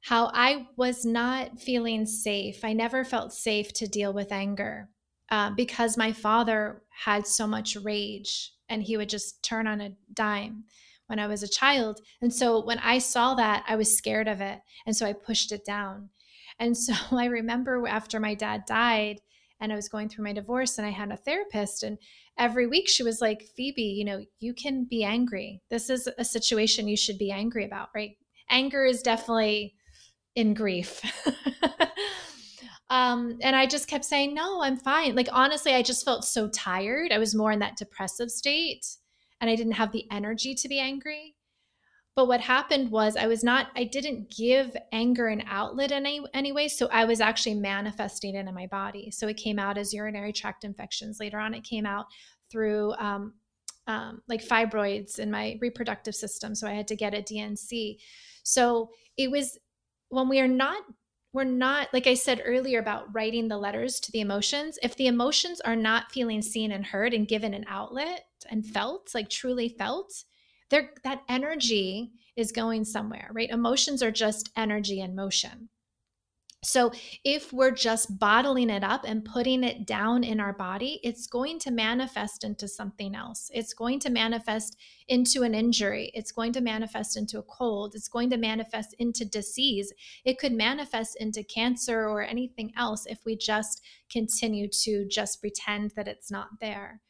how 0.03 0.31
I 0.33 0.69
was 0.77 1.05
not 1.05 1.61
feeling 1.61 2.07
safe. 2.07 2.65
I 2.65 2.73
never 2.73 3.05
felt 3.05 3.33
safe 3.33 3.73
to 3.75 3.89
deal 3.89 4.13
with 4.13 4.31
anger 4.31 4.89
uh, 5.31 5.51
because 5.51 5.97
my 5.97 6.13
father 6.13 6.83
had 6.91 7.27
so 7.27 7.47
much 7.47 7.77
rage 7.77 8.53
and 8.69 8.83
he 8.83 8.97
would 8.97 9.09
just 9.09 9.43
turn 9.43 9.67
on 9.67 9.81
a 9.81 9.93
dime 10.13 10.65
when 11.09 11.19
I 11.19 11.27
was 11.27 11.43
a 11.43 11.49
child. 11.49 12.01
And 12.21 12.33
so 12.33 12.65
when 12.65 12.79
I 12.79 12.99
saw 12.99 13.35
that, 13.35 13.65
I 13.69 13.77
was 13.77 13.97
scared 13.97 14.29
of 14.29 14.41
it. 14.41 14.61
And 14.87 14.97
so 14.97 15.07
I 15.07 15.13
pushed 15.13 15.53
it 15.53 15.65
down. 15.65 16.11
And 16.59 16.77
so 16.77 16.95
I 17.17 17.27
remember 17.27 17.87
after 17.87 18.21
my 18.21 18.35
dad 18.35 18.65
died 18.67 19.21
and 19.61 19.73
I 19.73 19.77
was 19.77 19.89
going 19.89 20.09
through 20.09 20.25
my 20.25 20.33
divorce 20.33 20.79
and 20.79 20.87
I 20.87 20.91
had 20.91 21.11
a 21.11 21.17
therapist 21.17 21.83
and 21.83 21.99
every 22.39 22.67
week 22.67 22.89
she 22.89 23.03
was 23.03 23.21
like, 23.21 23.43
"Phoebe, 23.57 23.83
you 23.83 24.05
know, 24.05 24.25
you 24.39 24.53
can 24.53 24.85
be 24.85 25.03
angry. 25.03 25.63
This 25.71 25.89
is 25.89 26.09
a 26.19 26.25
situation 26.25 26.89
you 26.89 26.97
should 26.97 27.19
be 27.19 27.31
angry 27.31 27.65
about, 27.65 27.89
right? 27.95 28.17
Anger 28.51 28.85
is 28.85 29.03
definitely 29.03 29.75
in 30.35 30.55
grief." 30.55 31.01
um 32.91 33.39
and 33.43 33.57
I 33.57 33.67
just 33.67 33.89
kept 33.89 34.05
saying, 34.05 34.35
"No, 34.35 34.63
I'm 34.63 34.77
fine." 34.77 35.15
Like 35.15 35.29
honestly, 35.33 35.73
I 35.75 35.83
just 35.83 36.05
felt 36.05 36.25
so 36.25 36.49
tired. 36.49 37.13
I 37.13 37.19
was 37.19 37.35
more 37.35 37.53
in 37.53 37.61
that 37.61 37.77
depressive 37.77 38.31
state 38.31 38.87
and 39.41 39.51
I 39.51 39.57
didn't 39.57 39.73
have 39.73 39.93
the 39.93 40.07
energy 40.11 40.55
to 40.55 40.69
be 40.69 40.79
angry. 40.79 41.36
But 42.17 42.29
what 42.29 42.41
happened 42.41 42.91
was 42.91 43.17
I 43.17 43.27
was 43.27 43.45
not, 43.45 43.69
I 43.77 43.85
didn't 43.85 44.35
give 44.35 44.75
anger 44.91 45.29
an 45.29 45.45
outlet 45.47 45.93
in 45.93 46.07
any 46.07 46.25
anyway. 46.33 46.67
So 46.69 46.89
I 46.91 47.05
was 47.05 47.21
actually 47.21 47.57
manifesting 47.57 48.35
it 48.35 48.47
in 48.47 48.55
my 48.55 48.67
body. 48.67 49.11
So 49.11 49.29
it 49.29 49.37
came 49.37 49.59
out 49.59 49.77
as 49.77 49.93
urinary 49.93 50.33
tract 50.33 50.65
infections. 50.65 51.21
Later 51.21 51.39
on, 51.39 51.53
it 51.53 51.63
came 51.63 51.85
out 51.85 52.07
through 52.51 52.95
um, 52.95 53.35
um, 53.87 54.23
like 54.29 54.43
fibroids 54.43 55.19
in 55.19 55.31
my 55.31 55.59
reproductive 55.61 56.15
system. 56.15 56.55
So 56.55 56.67
I 56.67 56.73
had 56.73 56.89
to 56.89 56.97
get 56.97 57.15
a 57.15 57.21
D&C. 57.21 58.01
So 58.43 58.91
it 59.19 59.31
was 59.31 59.59
when 60.09 60.29
we 60.29 60.41
are 60.41 60.49
not 60.49 60.83
we're 61.33 61.45
not 61.45 61.93
like 61.93 62.07
i 62.07 62.15
said 62.15 62.41
earlier 62.47 62.79
about 62.79 63.13
writing 63.13 63.49
the 63.49 63.59
letters 63.59 63.99
to 63.99 64.13
the 64.13 64.21
emotions 64.21 64.79
if 64.83 64.97
the 64.97 65.09
emotions 65.09 65.61
are 65.63 65.77
not 65.77 66.11
feeling 66.13 66.41
seen 66.41 66.71
and 66.71 66.87
heard 66.87 67.13
and 67.13 67.29
given 67.29 67.53
an 67.53 67.65
outlet 67.69 68.23
and 68.51 68.67
felt, 68.67 69.11
like 69.15 69.29
truly 69.29 69.69
felt, 69.69 70.25
there 70.71 70.91
that 71.05 71.23
energy 71.29 72.13
is 72.37 72.53
going 72.53 72.85
somewhere, 72.85 73.31
right? 73.33 73.51
Emotions 73.51 74.03
are 74.03 74.11
just 74.11 74.51
energy 74.57 75.01
in 75.01 75.15
motion. 75.15 75.69
So, 76.65 76.91
if 77.23 77.53
we're 77.53 77.71
just 77.71 78.19
bottling 78.19 78.71
it 78.71 78.83
up 78.83 79.05
and 79.07 79.25
putting 79.25 79.63
it 79.63 79.87
down 79.87 80.25
in 80.25 80.41
our 80.41 80.53
body, 80.53 80.99
it's 81.05 81.29
going 81.29 81.61
to 81.61 81.71
manifest 81.71 82.43
into 82.43 82.67
something 82.67 83.15
else. 83.15 83.51
It's 83.55 83.73
going 83.73 84.01
to 84.01 84.11
manifest 84.11 84.77
into 85.07 85.45
an 85.45 85.55
injury. 85.55 86.11
It's 86.13 86.33
going 86.33 86.53
to 86.55 86.61
manifest 86.61 87.17
into 87.17 87.39
a 87.39 87.45
cold. 87.45 87.95
It's 87.95 88.09
going 88.09 88.31
to 88.31 88.37
manifest 88.37 88.97
into 88.99 89.25
disease. 89.25 89.93
It 90.25 90.39
could 90.39 90.53
manifest 90.53 91.17
into 91.21 91.45
cancer 91.45 92.09
or 92.09 92.23
anything 92.23 92.73
else 92.77 93.07
if 93.07 93.21
we 93.25 93.37
just 93.37 93.81
continue 94.11 94.69
to 94.83 95.07
just 95.09 95.41
pretend 95.41 95.93
that 95.95 96.09
it's 96.09 96.33
not 96.33 96.49
there. 96.61 97.01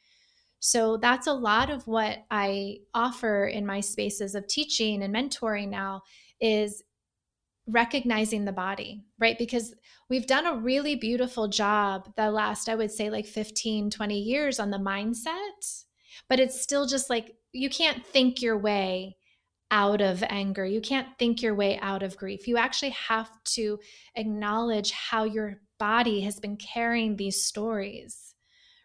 So, 0.67 0.97
that's 0.97 1.29
a 1.29 1.33
lot 1.33 1.71
of 1.71 1.87
what 1.87 2.25
I 2.29 2.79
offer 2.93 3.47
in 3.47 3.65
my 3.65 3.79
spaces 3.79 4.35
of 4.35 4.49
teaching 4.49 5.01
and 5.05 5.15
mentoring 5.15 5.69
now 5.69 6.03
is 6.41 6.83
recognizing 7.69 8.45
the 8.45 8.53
body, 8.53 9.05
right? 9.21 9.39
Because 9.39 9.77
we've 10.11 10.27
done 10.27 10.45
a 10.45 10.57
really 10.57 10.97
beautiful 10.97 11.47
job 11.47 12.13
the 12.17 12.33
last, 12.33 12.69
I 12.69 12.75
would 12.75 12.91
say, 12.91 13.11
like 13.11 13.27
15, 13.27 13.91
20 13.91 14.19
years 14.19 14.59
on 14.59 14.73
the 14.73 14.79
mindset, 14.79 15.85
but 16.29 16.41
it's 16.41 16.61
still 16.61 16.85
just 16.85 17.11
like 17.11 17.37
you 17.53 17.71
can't 17.71 18.05
think 18.05 18.43
your 18.43 18.59
way 18.59 19.17
out 19.71 20.01
of 20.01 20.25
anger. 20.29 20.67
You 20.67 20.81
can't 20.81 21.17
think 21.17 21.43
your 21.43 21.55
way 21.55 21.79
out 21.79 22.03
of 22.03 22.17
grief. 22.17 22.49
You 22.49 22.57
actually 22.57 22.91
have 22.91 23.31
to 23.55 23.79
acknowledge 24.17 24.91
how 24.91 25.23
your 25.23 25.61
body 25.79 26.23
has 26.23 26.41
been 26.41 26.57
carrying 26.57 27.15
these 27.15 27.45
stories, 27.45 28.35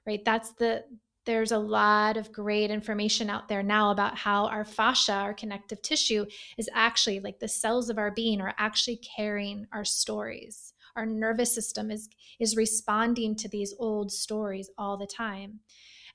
right? 0.06 0.24
That's 0.24 0.54
the 0.54 0.84
there's 1.26 1.52
a 1.52 1.60
lot 1.60 2.18
of 2.18 2.32
great 2.32 2.72
information 2.72 3.30
out 3.30 3.48
there 3.48 3.62
now 3.62 3.92
about 3.92 4.18
how 4.18 4.48
our 4.48 4.66
fascia, 4.66 5.14
our 5.14 5.34
connective 5.34 5.82
tissue, 5.82 6.26
is 6.58 6.70
actually 6.74 7.20
like 7.20 7.40
the 7.40 7.48
cells 7.48 7.90
of 7.90 7.98
our 7.98 8.12
being 8.12 8.42
are 8.42 8.56
actually 8.58 8.98
carrying 8.98 9.68
our 9.72 9.86
stories. 9.86 10.74
Our 10.96 11.06
nervous 11.06 11.54
system 11.54 11.92
is 11.92 12.10
is 12.40 12.58
responding 12.58 13.36
to 13.36 13.48
these 13.48 13.74
old 13.78 14.12
stories 14.12 14.70
all 14.78 14.98
the 14.98 15.08
time. 15.08 15.60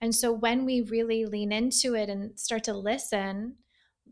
And 0.01 0.15
so 0.15 0.33
when 0.33 0.65
we 0.65 0.83
really 0.83 1.25
lean 1.25 1.53
into 1.53 1.95
it 1.95 2.09
and 2.11 2.39
start 2.39 2.65
to 2.65 2.75
listen, 2.75 3.57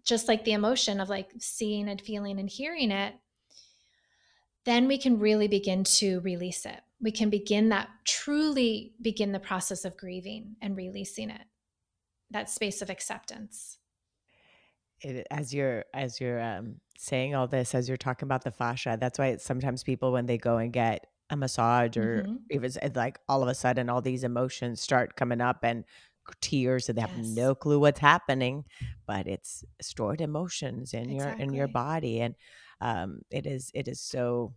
just 0.05 0.28
like 0.28 0.45
the 0.45 0.53
emotion 0.53 1.01
of 1.01 1.09
like 1.09 1.32
seeing 1.38 1.88
and 1.88 2.01
feeling 2.01 2.38
and 2.38 2.49
hearing 2.49 2.90
it, 2.90 3.14
then 4.64 4.86
we 4.86 4.97
can 4.97 5.18
really 5.18 5.49
begin 5.49 5.84
to 5.84 6.20
release 6.20 6.64
it. 6.64 6.80
We 7.01 7.11
can 7.11 7.30
begin 7.30 7.68
that, 7.70 7.88
truly 8.07 8.95
begin 9.03 9.32
the 9.32 9.40
process 9.40 9.84
of 9.84 9.97
grieving 9.97 10.57
and 10.62 10.76
releasing 10.76 11.30
it, 11.30 11.42
that 12.30 12.49
space 12.49 12.82
of 12.82 12.90
acceptance. 12.90 13.78
It, 15.01 15.26
as 15.30 15.53
you're 15.53 15.84
as 15.92 16.20
you're 16.20 16.40
um, 16.40 16.76
saying 16.97 17.34
all 17.34 17.47
this, 17.47 17.74
as 17.74 17.88
you're 17.88 17.97
talking 17.97 18.26
about 18.26 18.45
the 18.45 18.51
fascia, 18.51 18.97
that's 18.99 19.18
why 19.18 19.36
sometimes 19.36 19.82
people 19.82 20.12
when 20.12 20.26
they 20.26 20.38
go 20.38 20.57
and 20.57 20.72
get 20.72 21.07
a 21.30 21.36
massage 21.36 21.97
or 21.97 22.22
mm-hmm. 22.22 22.36
even 22.51 22.70
like 22.95 23.18
all 23.28 23.42
of 23.42 23.49
a 23.49 23.55
sudden 23.55 23.88
all 23.88 24.01
these 24.01 24.24
emotions 24.24 24.80
start 24.80 25.16
coming 25.16 25.40
up 25.40 25.59
and 25.62 25.84
tears 26.40 26.88
and 26.88 26.97
they 26.97 27.03
have 27.03 27.18
no 27.18 27.55
clue 27.55 27.78
what's 27.78 28.01
happening 28.01 28.64
but 29.07 29.26
it's 29.26 29.62
stored 29.82 30.22
emotions 30.22 30.95
in 30.95 31.11
exactly. 31.11 31.16
your 31.16 31.49
in 31.49 31.55
your 31.55 31.68
body 31.68 32.20
and 32.20 32.34
um, 32.80 33.20
it 33.30 33.47
is 33.47 33.70
it 33.74 33.88
is 33.88 34.01
so 34.01 34.55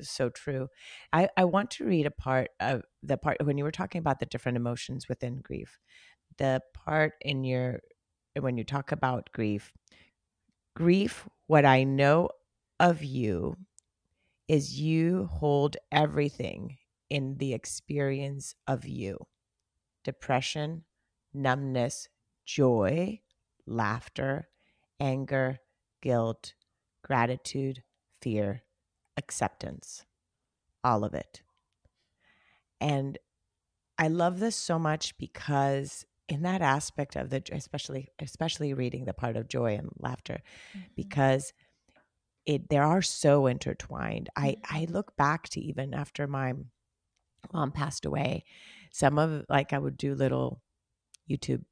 so 0.00 0.28
true. 0.30 0.68
I, 1.12 1.28
I 1.36 1.44
want 1.44 1.70
to 1.72 1.84
read 1.84 2.06
a 2.06 2.10
part 2.10 2.50
of 2.60 2.82
the 3.02 3.16
part 3.16 3.38
when 3.44 3.58
you 3.58 3.64
were 3.64 3.70
talking 3.72 3.98
about 3.98 4.20
the 4.20 4.26
different 4.26 4.56
emotions 4.56 5.08
within 5.08 5.40
grief. 5.40 5.78
The 6.38 6.62
part 6.74 7.14
in 7.22 7.44
your 7.44 7.80
when 8.38 8.56
you 8.56 8.64
talk 8.64 8.92
about 8.92 9.30
grief, 9.32 9.72
grief, 10.76 11.28
what 11.46 11.64
I 11.64 11.84
know 11.84 12.30
of 12.80 13.02
you 13.02 13.56
is 14.48 14.80
you 14.80 15.26
hold 15.26 15.76
everything 15.92 16.78
in 17.10 17.38
the 17.38 17.54
experience 17.54 18.54
of 18.66 18.86
you 18.86 19.18
depression, 20.04 20.84
numbness, 21.34 22.08
joy, 22.46 23.20
laughter, 23.66 24.48
anger, 25.00 25.58
guilt, 26.02 26.54
gratitude, 27.04 27.82
fear, 28.22 28.62
acceptance, 29.16 30.04
all 30.82 31.04
of 31.04 31.14
it. 31.14 31.42
And 32.80 33.18
I 33.98 34.08
love 34.08 34.40
this 34.40 34.56
so 34.56 34.78
much 34.78 35.16
because 35.18 36.04
in 36.28 36.42
that 36.42 36.62
aspect 36.62 37.16
of 37.16 37.30
the 37.30 37.42
especially 37.52 38.08
especially 38.18 38.72
reading 38.74 39.04
the 39.04 39.12
part 39.12 39.36
of 39.36 39.48
joy 39.48 39.74
and 39.74 39.90
laughter 39.98 40.40
mm-hmm. 40.70 40.86
because 40.96 41.52
it 42.46 42.68
they 42.68 42.78
are 42.78 43.02
so 43.02 43.46
intertwined. 43.46 44.28
Mm-hmm. 44.36 44.46
I 44.74 44.82
I 44.82 44.86
look 44.90 45.16
back 45.16 45.48
to 45.50 45.60
even 45.60 45.94
after 45.94 46.26
my 46.26 46.54
mom 47.52 47.72
passed 47.72 48.04
away, 48.04 48.44
some 48.90 49.18
of 49.18 49.44
like 49.48 49.72
I 49.72 49.78
would 49.78 49.96
do 49.96 50.14
little 50.14 50.60
YouTube 51.30 51.64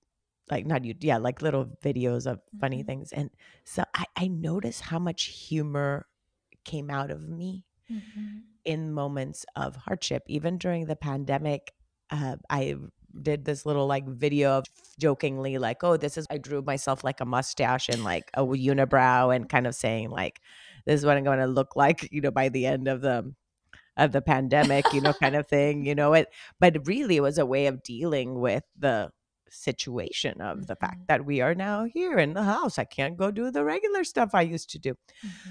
like 0.51 0.67
not 0.67 0.85
you 0.85 0.95
yeah 1.01 1.19
like 1.19 1.43
little 1.43 1.67
videos 1.83 2.27
of 2.27 2.41
funny 2.61 2.79
mm-hmm. 2.79 2.87
things 2.87 3.13
and 3.13 3.31
so 3.65 3.85
I, 3.95 4.05
I 4.17 4.29
notice 4.29 4.81
how 4.81 4.99
much 4.99 5.25
humor 5.25 6.07
came 6.65 6.91
out 6.91 7.11
of 7.11 7.29
me 7.29 7.65
mm-hmm. 7.91 8.39
in 8.65 8.93
moments 8.93 9.45
of 9.57 9.77
hardship 9.77 10.23
even 10.27 10.59
during 10.59 10.87
the 10.87 10.97
pandemic 10.97 11.73
uh, 12.11 12.37
i 12.49 12.75
did 13.23 13.45
this 13.45 13.67
little 13.67 13.87
like 13.87 14.07
video 14.07 14.53
of 14.53 14.67
jokingly 14.99 15.59
like 15.59 15.83
oh 15.83 15.97
this 15.97 16.17
is 16.17 16.27
i 16.31 16.39
drew 16.39 16.63
myself 16.63 17.03
like 17.03 17.21
a 17.21 17.25
mustache 17.25 17.89
and 17.89 18.05
like 18.05 18.31
a 18.35 18.45
unibrow 18.45 19.35
and 19.35 19.49
kind 19.49 19.67
of 19.67 19.75
saying 19.75 20.11
like 20.11 20.41
this 20.87 21.01
is 21.01 21.07
what 21.07 21.17
i'm 21.17 21.25
going 21.25 21.39
to 21.39 21.47
look 21.47 21.75
like 21.75 22.09
you 22.13 22.21
know 22.21 22.31
by 22.31 22.49
the 22.49 22.67
end 22.67 22.87
of 22.87 23.01
the 23.01 23.35
of 23.97 24.13
the 24.13 24.23
pandemic 24.23 24.85
you 24.93 25.01
know 25.01 25.13
kind 25.13 25.35
of 25.35 25.49
thing 25.49 25.85
you 25.85 25.95
know 25.95 26.13
it 26.13 26.29
but 26.61 26.87
really 26.87 27.17
it 27.17 27.23
was 27.23 27.39
a 27.39 27.47
way 27.47 27.67
of 27.67 27.83
dealing 27.83 28.39
with 28.39 28.63
the 28.79 29.11
situation 29.51 30.41
of 30.41 30.59
mm-hmm. 30.59 30.67
the 30.67 30.77
fact 30.77 30.97
mm-hmm. 30.99 31.05
that 31.09 31.25
we 31.25 31.41
are 31.41 31.55
now 31.55 31.85
here 31.85 32.19
in 32.19 32.35
the 32.35 32.45
house. 32.45 32.79
I 32.79 32.85
can't 32.85 33.17
go 33.17 33.31
do 33.31 33.51
the 33.51 33.65
regular 33.65 34.05
stuff 34.05 34.31
I 34.33 34.43
used 34.43 34.71
to 34.71 34.79
do. 34.79 34.95
Mm-hmm. 35.25 35.51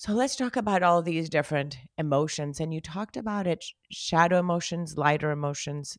So 0.00 0.12
let's 0.12 0.36
talk 0.36 0.54
about 0.54 0.84
all 0.84 1.02
these 1.02 1.28
different 1.28 1.76
emotions. 1.98 2.60
And 2.60 2.72
you 2.72 2.80
talked 2.80 3.16
about 3.16 3.48
it 3.48 3.64
shadow 3.90 4.38
emotions, 4.38 4.96
lighter 4.96 5.32
emotions. 5.32 5.98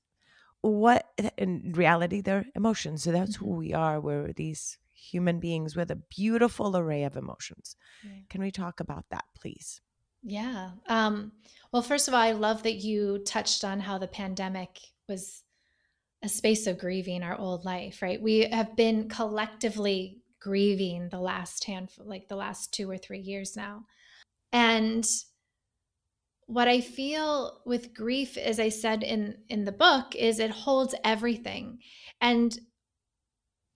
What 0.62 1.04
in 1.38 1.74
reality, 1.76 2.22
they're 2.22 2.46
emotions. 2.56 3.04
So 3.04 3.12
that's 3.12 3.36
mm-hmm. 3.36 3.46
who 3.46 3.56
we 3.58 3.74
are. 3.74 4.00
We're 4.00 4.32
these 4.32 4.78
human 4.94 5.42
beings 5.42 5.76
with 5.76 5.92
a 5.92 5.98
beautiful 5.98 6.78
array 6.78 7.04
of 7.04 7.18
emotions. 7.18 7.76
Can 8.30 8.42
we 8.42 8.52
talk 8.52 8.80
about 8.80 9.04
that, 9.12 9.26
please? 9.38 9.82
Yeah. 10.24 10.70
Um, 10.88 11.34
well, 11.74 11.82
first 11.82 12.08
of 12.08 12.14
all, 12.14 12.22
I 12.22 12.32
love 12.32 12.64
that 12.64 12.76
you 12.76 13.22
touched 13.26 13.66
on 13.66 13.82
how 13.82 13.98
the 13.98 14.08
pandemic 14.08 14.80
was 15.10 15.44
a 16.24 16.30
space 16.30 16.68
of 16.68 16.78
grieving 16.80 17.22
our 17.22 17.38
old 17.38 17.66
life, 17.66 18.02
right? 18.02 18.22
We 18.22 18.48
have 18.50 18.78
been 18.78 19.10
collectively 19.10 20.20
grieving 20.40 21.10
the 21.10 21.20
last 21.20 21.64
handful, 21.66 22.06
like 22.06 22.28
the 22.28 22.36
last 22.36 22.74
two 22.74 22.90
or 22.90 22.98
three 22.98 23.20
years 23.20 23.56
now. 23.56 23.86
And 24.52 25.08
what 26.48 26.68
I 26.68 26.82
feel 26.82 27.62
with 27.66 27.94
grief, 27.94 28.38
as 28.38 28.60
I 28.60 28.70
said 28.70 29.04
in 29.04 29.38
in 29.50 29.66
the 29.66 29.72
book, 29.72 30.16
is 30.16 30.40
it 30.40 30.50
holds 30.50 30.96
everything. 31.04 31.80
And 32.22 32.58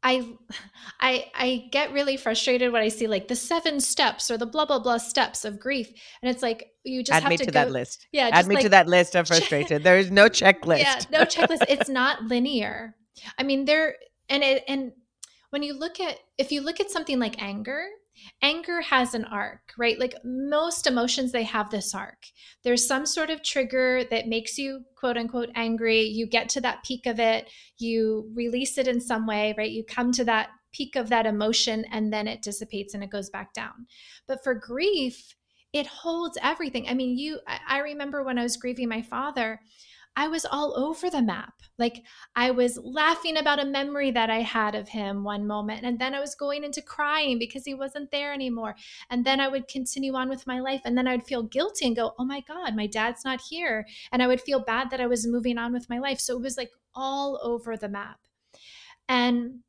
I 0.02 0.28
I 1.00 1.26
I 1.36 1.70
get 1.72 1.94
really 1.94 2.18
frustrated 2.18 2.72
when 2.72 2.82
I 2.82 2.90
see 2.90 3.08
like 3.08 3.28
the 3.28 3.36
seven 3.36 3.80
steps 3.80 4.32
or 4.32 4.38
the 4.38 4.46
blah 4.46 4.66
blah 4.66 4.80
blah 4.80 4.98
steps 4.98 5.46
of 5.46 5.60
grief, 5.60 5.88
and 6.22 6.30
it's 6.30 6.42
like 6.42 6.72
you 6.84 7.04
just 7.04 7.16
add 7.16 7.24
have 7.24 7.30
me 7.30 7.38
to, 7.38 7.46
to 7.46 7.52
go, 7.52 7.60
that 7.60 7.72
list. 7.72 8.08
Yeah, 8.12 8.30
add 8.34 8.48
me 8.48 8.56
like, 8.56 8.64
to 8.64 8.70
that 8.70 8.88
list 8.88 9.16
of 9.16 9.28
frustration. 9.30 9.84
there 9.84 9.98
is 9.98 10.12
no 10.12 10.28
checklist. 10.28 10.80
Yeah, 10.80 11.00
no 11.12 11.20
checklist. 11.26 11.64
it's 11.70 11.90
not 11.90 12.24
linear. 12.24 12.96
I 13.38 13.44
mean, 13.44 13.66
there 13.66 13.96
and 14.30 14.44
it 14.44 14.64
and 14.68 14.92
when 15.54 15.62
you 15.62 15.78
look 15.78 16.00
at 16.00 16.18
if 16.40 16.52
you 16.52 16.62
look 16.62 16.80
at 16.80 16.90
something 16.90 17.20
like 17.20 17.40
anger, 17.40 17.86
anger 18.42 18.82
has 18.82 19.14
an 19.14 19.24
arc, 19.26 19.72
right? 19.78 20.00
Like 20.00 20.16
most 20.26 20.88
emotions, 20.88 21.32
they 21.32 21.44
have 21.44 21.70
this 21.70 21.94
arc. 21.94 22.26
There's 22.64 22.88
some 22.88 23.06
sort 23.06 23.30
of 23.30 23.44
trigger 23.44 24.04
that 24.10 24.28
makes 24.28 24.58
you 24.58 24.82
quote 24.98 25.16
unquote 25.16 25.52
angry. 25.54 26.02
You 26.02 26.26
get 26.26 26.50
to 26.50 26.62
that 26.62 26.84
peak 26.84 27.06
of 27.06 27.20
it, 27.20 27.52
you 27.78 28.32
release 28.34 28.80
it 28.80 28.88
in 28.88 29.00
some 29.00 29.28
way, 29.28 29.54
right? 29.56 29.70
You 29.70 29.84
come 29.84 30.12
to 30.14 30.26
that 30.26 30.50
peak 30.72 30.96
of 30.96 31.10
that 31.10 31.28
emotion 31.28 31.86
and 31.92 32.12
then 32.12 32.28
it 32.28 32.42
dissipates 32.42 32.96
and 32.96 33.04
it 33.04 33.12
goes 33.12 33.30
back 33.30 33.54
down. 33.54 33.86
But 34.28 34.44
for 34.44 34.56
grief, 34.56 35.36
it 35.72 35.86
holds 35.86 36.36
everything. 36.42 36.90
I 36.90 36.96
mean, 36.96 37.16
you, 37.16 37.40
I 37.68 37.78
remember 37.78 38.24
when 38.24 38.40
I 38.40 38.44
was 38.44 38.58
grieving 38.58 38.90
my 38.90 39.04
father, 39.04 39.60
I 40.16 40.28
was 40.28 40.46
all 40.46 40.78
over 40.78 41.10
the 41.10 41.22
map. 41.22 41.54
Like 41.80 42.04
I 42.36 42.52
was 42.52 42.78
laughing 42.78 43.38
about 43.38 43.60
a 43.60 43.66
memory 43.66 44.12
that 44.12 44.30
I 44.30 44.42
had 44.42 44.76
of 44.76 44.90
him 44.90 45.24
one 45.24 45.48
moment, 45.48 45.84
and 45.84 45.98
then 45.98 46.14
I 46.14 46.20
was 46.20 46.36
going 46.36 46.64
into 46.64 46.82
crying 46.82 47.40
because 47.40 47.66
he 47.66 47.74
wasn't 47.74 48.12
there 48.12 48.34
anymore. 48.34 48.76
And 49.10 49.26
then 49.26 49.40
I 49.40 49.48
would 49.48 49.68
continue 49.68 50.14
on 50.14 50.30
with 50.30 50.46
my 50.46 50.60
life, 50.60 50.82
and 50.86 50.98
then 50.98 51.08
I 51.08 51.16
would 51.16 51.26
feel 51.26 51.44
guilty 51.44 51.88
and 51.88 51.96
go, 51.96 52.14
Oh 52.20 52.26
my 52.26 52.42
God, 52.42 52.76
my 52.76 52.88
dad's 52.88 53.26
not 53.26 53.42
here. 53.42 53.86
And 54.12 54.22
I 54.22 54.28
would 54.28 54.42
feel 54.42 54.64
bad 54.64 54.92
that 54.92 55.02
I 55.02 55.08
was 55.08 55.28
moving 55.28 55.58
on 55.58 55.74
with 55.74 55.90
my 55.90 56.00
life. 56.00 56.20
So 56.20 56.36
it 56.36 56.42
was 56.42 56.58
like 56.58 56.72
all 56.94 57.40
over 57.44 57.76
the 57.76 57.90
map. 57.90 58.20
And 59.10 59.60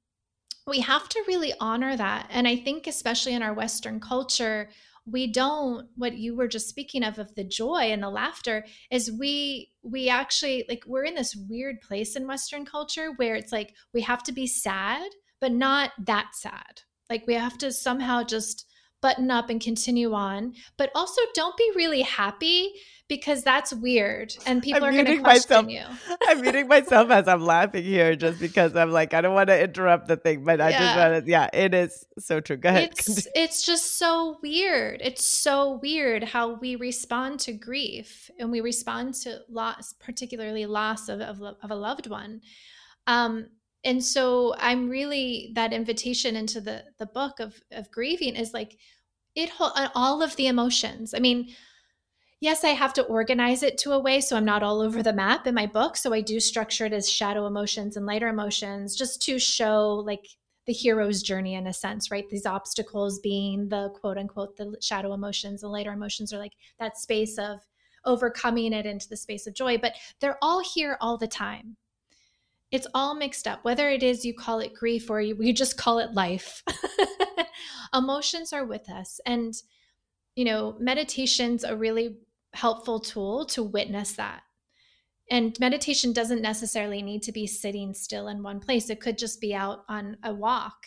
we 0.66 0.80
have 0.80 1.08
to 1.10 1.24
really 1.26 1.52
honor 1.60 1.96
that. 1.96 2.26
And 2.30 2.48
I 2.48 2.56
think, 2.56 2.86
especially 2.86 3.34
in 3.34 3.42
our 3.42 3.54
Western 3.54 4.00
culture, 4.00 4.70
we 5.06 5.26
don't 5.26 5.88
what 5.96 6.16
you 6.16 6.34
were 6.34 6.48
just 6.48 6.68
speaking 6.68 7.04
of 7.04 7.18
of 7.18 7.34
the 7.34 7.44
joy 7.44 7.90
and 7.92 8.02
the 8.02 8.08
laughter 8.08 8.64
is 8.90 9.12
we 9.12 9.70
we 9.82 10.08
actually 10.08 10.64
like 10.68 10.82
we're 10.86 11.04
in 11.04 11.14
this 11.14 11.36
weird 11.48 11.80
place 11.82 12.16
in 12.16 12.26
western 12.26 12.64
culture 12.64 13.12
where 13.16 13.34
it's 13.34 13.52
like 13.52 13.74
we 13.92 14.00
have 14.00 14.22
to 14.22 14.32
be 14.32 14.46
sad 14.46 15.10
but 15.44 15.52
not 15.52 15.90
that 15.98 16.30
sad. 16.32 16.80
Like 17.10 17.24
we 17.26 17.34
have 17.34 17.58
to 17.58 17.70
somehow 17.70 18.22
just 18.22 18.66
button 19.04 19.30
up 19.30 19.50
and 19.50 19.60
continue 19.60 20.14
on 20.14 20.54
but 20.78 20.90
also 20.94 21.20
don't 21.34 21.54
be 21.58 21.70
really 21.76 22.00
happy 22.00 22.72
because 23.06 23.42
that's 23.42 23.74
weird 23.74 24.34
and 24.46 24.62
people 24.68 24.82
I'm 24.82 24.90
are 24.90 24.92
going 24.92 25.16
to 25.16 25.22
question 25.22 25.66
myself. 25.66 26.00
you. 26.08 26.16
I'm 26.28 26.40
muting 26.40 26.68
myself 26.68 27.10
as 27.10 27.28
I'm 27.28 27.42
laughing 27.42 27.84
here 27.84 28.16
just 28.16 28.40
because 28.40 28.74
I'm 28.74 28.90
like, 28.90 29.12
I 29.12 29.20
don't 29.20 29.34
want 29.34 29.48
to 29.48 29.62
interrupt 29.62 30.08
the 30.08 30.16
thing, 30.16 30.42
but 30.42 30.58
yeah. 30.58 30.66
I 30.66 30.72
just 30.72 30.96
want 30.96 31.24
to, 31.24 31.30
yeah, 31.30 31.50
it 31.52 31.74
is 31.74 32.06
so 32.18 32.40
true. 32.40 32.56
Go 32.56 32.70
ahead. 32.70 32.92
It's, 32.92 33.28
it's 33.34 33.62
just 33.62 33.98
so 33.98 34.38
weird. 34.42 35.00
It's 35.04 35.28
so 35.28 35.78
weird 35.82 36.24
how 36.24 36.54
we 36.54 36.76
respond 36.76 37.40
to 37.40 37.52
grief 37.52 38.30
and 38.38 38.50
we 38.50 38.62
respond 38.62 39.14
to 39.16 39.40
loss, 39.50 39.92
particularly 40.00 40.64
loss 40.64 41.10
of, 41.10 41.20
of, 41.20 41.42
of 41.42 41.70
a 41.70 41.76
loved 41.76 42.08
one. 42.08 42.40
Um, 43.06 43.48
and 43.84 44.02
so 44.02 44.54
I'm 44.58 44.88
really 44.88 45.52
that 45.54 45.74
invitation 45.74 46.36
into 46.36 46.62
the 46.62 46.84
the 46.98 47.04
book 47.04 47.38
of 47.38 47.54
of 47.70 47.90
grieving 47.90 48.34
is 48.34 48.54
like 48.54 48.78
it 49.34 49.50
uh, 49.60 49.88
all 49.94 50.22
of 50.22 50.36
the 50.36 50.46
emotions. 50.46 51.14
I 51.14 51.18
mean, 51.18 51.54
yes, 52.40 52.64
I 52.64 52.68
have 52.68 52.92
to 52.94 53.04
organize 53.04 53.62
it 53.62 53.78
to 53.78 53.92
a 53.92 53.98
way 53.98 54.20
so 54.20 54.36
I'm 54.36 54.44
not 54.44 54.62
all 54.62 54.80
over 54.80 55.02
the 55.02 55.12
map 55.12 55.46
in 55.46 55.54
my 55.54 55.66
book. 55.66 55.96
So 55.96 56.12
I 56.12 56.20
do 56.20 56.40
structure 56.40 56.86
it 56.86 56.92
as 56.92 57.10
shadow 57.10 57.46
emotions 57.46 57.96
and 57.96 58.06
lighter 58.06 58.28
emotions 58.28 58.96
just 58.96 59.22
to 59.22 59.38
show 59.38 60.02
like 60.06 60.26
the 60.66 60.72
hero's 60.72 61.22
journey 61.22 61.54
in 61.54 61.66
a 61.66 61.72
sense, 61.72 62.10
right? 62.10 62.28
These 62.28 62.46
obstacles 62.46 63.18
being 63.18 63.68
the 63.68 63.90
quote 64.00 64.18
unquote 64.18 64.56
the 64.56 64.76
shadow 64.80 65.12
emotions, 65.12 65.60
the 65.60 65.68
lighter 65.68 65.92
emotions 65.92 66.32
are 66.32 66.38
like 66.38 66.54
that 66.78 66.96
space 66.96 67.38
of 67.38 67.60
overcoming 68.04 68.72
it 68.72 68.86
into 68.86 69.08
the 69.08 69.16
space 69.16 69.46
of 69.46 69.54
joy, 69.54 69.78
but 69.78 69.94
they're 70.20 70.38
all 70.42 70.62
here 70.62 70.96
all 71.00 71.16
the 71.16 71.28
time. 71.28 71.76
It's 72.70 72.86
all 72.92 73.14
mixed 73.14 73.46
up, 73.46 73.64
whether 73.64 73.88
it 73.88 74.02
is 74.02 74.24
you 74.24 74.34
call 74.34 74.60
it 74.60 74.74
grief 74.74 75.08
or 75.08 75.20
you, 75.20 75.36
you 75.38 75.52
just 75.52 75.76
call 75.76 75.98
it 75.98 76.12
life. 76.12 76.62
Emotions 77.94 78.52
are 78.52 78.64
with 78.64 78.90
us. 78.90 79.20
And, 79.26 79.54
you 80.34 80.44
know, 80.44 80.76
meditation's 80.78 81.64
a 81.64 81.76
really 81.76 82.16
helpful 82.54 83.00
tool 83.00 83.44
to 83.46 83.62
witness 83.62 84.12
that. 84.12 84.42
And 85.30 85.58
meditation 85.58 86.12
doesn't 86.12 86.42
necessarily 86.42 87.02
need 87.02 87.22
to 87.22 87.32
be 87.32 87.46
sitting 87.46 87.94
still 87.94 88.28
in 88.28 88.42
one 88.42 88.60
place. 88.60 88.90
It 88.90 89.00
could 89.00 89.16
just 89.16 89.40
be 89.40 89.54
out 89.54 89.84
on 89.88 90.18
a 90.22 90.34
walk, 90.34 90.86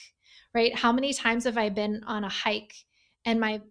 right? 0.53 0.75
How 0.75 0.91
many 0.91 1.13
times 1.13 1.45
have 1.45 1.57
I 1.57 1.69
been 1.69 2.03
on 2.05 2.23
a 2.23 2.29
hike 2.29 2.75
and 3.25 3.39
my 3.39 3.61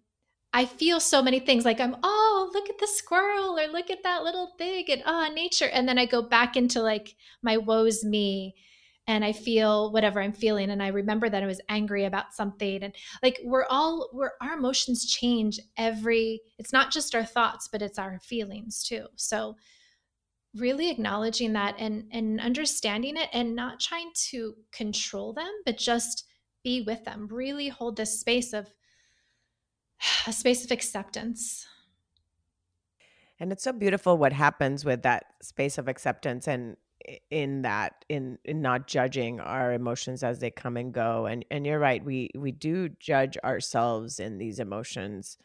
I 0.53 0.65
feel 0.65 0.99
so 0.99 1.21
many 1.21 1.39
things 1.39 1.65
like 1.65 1.79
I'm, 1.79 1.97
oh, 2.01 2.49
look 2.53 2.69
at 2.69 2.79
the 2.79 2.87
squirrel 2.87 3.59
or 3.59 3.67
look 3.67 3.91
at 3.91 4.03
that 4.03 4.23
little 4.23 4.55
thing 4.57 4.85
and 4.89 5.03
oh, 5.05 5.29
nature. 5.33 5.67
And 5.67 5.87
then 5.87 5.99
I 5.99 6.05
go 6.05 6.21
back 6.21 6.55
into 6.55 6.81
like 6.81 7.15
my 7.43 7.57
woes 7.57 8.03
me 8.03 8.55
and 9.07 9.23
I 9.23 9.31
feel 9.31 9.91
whatever 9.91 10.21
I'm 10.21 10.33
feeling. 10.33 10.69
And 10.69 10.83
I 10.83 10.89
remember 10.89 11.29
that 11.29 11.41
I 11.41 11.47
was 11.47 11.61
angry 11.69 12.03
about 12.05 12.33
something. 12.33 12.83
And 12.83 12.93
like 13.23 13.39
we're 13.43 13.65
all, 13.69 14.09
we're, 14.11 14.31
our 14.41 14.57
emotions 14.57 15.05
change 15.05 15.59
every, 15.77 16.41
it's 16.59 16.73
not 16.73 16.91
just 16.91 17.15
our 17.15 17.23
thoughts, 17.23 17.69
but 17.71 17.81
it's 17.81 17.97
our 17.97 18.19
feelings 18.19 18.83
too. 18.83 19.05
So 19.15 19.55
really 20.55 20.89
acknowledging 20.89 21.53
that 21.53 21.75
and, 21.79 22.05
and 22.11 22.41
understanding 22.41 23.15
it 23.15 23.29
and 23.31 23.55
not 23.55 23.79
trying 23.79 24.11
to 24.29 24.55
control 24.73 25.31
them, 25.33 25.51
but 25.65 25.77
just 25.77 26.25
be 26.63 26.81
with 26.81 27.05
them, 27.05 27.27
really 27.31 27.69
hold 27.69 27.95
this 27.95 28.19
space 28.19 28.51
of 28.51 28.67
a 30.27 30.33
space 30.33 30.65
of 30.65 30.71
acceptance. 30.71 31.65
And 33.39 33.51
it's 33.51 33.63
so 33.63 33.71
beautiful 33.71 34.17
what 34.17 34.33
happens 34.33 34.83
with 34.83 35.03
that 35.03 35.25
space 35.41 35.77
of 35.77 35.87
acceptance 35.87 36.47
and 36.47 36.75
in 37.29 37.61
that 37.61 38.05
in 38.09 38.37
in 38.43 38.61
not 38.61 38.87
judging 38.87 39.39
our 39.39 39.73
emotions 39.73 40.23
as 40.23 40.39
they 40.39 40.51
come 40.51 40.77
and 40.77 40.93
go 40.93 41.25
and 41.25 41.45
and 41.49 41.65
you're 41.65 41.79
right 41.79 42.03
we 42.03 42.29
we 42.35 42.51
do 42.51 42.89
judge 42.99 43.37
ourselves 43.43 44.19
in 44.19 44.37
these 44.37 44.59
emotions 44.59 45.37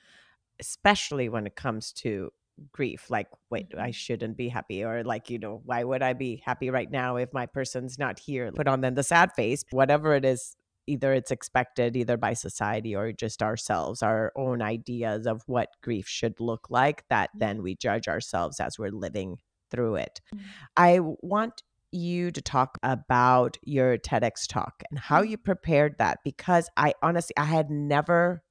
especially 0.59 1.29
when 1.29 1.47
it 1.47 1.55
comes 1.55 1.93
to 1.93 2.31
grief 2.73 3.11
like 3.11 3.29
wait 3.51 3.67
i 3.77 3.83
mm-hmm. 3.83 3.91
shouldn't 3.91 4.37
be 4.37 4.49
happy 4.49 4.85
or 4.85 5.03
like 5.05 5.31
you 5.31 5.39
know 5.39 5.63
why 5.65 5.85
would 5.85 6.03
i 6.03 6.13
be 6.13 6.43
happy 6.45 6.69
right 6.69 6.91
now 6.91 7.17
if 7.17 7.33
my 7.33 7.47
person's 7.47 7.99
not 7.99 8.19
here 8.19 8.51
put 8.53 8.69
on 8.69 8.81
then 8.81 8.95
the 8.95 9.03
sad 9.03 9.33
face 9.33 9.65
whatever 9.71 10.15
it 10.15 10.25
is 10.25 10.57
either 10.89 11.13
it's 11.13 11.31
expected 11.31 11.97
either 11.97 12.17
by 12.17 12.35
society 12.35 12.95
or 12.95 13.13
just 13.13 13.43
ourselves 13.43 14.03
our 14.03 14.33
own 14.37 14.61
ideas 14.61 15.27
of 15.27 15.43
what 15.47 15.69
grief 15.83 16.07
should 16.09 16.39
look 16.41 16.67
like 16.71 17.05
that 17.09 17.31
mm-hmm. 17.31 17.39
then 17.39 17.63
we 17.63 17.75
judge 17.77 18.09
ourselves 18.09 18.59
as 18.61 18.79
we're 18.79 18.91
living 18.91 19.39
through 19.73 19.97
it. 19.97 20.21
Mm-hmm. 20.35 20.45
I 20.77 21.01
want 21.01 21.63
you 21.91 22.31
to 22.31 22.41
talk 22.41 22.79
about 22.83 23.59
your 23.63 23.99
TEDx 23.99 24.47
talk 24.49 24.83
and 24.91 24.99
how 24.99 25.23
you 25.23 25.37
prepared 25.37 25.97
that 25.99 26.21
because 26.25 26.69
I 26.77 26.95
honestly 27.03 27.37
I 27.37 27.45
had 27.45 27.71
never 27.71 28.43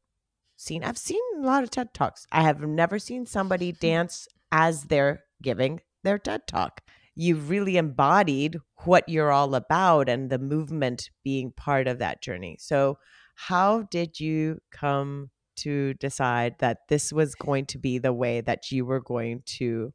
seen 0.57 0.83
I've 0.83 0.97
seen 0.97 1.21
a 1.37 1.41
lot 1.41 1.63
of 1.63 1.71
TED 1.71 1.93
Talks. 1.93 2.27
I 2.31 2.43
have 2.43 2.61
never 2.61 2.99
seen 2.99 3.25
somebody 3.25 3.71
dance 3.81 4.27
as 4.51 4.83
they're 4.83 5.23
giving 5.41 5.81
their 6.03 6.19
TED 6.19 6.41
Talk. 6.47 6.81
You've 7.15 7.49
really 7.49 7.77
embodied 7.77 8.57
what 8.85 9.07
you're 9.09 9.31
all 9.31 9.55
about 9.55 10.07
and 10.07 10.29
the 10.29 10.39
movement 10.39 11.09
being 11.23 11.51
part 11.51 11.87
of 11.87 11.99
that 11.99 12.21
journey. 12.21 12.57
So, 12.59 12.97
how 13.35 13.83
did 13.83 14.19
you 14.19 14.59
come 14.71 15.31
to 15.57 15.93
decide 15.95 16.55
that 16.59 16.79
this 16.89 17.11
was 17.11 17.35
going 17.35 17.65
to 17.67 17.77
be 17.77 17.97
the 17.97 18.13
way 18.13 18.41
that 18.41 18.71
you 18.71 18.85
were 18.85 19.01
going 19.01 19.43
to 19.45 19.93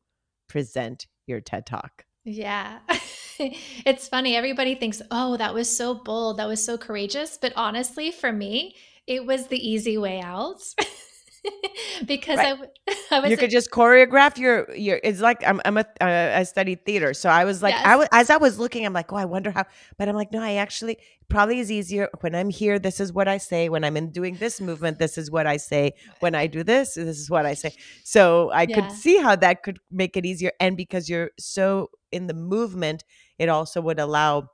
present 0.48 1.06
your 1.26 1.40
TED 1.40 1.66
Talk. 1.66 2.04
Yeah. 2.24 2.78
it's 3.38 4.08
funny. 4.08 4.34
Everybody 4.34 4.74
thinks, 4.74 5.00
oh, 5.10 5.36
that 5.36 5.54
was 5.54 5.74
so 5.74 5.94
bold. 5.94 6.38
That 6.38 6.48
was 6.48 6.64
so 6.64 6.76
courageous. 6.76 7.38
But 7.40 7.52
honestly, 7.56 8.10
for 8.10 8.32
me, 8.32 8.74
it 9.06 9.24
was 9.24 9.46
the 9.46 9.68
easy 9.68 9.96
way 9.96 10.20
out. 10.20 10.60
because 12.06 12.38
right. 12.38 12.58
I, 12.88 12.94
I 13.16 13.20
was 13.20 13.30
you 13.30 13.36
could 13.36 13.50
just 13.50 13.70
choreograph 13.70 14.38
your 14.38 14.74
your 14.74 15.00
it's 15.02 15.20
like 15.20 15.46
i'm 15.46 15.60
i'm 15.64 15.76
a 15.76 15.84
uh, 16.00 16.38
i 16.38 16.42
studied 16.42 16.84
theater 16.84 17.14
so 17.14 17.28
i 17.28 17.44
was 17.44 17.62
like 17.62 17.74
yes. 17.74 17.86
i 17.86 17.96
was 17.96 18.08
as 18.12 18.30
i 18.30 18.36
was 18.36 18.58
looking 18.58 18.84
i'm 18.86 18.92
like 18.92 19.12
oh 19.12 19.16
i 19.16 19.24
wonder 19.24 19.50
how 19.50 19.64
but 19.98 20.08
i'm 20.08 20.14
like 20.14 20.32
no 20.32 20.42
i 20.42 20.54
actually 20.54 20.98
probably 21.28 21.58
is 21.58 21.70
easier 21.70 22.08
when 22.20 22.34
i'm 22.34 22.50
here 22.50 22.78
this 22.78 23.00
is 23.00 23.12
what 23.12 23.28
i 23.28 23.38
say 23.38 23.68
when 23.68 23.84
i'm 23.84 23.96
in 23.96 24.10
doing 24.10 24.36
this 24.36 24.60
movement 24.60 24.98
this 24.98 25.18
is 25.18 25.30
what 25.30 25.46
i 25.46 25.56
say 25.56 25.92
when 26.20 26.34
i 26.34 26.46
do 26.46 26.62
this 26.62 26.94
this 26.94 27.18
is 27.18 27.30
what 27.30 27.46
i 27.46 27.54
say 27.54 27.74
so 28.04 28.50
i 28.50 28.62
yeah. 28.62 28.74
could 28.74 28.92
see 28.92 29.16
how 29.18 29.34
that 29.34 29.62
could 29.62 29.78
make 29.90 30.16
it 30.16 30.24
easier 30.24 30.52
and 30.60 30.76
because 30.76 31.08
you're 31.08 31.30
so 31.38 31.90
in 32.12 32.26
the 32.26 32.34
movement 32.34 33.04
it 33.38 33.48
also 33.48 33.80
would 33.80 33.98
allow 33.98 34.48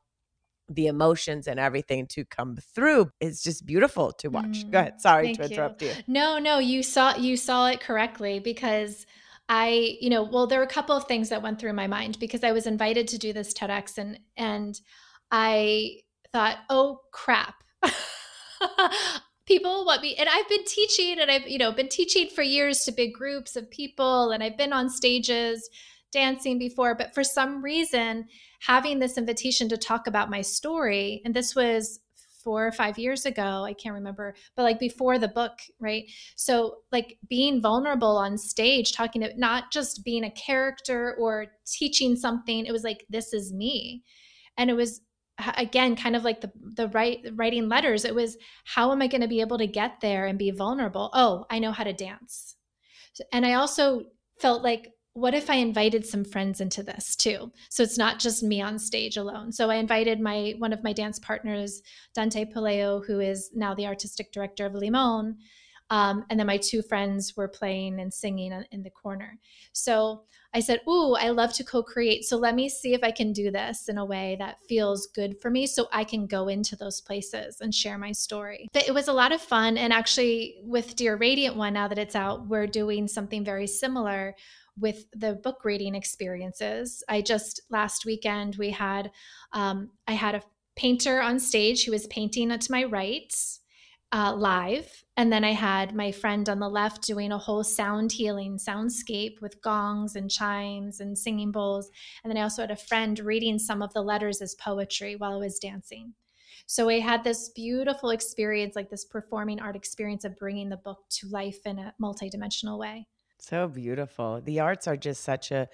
the 0.75 0.87
emotions 0.87 1.47
and 1.47 1.59
everything 1.59 2.07
to 2.07 2.25
come 2.25 2.57
through 2.75 3.11
it's 3.21 3.43
just 3.43 3.67
beautiful 3.67 4.13
to 4.13 4.29
watch. 4.29 4.65
Mm, 4.65 4.71
go 4.71 4.79
ahead. 4.79 5.01
Sorry 5.01 5.35
to 5.35 5.45
interrupt 5.45 5.83
you. 5.83 5.89
you. 5.89 5.95
No 6.07 6.39
no 6.39 6.59
you 6.59 6.83
saw 6.83 7.17
you 7.17 7.37
saw 7.37 7.69
it 7.69 7.81
correctly 7.81 8.39
because 8.39 9.07
i 9.49 9.97
you 10.01 10.09
know 10.11 10.23
well 10.23 10.47
there 10.47 10.59
were 10.59 10.65
a 10.65 10.69
couple 10.69 10.97
of 10.97 11.05
things 11.05 11.29
that 11.29 11.43
went 11.43 11.61
through 11.61 11.73
my 11.73 11.87
mind 11.87 12.19
because 12.21 12.45
i 12.45 12.53
was 12.53 12.67
invited 12.67 13.09
to 13.09 13.19
do 13.19 13.33
this 13.33 13.53
tedx 13.53 13.99
and 13.99 14.19
and 14.37 14.81
i 15.31 15.97
thought 16.33 16.59
oh 16.71 17.01
crap. 17.13 17.63
People 19.45 19.85
want 19.85 20.03
me 20.03 20.15
and 20.15 20.29
i've 20.33 20.49
been 20.49 20.65
teaching 20.65 21.19
and 21.19 21.31
i've 21.31 21.47
you 21.49 21.59
know 21.59 21.73
been 21.73 21.89
teaching 21.89 22.29
for 22.29 22.43
years 22.43 22.85
to 22.85 22.93
big 22.93 23.13
groups 23.13 23.57
of 23.57 23.69
people 23.71 24.31
and 24.31 24.43
i've 24.43 24.57
been 24.57 24.73
on 24.73 24.89
stages 24.89 25.69
dancing 26.13 26.59
before 26.59 26.95
but 26.95 27.15
for 27.15 27.25
some 27.25 27.63
reason 27.63 28.27
having 28.61 28.99
this 28.99 29.19
invitation 29.19 29.69
to 29.69 29.77
talk 29.77 30.07
about 30.07 30.31
my 30.31 30.41
story, 30.41 31.21
and 31.25 31.35
this 31.35 31.55
was 31.57 32.01
four 32.45 32.67
or 32.67 32.73
five 32.73 32.99
years 32.99 33.25
ago 33.25 33.65
i 33.65 33.73
can't 33.73 33.95
remember 33.95 34.35
but 34.57 34.65
like 34.65 34.81
before 34.81 35.17
the 35.17 35.29
book 35.29 35.61
right? 35.79 36.05
So 36.35 36.79
like 36.91 37.19
being 37.29 37.63
vulnerable 37.63 38.17
on 38.17 38.37
stage 38.37 38.93
talking 38.93 39.23
to 39.23 39.33
not 39.39 39.71
just 39.71 40.05
being 40.05 40.25
a 40.25 40.31
character 40.31 41.17
or 41.21 41.47
teaching 41.67 42.17
something 42.17 42.67
it 42.67 42.73
was 42.73 42.83
like 42.85 43.07
this 43.09 43.33
is 43.33 43.53
me. 43.53 44.03
And 44.57 44.71
it 44.71 44.75
was 44.75 45.01
again 45.57 45.97
kind 45.97 46.15
of 46.15 46.25
like 46.25 46.41
the 46.41 46.51
the 46.77 46.89
writing 46.89 47.69
letters. 47.69 48.05
It 48.05 48.15
was 48.15 48.37
how 48.65 48.93
am 48.93 49.03
i 49.03 49.07
going 49.07 49.23
to 49.23 49.29
be 49.29 49.41
able 49.41 49.59
to 49.59 49.67
get 49.67 50.01
there 50.01 50.27
and 50.27 50.39
be 50.39 50.51
vulnerable? 50.51 51.11
Oh 51.15 51.47
i 51.51 51.59
know 51.59 51.73
how 51.73 51.85
to 51.85 51.93
dance. 51.93 52.57
And 53.33 53.47
i 53.47 53.55
also 53.55 54.03
felt 54.41 54.63
like 54.63 54.93
what 55.15 55.35
if 55.35 55.51
I 55.51 55.57
invited 55.57 56.07
some 56.07 56.25
friends 56.25 56.61
into 56.61 56.83
this 56.83 57.15
too? 57.15 57.53
So 57.69 57.83
it's 57.83 57.99
not 57.99 58.19
just 58.19 58.43
me 58.43 58.63
on 58.63 58.79
stage 58.79 59.17
alone. 59.17 59.53
So 59.53 59.71
I 59.71 59.77
invited 59.77 60.21
my 60.21 60.55
one 60.59 60.73
of 60.73 60.83
my 60.83 60.93
dance 60.93 61.19
partners, 61.19 61.83
Dante 62.15 62.47
Puleo, 62.47 63.05
who 63.07 63.21
is 63.21 63.51
now 63.55 63.75
the 63.75 63.87
artistic 63.87 64.33
director 64.33 64.65
of 64.65 64.75
Limon. 64.75 65.37
Um, 65.91 66.25
and 66.31 66.41
then 66.41 66.47
my 66.47 66.57
two 66.57 66.81
friends 66.81 67.37
were 67.37 67.49
playing 67.49 68.01
and 68.01 68.13
singing 68.13 68.65
in 68.71 68.83
the 68.83 68.89
corner. 68.89 69.39
So 69.75 70.23
I 70.55 70.61
said, 70.61 70.81
Ooh, 70.89 71.15
I 71.15 71.29
love 71.29 71.53
to 71.55 71.65
co 71.65 71.83
create. 71.83 72.25
So 72.25 72.39
let 72.39 72.55
me 72.55 72.71
see 72.71 72.95
if 72.95 73.05
I 73.05 73.11
can 73.11 73.35
do 73.35 73.51
this 73.51 73.89
in 73.91 73.99
a 73.99 74.05
way 74.05 74.37
that 74.39 74.57
feels 74.67 75.09
good 75.09 75.39
for 75.43 75.51
me 75.51 75.67
so 75.67 75.89
I 75.93 76.05
can 76.05 76.27
go 76.27 76.49
into 76.49 76.77
those 76.77 77.03
places 77.03 77.59
and 77.61 77.75
share 77.75 77.99
my 77.99 78.13
story. 78.13 78.69
But 78.73 78.89
it 78.89 78.95
was 78.95 79.09
a 79.09 79.13
lot 79.13 79.33
of 79.33 79.43
fun. 79.43 79.77
And 79.77 79.93
actually, 79.93 80.57
with 80.63 80.97
Dear 80.97 81.17
Radiant 81.17 81.57
One, 81.57 81.75
now 81.75 81.89
that 81.89 81.99
it's 81.99 82.17
out, 82.17 82.49
we're 82.49 82.67
doing 82.67 83.07
something 83.07 83.45
very 83.45 83.67
similar 83.67 84.35
with 84.79 85.05
the 85.13 85.35
book 85.35 85.65
reading 85.65 85.95
experiences. 85.95 87.03
I 87.09 87.21
just 87.21 87.61
last 87.71 88.05
weekend 88.05 88.57
we 88.57 88.71
had 88.71 89.11
um, 89.53 89.91
I 90.07 90.13
had 90.13 90.35
a 90.35 90.43
painter 90.77 91.21
on 91.21 91.39
stage 91.39 91.85
who 91.85 91.93
was 91.93 92.07
painting 92.07 92.57
to 92.57 92.73
my 92.73 92.85
right 92.85 93.33
uh, 94.13 94.35
live. 94.35 95.05
And 95.17 95.33
then 95.33 95.45
I 95.45 95.53
had 95.53 95.95
my 95.95 96.13
friend 96.13 96.49
on 96.49 96.59
the 96.59 96.69
left 96.69 97.03
doing 97.03 97.33
a 97.33 97.39
whole 97.39 97.65
sound 97.65 98.13
healing 98.13 98.59
soundscape 98.59 99.41
with 99.41 99.61
gongs 99.63 100.17
and 100.17 100.31
chimes 100.31 101.01
and 101.01 101.17
singing 101.17 101.51
bowls. 101.51 101.91
And 102.23 102.31
then 102.31 102.39
I 102.39 102.43
also 102.43 102.63
had 102.63 102.71
a 102.71 102.77
friend 102.77 103.19
reading 103.19 103.59
some 103.59 103.83
of 103.83 103.93
the 103.95 104.03
letters 104.03 104.43
as 104.43 104.55
poetry 104.55 105.17
while 105.17 105.35
I 105.35 105.39
was 105.39 105.59
dancing. 105.59 106.15
So 106.67 106.89
I 106.89 107.01
had 107.01 107.25
this 107.25 107.51
beautiful 107.51 108.11
experience, 108.11 108.77
like 108.77 108.89
this 108.89 109.05
performing 109.05 109.61
art 109.61 109.77
experience 109.77 110.25
of 110.25 110.37
bringing 110.37 110.69
the 110.69 110.77
book 110.77 110.99
to 111.11 111.29
life 111.29 111.67
in 111.67 111.79
a 111.79 111.95
multidimensional 112.01 112.79
way. 112.79 113.07
So 113.43 113.67
beautiful. 113.67 114.41
The 114.41 114.61
arts 114.61 114.87
are 114.87 114.97
just 114.97 115.25
such 115.25 115.51
a 115.51 115.69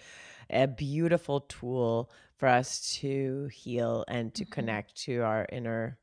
a 0.49 0.67
beautiful 0.67 1.41
tool 1.41 2.11
for 2.39 2.49
us 2.49 2.95
to 3.01 3.51
heal 3.53 4.07
and 4.09 4.33
to 4.35 4.45
mm-hmm. 4.45 4.53
connect 4.53 4.97
to 5.03 5.19
our 5.19 5.47
inner 5.53 5.99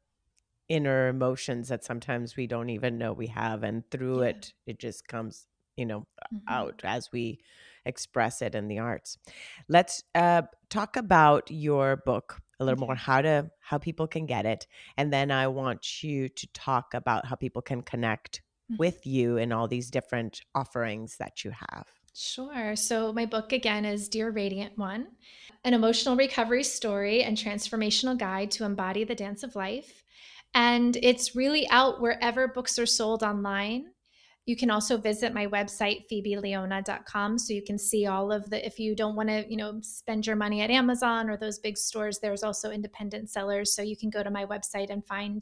inner 0.69 1.07
emotions 1.07 1.69
that 1.69 1.83
sometimes 1.83 2.35
we 2.35 2.45
don't 2.45 2.69
even 2.69 2.99
know 2.99 3.13
we 3.13 3.27
have 3.27 3.63
and 3.63 3.89
through 3.89 4.21
yeah. 4.21 4.29
it 4.29 4.53
it 4.67 4.79
just 4.79 5.07
comes 5.07 5.47
you 5.75 5.87
know 5.87 6.01
mm-hmm. 6.01 6.37
out 6.47 6.81
as 6.83 7.11
we 7.11 7.39
express 7.83 8.43
it 8.43 8.53
in 8.53 8.67
the 8.67 8.77
arts 8.77 9.17
let's 9.67 10.03
uh, 10.13 10.43
talk 10.69 10.95
about 10.95 11.49
your 11.49 11.97
book 11.97 12.41
a 12.59 12.65
little 12.65 12.79
okay. 12.79 12.87
more 12.87 12.95
how 12.95 13.21
to 13.21 13.49
how 13.59 13.79
people 13.79 14.07
can 14.07 14.27
get 14.27 14.45
it 14.45 14.67
and 14.97 15.11
then 15.11 15.31
i 15.31 15.47
want 15.47 16.03
you 16.03 16.29
to 16.29 16.47
talk 16.53 16.93
about 16.93 17.25
how 17.25 17.35
people 17.35 17.61
can 17.61 17.81
connect 17.81 18.41
mm-hmm. 18.71 18.77
with 18.77 19.05
you 19.05 19.37
in 19.37 19.51
all 19.51 19.67
these 19.67 19.89
different 19.89 20.41
offerings 20.53 21.17
that 21.17 21.43
you 21.43 21.51
have 21.51 21.85
Sure. 22.17 22.77
So, 22.77 23.11
my 23.11 23.25
book 23.25 23.51
again 23.51 23.83
is 23.83 24.07
Dear 24.07 24.31
Radiant 24.31 24.77
One, 24.77 25.07
an 25.65 25.73
emotional 25.73 26.15
recovery 26.15 26.63
story 26.63 27.23
and 27.23 27.35
transformational 27.35 28.17
guide 28.17 28.51
to 28.51 28.63
embody 28.63 29.03
the 29.03 29.13
dance 29.13 29.43
of 29.43 29.53
life. 29.57 30.01
And 30.53 30.97
it's 31.03 31.35
really 31.35 31.67
out 31.69 31.99
wherever 31.99 32.47
books 32.47 32.79
are 32.79 32.85
sold 32.85 33.21
online. 33.21 33.87
You 34.45 34.55
can 34.55 34.71
also 34.71 34.95
visit 34.95 35.33
my 35.33 35.47
website, 35.47 36.03
phoebeleona.com, 36.09 37.37
so 37.37 37.53
you 37.53 37.63
can 37.63 37.77
see 37.77 38.05
all 38.05 38.31
of 38.31 38.49
the, 38.49 38.65
if 38.65 38.79
you 38.79 38.95
don't 38.95 39.17
want 39.17 39.27
to, 39.27 39.45
you 39.49 39.57
know, 39.57 39.79
spend 39.81 40.25
your 40.25 40.37
money 40.37 40.61
at 40.61 40.71
Amazon 40.71 41.29
or 41.29 41.35
those 41.35 41.59
big 41.59 41.77
stores, 41.77 42.19
there's 42.19 42.43
also 42.43 42.71
independent 42.71 43.29
sellers. 43.29 43.75
So 43.75 43.81
you 43.81 43.97
can 43.97 44.09
go 44.09 44.23
to 44.23 44.31
my 44.31 44.45
website 44.45 44.89
and 44.89 45.05
find 45.05 45.41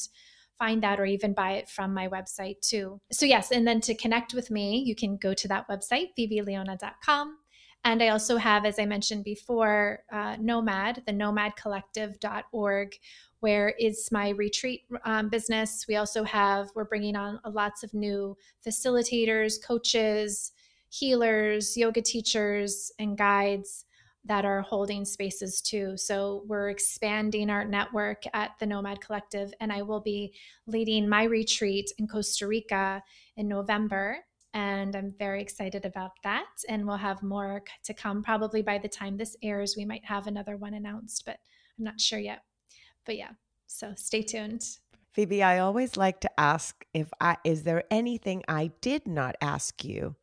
find 0.58 0.84
that 0.84 1.00
or 1.00 1.06
even 1.06 1.34
buy 1.34 1.54
it 1.54 1.70
from 1.70 1.94
my 1.94 2.08
website 2.08 2.60
too. 2.62 3.00
So, 3.12 3.26
yes, 3.26 3.52
and 3.52 3.68
then 3.68 3.82
to 3.82 3.96
connect 3.96 4.34
with 4.34 4.52
me, 4.52 4.78
you 4.86 4.96
can 4.96 5.18
go 5.18 5.34
to 5.34 5.48
that 5.50 5.68
website, 5.68 6.10
phoebeleona.com. 6.18 7.38
And 7.86 8.02
I 8.02 8.10
also 8.10 8.38
have, 8.38 8.66
as 8.66 8.80
I 8.80 8.86
mentioned 8.86 9.26
before, 9.26 10.04
uh, 10.12 10.38
Nomad, 10.40 11.04
the 11.06 11.12
nomadcollective.org, 11.12 12.96
where 13.42 13.74
it's 13.78 14.10
my 14.10 14.30
retreat 14.30 14.86
um, 15.04 15.28
business. 15.28 15.86
We 15.88 15.98
also 15.98 16.24
have, 16.24 16.70
we're 16.76 16.86
bringing 16.86 17.18
on 17.18 17.42
lots 17.46 17.84
of 17.84 17.94
new 17.94 18.38
facilitators, 18.66 19.56
coaches, 19.62 20.54
healers, 20.90 21.76
yoga 21.76 22.02
teachers, 22.02 22.92
and 23.00 23.18
guides 23.18 23.86
that 24.26 24.46
are 24.46 24.62
holding 24.62 25.04
spaces 25.04 25.62
too. 25.62 25.98
So 25.98 26.44
we're 26.48 26.70
expanding 26.70 27.50
our 27.50 27.66
network 27.66 28.24
at 28.34 28.52
the 28.60 28.66
Nomad 28.66 29.02
Collective, 29.02 29.54
and 29.60 29.72
I 29.72 29.82
will 29.82 30.00
be 30.00 30.34
leading 30.66 31.10
my 31.10 31.24
retreat 31.24 31.92
in 31.98 32.08
Costa 32.08 32.48
Rica 32.48 33.04
in 33.36 33.48
November. 33.48 34.18
And 34.54 34.96
I'm 34.96 35.14
very 35.18 35.42
excited 35.42 35.84
about 35.84 36.12
that. 36.24 36.46
And 36.70 36.86
we'll 36.86 36.96
have 36.96 37.24
more 37.24 37.64
to 37.86 37.94
come. 37.94 38.22
Probably 38.22 38.62
by 38.62 38.78
the 38.78 38.88
time 38.88 39.18
this 39.18 39.36
airs, 39.42 39.76
we 39.76 39.84
might 39.84 40.06
have 40.06 40.28
another 40.28 40.58
one 40.58 40.76
announced, 40.76 41.24
but 41.26 41.40
I'm 41.78 41.84
not 41.84 42.00
sure 42.00 42.20
yet. 42.20 42.44
But 43.06 43.18
yeah, 43.18 43.32
so 43.68 43.94
stay 43.96 44.22
tuned. 44.22 44.64
Phoebe, 45.12 45.44
I 45.44 45.60
always 45.60 45.98
like 45.98 46.22
to 46.22 46.40
ask 46.40 46.86
if 46.94 47.12
I 47.20 47.38
is 47.44 47.64
there 47.64 47.84
anything 47.92 48.44
I 48.48 48.72
did 48.82 49.08
not 49.08 49.36
ask 49.42 49.84
you 49.84 50.16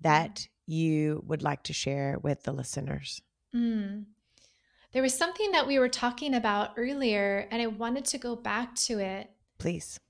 that 0.00 0.36
mm. 0.36 0.48
you 0.66 1.22
would 1.26 1.42
like 1.42 1.64
to 1.64 1.72
share 1.72 2.18
with 2.22 2.44
the 2.44 2.52
listeners? 2.52 3.20
Mm. 3.54 4.04
There 4.92 5.02
was 5.02 5.14
something 5.14 5.52
that 5.52 5.66
we 5.66 5.78
were 5.78 5.88
talking 5.88 6.34
about 6.34 6.70
earlier, 6.76 7.46
and 7.50 7.60
I 7.60 7.66
wanted 7.66 8.04
to 8.06 8.18
go 8.18 8.36
back 8.36 8.74
to 8.76 8.98
it. 8.98 9.30
Please. 9.58 10.00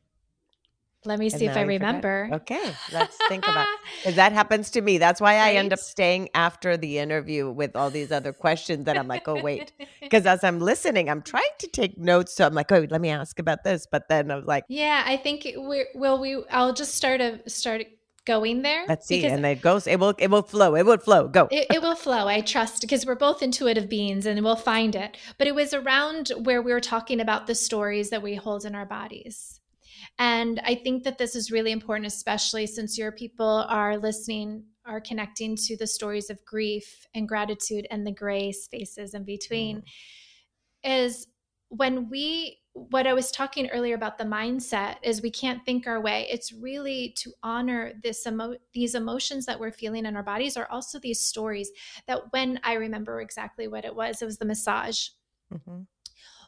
Let 1.05 1.21
me 1.21 1.31
see 1.31 1.47
if 1.47 1.57
I 1.57 1.63
remember. 1.63 2.27
Forgot. 2.27 2.41
Okay, 2.43 2.75
let's 2.93 3.17
think 3.29 3.47
about 3.47 3.67
because 3.99 4.17
that 4.17 4.33
happens 4.33 4.71
to 4.73 4.81
me. 4.81 4.99
That's 4.99 5.21
why 5.21 5.37
right? 5.37 5.47
I 5.47 5.55
end 5.55 5.73
up 5.73 5.79
staying 5.79 6.29
after 6.35 6.77
the 6.77 6.99
interview 6.99 7.51
with 7.51 7.77
all 7.77 7.89
these 7.89 8.11
other 8.11 8.33
questions 8.33 8.85
that 8.87 8.99
I'm 8.99 9.07
like, 9.07 9.29
oh 9.29 9.41
wait, 9.41 9.73
because 10.01 10.27
as 10.27 10.43
I'm 10.43 10.59
listening, 10.59 11.09
I'm 11.09 11.23
trying 11.23 11.55
to 11.61 11.69
take 11.69 11.97
notes. 11.99 12.35
So 12.35 12.45
I'm 12.45 12.53
like, 12.53 12.73
oh, 12.73 12.87
let 12.91 13.01
me 13.01 13.11
ask 13.11 13.39
about 13.39 13.63
this. 13.63 13.87
But 13.91 14.09
then 14.09 14.31
I'm 14.31 14.45
like, 14.45 14.65
yeah, 14.69 15.05
I 15.07 15.17
think 15.17 15.45
we 15.45 15.87
will. 15.95 16.19
We 16.19 16.43
I'll 16.51 16.75
just 16.75 16.95
start 16.95 17.21
a 17.21 17.49
start 17.49 17.85
going 18.29 18.63
there. 18.63 18.85
Let's 18.87 19.07
see. 19.07 19.25
And 19.25 19.45
it 19.45 19.63
goes, 19.63 19.87
it 19.87 19.99
will, 19.99 20.15
it 20.19 20.31
will 20.31 20.43
flow. 20.43 20.77
It 20.77 20.85
will 20.85 20.99
flow. 20.99 21.27
Go. 21.27 21.49
it, 21.51 21.67
it 21.75 21.83
will 21.83 21.97
flow. 21.97 22.29
I 22.29 22.43
trust 22.43 22.83
because 22.83 23.07
we're 23.07 23.17
both 23.17 23.43
intuitive 23.43 23.89
beings 23.89 24.27
and 24.27 24.45
we'll 24.45 24.55
find 24.55 24.95
it. 24.95 25.17
But 25.39 25.49
it 25.49 25.55
was 25.55 25.73
around 25.75 26.29
where 26.43 26.63
we 26.63 26.73
were 26.73 26.81
talking 26.81 27.21
about 27.21 27.47
the 27.47 27.55
stories 27.55 28.11
that 28.11 28.23
we 28.23 28.37
hold 28.37 28.67
in 28.67 28.75
our 28.75 28.87
bodies. 28.87 29.61
And 30.19 30.61
I 30.65 30.75
think 30.75 31.05
that 31.05 31.17
this 31.17 31.35
is 31.35 31.51
really 31.51 31.73
important, 31.73 32.07
especially 32.07 32.67
since 32.67 32.99
your 32.99 33.13
people 33.13 33.65
are 33.69 33.97
listening, 33.97 34.65
are 34.85 35.01
connecting 35.01 35.57
to 35.57 35.77
the 35.77 35.87
stories 35.87 36.29
of 36.29 36.45
grief 36.45 37.07
and 37.15 37.27
gratitude 37.27 37.87
and 37.91 38.07
the 38.07 38.13
gray 38.13 38.53
spaces 38.53 39.15
in 39.15 39.25
between. 39.25 39.79
Mm. 39.79 39.83
Is 40.85 41.27
when 41.71 42.09
we 42.11 42.59
what 42.91 43.07
I 43.07 43.15
was 43.15 43.31
talking 43.31 43.69
earlier 43.71 43.95
about 43.95 44.19
the 44.19 44.25
mindset 44.25 44.97
is 45.03 45.23
we 45.23 45.31
can't 45.31 45.65
think 45.65 45.87
our 45.87 46.01
way. 46.01 46.27
It's 46.31 46.53
really 46.53 47.15
to 47.19 47.33
honor 47.43 47.93
this 48.03 48.27
emo- 48.27 48.57
these 48.73 48.95
emotions 48.95 49.47
that 49.47 49.59
we're 49.59 49.73
feeling 49.73 50.07
in 50.07 50.17
our 50.17 50.23
bodies 50.23 50.57
are 50.57 50.69
also 50.71 50.99
these 50.99 51.21
stories 51.21 51.71
that 52.07 52.33
when 52.33 52.61
I 52.63 52.75
remember 52.75 53.21
exactly 53.21 53.69
what 53.69 53.85
it 53.85 53.95
was, 53.95 54.23
it 54.23 54.25
was 54.25 54.39
the 54.39 54.45
massage. 54.45 55.09
Mm-hmm. 55.53 55.83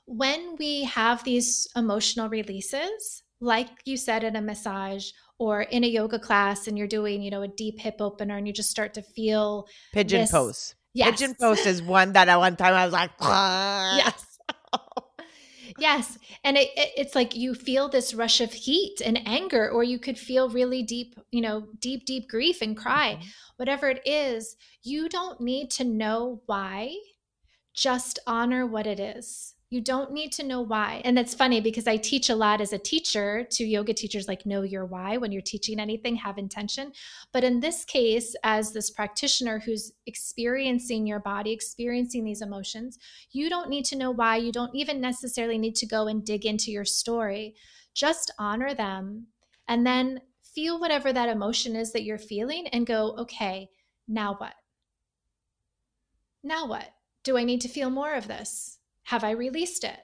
When 0.06 0.56
we 0.58 0.84
have 0.84 1.24
these 1.24 1.68
emotional 1.76 2.28
releases, 2.28 3.22
like 3.40 3.68
you 3.84 3.96
said 3.96 4.24
in 4.24 4.36
a 4.36 4.42
massage 4.42 5.10
or 5.38 5.62
in 5.62 5.84
a 5.84 5.88
yoga 5.88 6.18
class 6.18 6.66
and 6.68 6.76
you're 6.76 6.86
doing, 6.86 7.22
you 7.22 7.30
know, 7.30 7.42
a 7.42 7.48
deep 7.48 7.78
hip 7.78 7.96
opener 8.00 8.36
and 8.36 8.46
you 8.46 8.52
just 8.52 8.70
start 8.70 8.94
to 8.94 9.02
feel 9.02 9.66
pigeon 9.92 10.22
this, 10.22 10.30
pose. 10.30 10.74
Yes. 10.92 11.10
Pigeon 11.10 11.34
pose 11.40 11.64
is 11.66 11.82
one 11.82 12.12
that 12.12 12.28
at 12.28 12.36
one 12.36 12.56
time 12.56 12.74
I 12.74 12.84
was 12.84 12.92
like, 12.92 13.10
yes. 13.20 14.29
Yes. 15.80 16.18
And 16.44 16.58
it, 16.58 16.68
it, 16.76 16.90
it's 16.96 17.14
like 17.14 17.34
you 17.34 17.54
feel 17.54 17.88
this 17.88 18.12
rush 18.12 18.42
of 18.42 18.52
heat 18.52 19.00
and 19.02 19.26
anger, 19.26 19.70
or 19.70 19.82
you 19.82 19.98
could 19.98 20.18
feel 20.18 20.50
really 20.50 20.82
deep, 20.82 21.18
you 21.30 21.40
know, 21.40 21.68
deep, 21.80 22.04
deep 22.04 22.28
grief 22.28 22.60
and 22.60 22.76
cry. 22.76 23.14
Mm-hmm. 23.14 23.28
Whatever 23.56 23.88
it 23.88 24.02
is, 24.04 24.56
you 24.82 25.08
don't 25.08 25.40
need 25.40 25.70
to 25.72 25.84
know 25.84 26.42
why. 26.44 26.94
Just 27.74 28.18
honor 28.26 28.66
what 28.66 28.86
it 28.86 29.00
is. 29.00 29.54
You 29.72 29.80
don't 29.80 30.10
need 30.10 30.32
to 30.32 30.42
know 30.42 30.62
why. 30.62 31.00
And 31.04 31.16
that's 31.16 31.32
funny 31.32 31.60
because 31.60 31.86
I 31.86 31.96
teach 31.96 32.28
a 32.28 32.34
lot 32.34 32.60
as 32.60 32.72
a 32.72 32.78
teacher 32.78 33.46
to 33.52 33.64
yoga 33.64 33.94
teachers 33.94 34.26
like 34.26 34.44
know 34.44 34.62
your 34.62 34.84
why 34.84 35.16
when 35.16 35.30
you're 35.30 35.40
teaching 35.40 35.78
anything, 35.78 36.16
have 36.16 36.38
intention. 36.38 36.90
But 37.32 37.44
in 37.44 37.60
this 37.60 37.84
case, 37.84 38.34
as 38.42 38.72
this 38.72 38.90
practitioner 38.90 39.60
who's 39.60 39.92
experiencing 40.06 41.06
your 41.06 41.20
body, 41.20 41.52
experiencing 41.52 42.24
these 42.24 42.42
emotions, 42.42 42.98
you 43.30 43.48
don't 43.48 43.70
need 43.70 43.84
to 43.86 43.96
know 43.96 44.10
why. 44.10 44.38
You 44.38 44.50
don't 44.50 44.74
even 44.74 45.00
necessarily 45.00 45.56
need 45.56 45.76
to 45.76 45.86
go 45.86 46.08
and 46.08 46.24
dig 46.24 46.46
into 46.46 46.72
your 46.72 46.84
story. 46.84 47.54
Just 47.94 48.32
honor 48.40 48.74
them 48.74 49.28
and 49.68 49.86
then 49.86 50.20
feel 50.52 50.80
whatever 50.80 51.12
that 51.12 51.28
emotion 51.28 51.76
is 51.76 51.92
that 51.92 52.02
you're 52.02 52.18
feeling 52.18 52.66
and 52.68 52.88
go, 52.88 53.14
okay, 53.18 53.70
now 54.08 54.34
what? 54.36 54.54
Now 56.42 56.66
what? 56.66 56.88
Do 57.22 57.38
I 57.38 57.44
need 57.44 57.60
to 57.60 57.68
feel 57.68 57.88
more 57.88 58.14
of 58.14 58.26
this? 58.26 58.79
Have 59.10 59.24
I 59.24 59.32
released 59.32 59.82
it? 59.82 59.98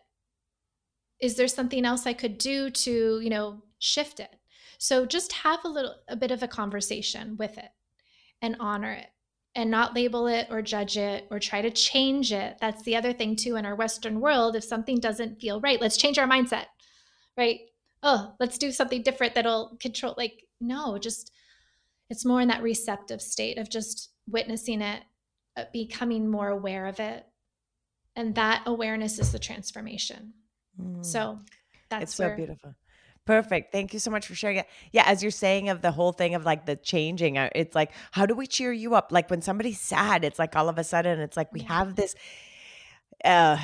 Is 1.21 1.37
there 1.37 1.47
something 1.47 1.85
else 1.85 2.07
I 2.07 2.13
could 2.13 2.39
do 2.39 2.71
to, 2.71 3.21
you 3.21 3.31
know, 3.31 3.63
shift 3.79 4.19
it? 4.19 4.35
So 4.79 5.07
just 5.07 5.33
have 5.33 5.65
a 5.65 5.69
little 5.69 5.95
a 6.09 6.17
bit 6.17 6.33
of 6.33 6.43
a 6.43 6.49
conversation 6.49 7.37
with 7.37 7.57
it 7.57 7.71
and 8.43 8.57
honor 8.59 8.93
it 8.93 9.07
and 9.55 9.71
not 9.71 9.95
label 9.95 10.27
it 10.27 10.49
or 10.51 10.61
judge 10.61 10.97
it 10.99 11.29
or 11.31 11.39
try 11.39 11.63
to 11.63 11.71
change 11.71 12.33
it. 12.33 12.57
That's 12.61 12.83
the 12.83 12.97
other 12.97 13.13
thing 13.13 13.37
too 13.37 13.55
in 13.55 13.65
our 13.65 13.77
western 13.77 14.21
world 14.21 14.57
if 14.57 14.65
something 14.65 14.99
doesn't 14.99 15.41
feel 15.41 15.61
right, 15.61 15.81
let's 15.81 15.97
change 15.97 16.19
our 16.19 16.27
mindset. 16.27 16.67
Right? 17.37 17.61
Oh, 18.03 18.35
let's 18.41 18.59
do 18.59 18.73
something 18.73 19.03
different 19.03 19.37
that'll 19.37 19.77
control 19.81 20.15
like 20.19 20.43
no, 20.61 20.99
just 20.99 21.31
it's 22.11 22.25
more 22.25 22.41
in 22.41 22.49
that 22.49 22.63
receptive 22.65 23.23
state 23.23 23.57
of 23.57 23.71
just 23.71 24.11
witnessing 24.29 24.83
it, 24.83 25.05
uh, 25.57 25.65
becoming 25.73 26.29
more 26.29 26.49
aware 26.49 26.87
of 26.87 26.99
it. 26.99 27.25
And 28.17 28.35
that 28.35 28.63
awareness 28.67 29.19
is 29.19 29.31
the 29.31 29.39
transformation. 29.39 30.33
Mm. 30.81 31.05
So 31.05 31.39
that's 31.91 32.03
it's 32.05 32.15
so 32.15 32.35
beautiful. 32.35 32.75
Perfect. 33.27 33.73
Thank 33.73 33.93
you 33.93 33.99
so 33.99 34.11
much 34.11 34.27
for 34.27 34.37
sharing 34.37 34.59
it. 34.59 34.67
Yeah, 34.93 35.03
as 35.05 35.21
you're 35.21 35.33
saying 35.33 35.69
of 35.69 35.83
the 35.83 35.91
whole 35.91 36.13
thing 36.13 36.37
of 36.37 36.45
like 36.45 36.65
the 36.65 36.77
changing, 36.77 37.37
uh, 37.37 37.51
it's 37.55 37.75
like, 37.75 37.91
how 38.13 38.25
do 38.25 38.37
we 38.37 38.47
cheer 38.47 38.73
you 38.73 38.95
up? 38.95 39.11
Like 39.11 39.29
when 39.29 39.43
somebody's 39.43 39.81
sad, 39.81 40.25
it's 40.25 40.39
like 40.39 40.55
all 40.55 40.69
of 40.69 40.79
a 40.79 40.85
sudden, 40.85 41.19
it's 41.19 41.37
like 41.37 41.53
we 41.53 41.61
have 41.63 41.97
this 41.97 42.15
uh, 43.25 43.59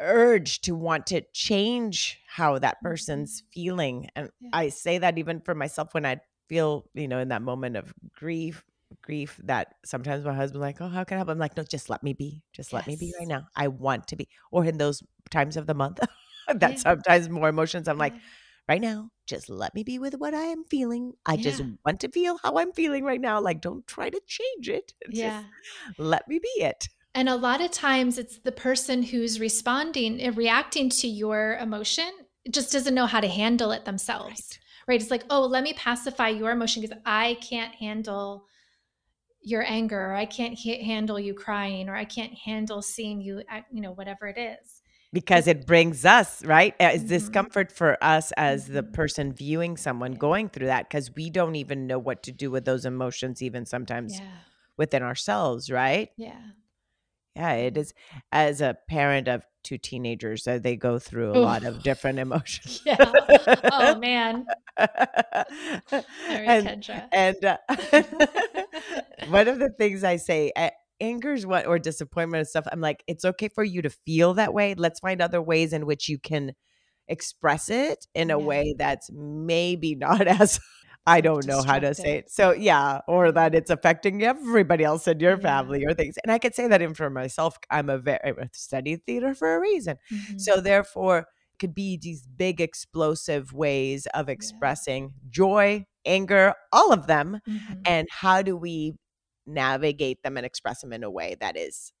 urge 0.00 0.62
to 0.62 0.74
want 0.74 1.06
to 1.06 1.22
change 1.32 2.18
how 2.26 2.58
that 2.58 2.76
mm-hmm. 2.78 2.88
person's 2.88 3.44
feeling. 3.52 4.08
And 4.16 4.30
yeah. 4.40 4.50
I 4.52 4.68
say 4.70 4.98
that 4.98 5.16
even 5.16 5.40
for 5.40 5.54
myself 5.54 5.94
when 5.94 6.04
I 6.04 6.20
feel, 6.48 6.84
you 6.92 7.06
know, 7.06 7.20
in 7.20 7.28
that 7.28 7.42
moment 7.42 7.76
of 7.76 7.94
grief, 8.12 8.64
grief 9.02 9.40
that 9.44 9.74
sometimes 9.84 10.24
my 10.24 10.34
husband's 10.34 10.62
like, 10.62 10.80
Oh, 10.80 10.88
how 10.88 11.04
can 11.04 11.16
I 11.16 11.18
help? 11.18 11.28
I'm 11.28 11.38
like, 11.38 11.56
no, 11.56 11.62
just 11.62 11.88
let 11.88 12.02
me 12.02 12.12
be. 12.12 12.42
Just 12.52 12.72
yes. 12.72 12.78
let 12.78 12.86
me 12.86 12.96
be 12.96 13.12
right 13.18 13.28
now. 13.28 13.46
I 13.56 13.68
want 13.68 14.08
to 14.08 14.16
be. 14.16 14.28
Or 14.50 14.64
in 14.64 14.78
those 14.78 15.02
times 15.30 15.56
of 15.56 15.66
the 15.66 15.74
month 15.74 16.00
that 16.48 16.70
yeah. 16.72 16.76
sometimes 16.76 17.28
more 17.28 17.48
emotions, 17.48 17.88
I'm 17.88 17.96
yeah. 17.96 18.00
like, 18.00 18.14
right 18.68 18.80
now, 18.80 19.10
just 19.26 19.48
let 19.50 19.74
me 19.74 19.82
be 19.82 19.98
with 19.98 20.14
what 20.14 20.34
I 20.34 20.44
am 20.44 20.64
feeling. 20.64 21.14
I 21.26 21.34
yeah. 21.34 21.42
just 21.42 21.62
want 21.84 22.00
to 22.00 22.08
feel 22.08 22.38
how 22.42 22.58
I'm 22.58 22.72
feeling 22.72 23.04
right 23.04 23.20
now. 23.20 23.40
Like, 23.40 23.60
don't 23.60 23.86
try 23.86 24.10
to 24.10 24.20
change 24.26 24.68
it. 24.68 24.92
Yeah. 25.10 25.44
Just 25.86 25.98
let 25.98 26.28
me 26.28 26.38
be 26.38 26.62
it. 26.62 26.88
And 27.14 27.28
a 27.28 27.36
lot 27.36 27.60
of 27.60 27.70
times 27.70 28.16
it's 28.16 28.38
the 28.38 28.52
person 28.52 29.02
who's 29.02 29.38
responding, 29.38 30.20
eh, 30.20 30.32
reacting 30.34 30.88
to 30.90 31.08
your 31.08 31.58
emotion, 31.58 32.10
just 32.50 32.72
doesn't 32.72 32.94
know 32.94 33.06
how 33.06 33.20
to 33.20 33.28
handle 33.28 33.70
it 33.72 33.84
themselves. 33.84 34.58
Right. 34.88 34.94
right? 34.94 35.02
It's 35.02 35.10
like, 35.10 35.24
oh, 35.28 35.42
let 35.42 35.62
me 35.62 35.74
pacify 35.74 36.28
your 36.28 36.50
emotion 36.50 36.82
because 36.82 36.98
I 37.04 37.36
can't 37.42 37.74
handle 37.74 38.46
your 39.42 39.64
anger, 39.66 40.10
or 40.10 40.14
I 40.14 40.26
can't 40.26 40.58
ha- 40.58 40.84
handle 40.84 41.18
you 41.18 41.34
crying, 41.34 41.88
or 41.88 41.96
I 41.96 42.04
can't 42.04 42.34
handle 42.34 42.82
seeing 42.82 43.20
you, 43.20 43.42
you 43.70 43.80
know, 43.80 43.92
whatever 43.92 44.28
it 44.28 44.38
is 44.38 44.82
because 45.12 45.46
it 45.46 45.66
brings 45.66 46.04
us 46.04 46.44
right 46.44 46.74
as 46.80 47.00
mm-hmm. 47.00 47.08
discomfort 47.08 47.70
for 47.70 48.02
us 48.02 48.32
as 48.36 48.66
the 48.66 48.82
mm-hmm. 48.82 48.92
person 48.92 49.32
viewing 49.32 49.76
someone 49.76 50.12
yeah. 50.12 50.18
going 50.18 50.48
through 50.48 50.66
that 50.66 50.88
because 50.88 51.14
we 51.14 51.30
don't 51.30 51.56
even 51.56 51.86
know 51.86 51.98
what 51.98 52.22
to 52.22 52.32
do 52.32 52.50
with 52.50 52.64
those 52.64 52.84
emotions 52.84 53.42
even 53.42 53.66
sometimes 53.66 54.18
yeah. 54.18 54.26
within 54.76 55.02
ourselves 55.02 55.70
right 55.70 56.10
yeah 56.16 56.40
yeah 57.36 57.52
it 57.52 57.76
is 57.76 57.94
as 58.30 58.60
a 58.60 58.76
parent 58.88 59.28
of 59.28 59.44
two 59.62 59.78
teenagers 59.78 60.46
uh, 60.46 60.58
they 60.58 60.76
go 60.76 60.98
through 60.98 61.32
a 61.32 61.38
Ooh. 61.38 61.42
lot 61.42 61.64
of 61.64 61.82
different 61.82 62.18
emotions 62.26 62.82
yeah 62.84 62.96
oh 63.70 63.94
man 63.98 64.46
and, 66.28 66.90
and 67.12 67.44
uh, 67.44 67.56
one 69.28 69.48
of 69.48 69.58
the 69.58 69.70
things 69.70 70.04
i 70.04 70.16
say 70.16 70.52
angers 71.00 71.44
what 71.44 71.66
or 71.66 71.78
disappointment 71.78 72.40
and 72.40 72.48
stuff 72.48 72.66
i'm 72.72 72.80
like 72.80 73.02
it's 73.06 73.24
okay 73.24 73.48
for 73.48 73.64
you 73.64 73.82
to 73.82 73.90
feel 73.90 74.34
that 74.34 74.54
way 74.54 74.74
let's 74.74 75.00
find 75.00 75.20
other 75.20 75.42
ways 75.42 75.72
in 75.72 75.86
which 75.86 76.08
you 76.08 76.18
can 76.18 76.52
express 77.08 77.68
it 77.68 78.06
in 78.14 78.30
a 78.30 78.38
yeah. 78.38 78.44
way 78.44 78.74
that's 78.78 79.10
maybe 79.12 79.94
not 79.94 80.26
as 80.26 80.60
I 81.06 81.20
don't 81.20 81.46
know 81.46 81.62
how 81.62 81.78
to 81.80 81.94
say 81.94 82.18
it. 82.18 82.30
So 82.30 82.52
yeah, 82.52 83.00
or 83.08 83.32
that 83.32 83.54
it's 83.54 83.70
affecting 83.70 84.22
everybody 84.22 84.84
else 84.84 85.08
in 85.08 85.18
your 85.18 85.32
yeah. 85.32 85.42
family 85.42 85.84
or 85.84 85.94
things. 85.94 86.16
And 86.22 86.30
I 86.30 86.38
could 86.38 86.54
say 86.54 86.68
that 86.68 86.80
even 86.80 86.94
for 86.94 87.10
myself. 87.10 87.58
I'm 87.70 87.90
a 87.90 87.98
very 87.98 88.20
I 88.24 88.48
studied 88.52 89.04
theater 89.04 89.34
for 89.34 89.54
a 89.54 89.60
reason. 89.60 89.96
Mm-hmm. 90.12 90.38
So 90.38 90.60
therefore, 90.60 91.26
could 91.58 91.74
be 91.74 91.98
these 92.00 92.26
big 92.26 92.60
explosive 92.60 93.52
ways 93.52 94.06
of 94.14 94.28
expressing 94.28 95.04
yeah. 95.04 95.28
joy, 95.30 95.86
anger, 96.06 96.54
all 96.72 96.92
of 96.92 97.06
them. 97.08 97.40
Mm-hmm. 97.48 97.74
And 97.84 98.08
how 98.10 98.42
do 98.42 98.56
we 98.56 98.94
navigate 99.46 100.22
them 100.22 100.36
and 100.36 100.46
express 100.46 100.80
them 100.80 100.92
in 100.92 101.02
a 101.02 101.10
way 101.10 101.36
that 101.40 101.56
is 101.56 101.92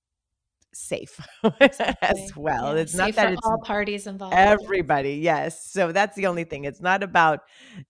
safe 0.74 1.20
exactly. 1.60 2.08
as 2.08 2.36
well. 2.36 2.74
Yeah, 2.74 2.82
it's 2.82 2.94
not 2.94 3.14
that 3.14 3.32
it's 3.32 3.40
all 3.44 3.58
parties 3.58 4.06
involved. 4.06 4.34
Everybody, 4.36 5.14
yes. 5.14 5.70
So 5.70 5.92
that's 5.92 6.16
the 6.16 6.26
only 6.26 6.44
thing. 6.44 6.64
It's 6.64 6.80
not 6.80 7.02
about 7.02 7.40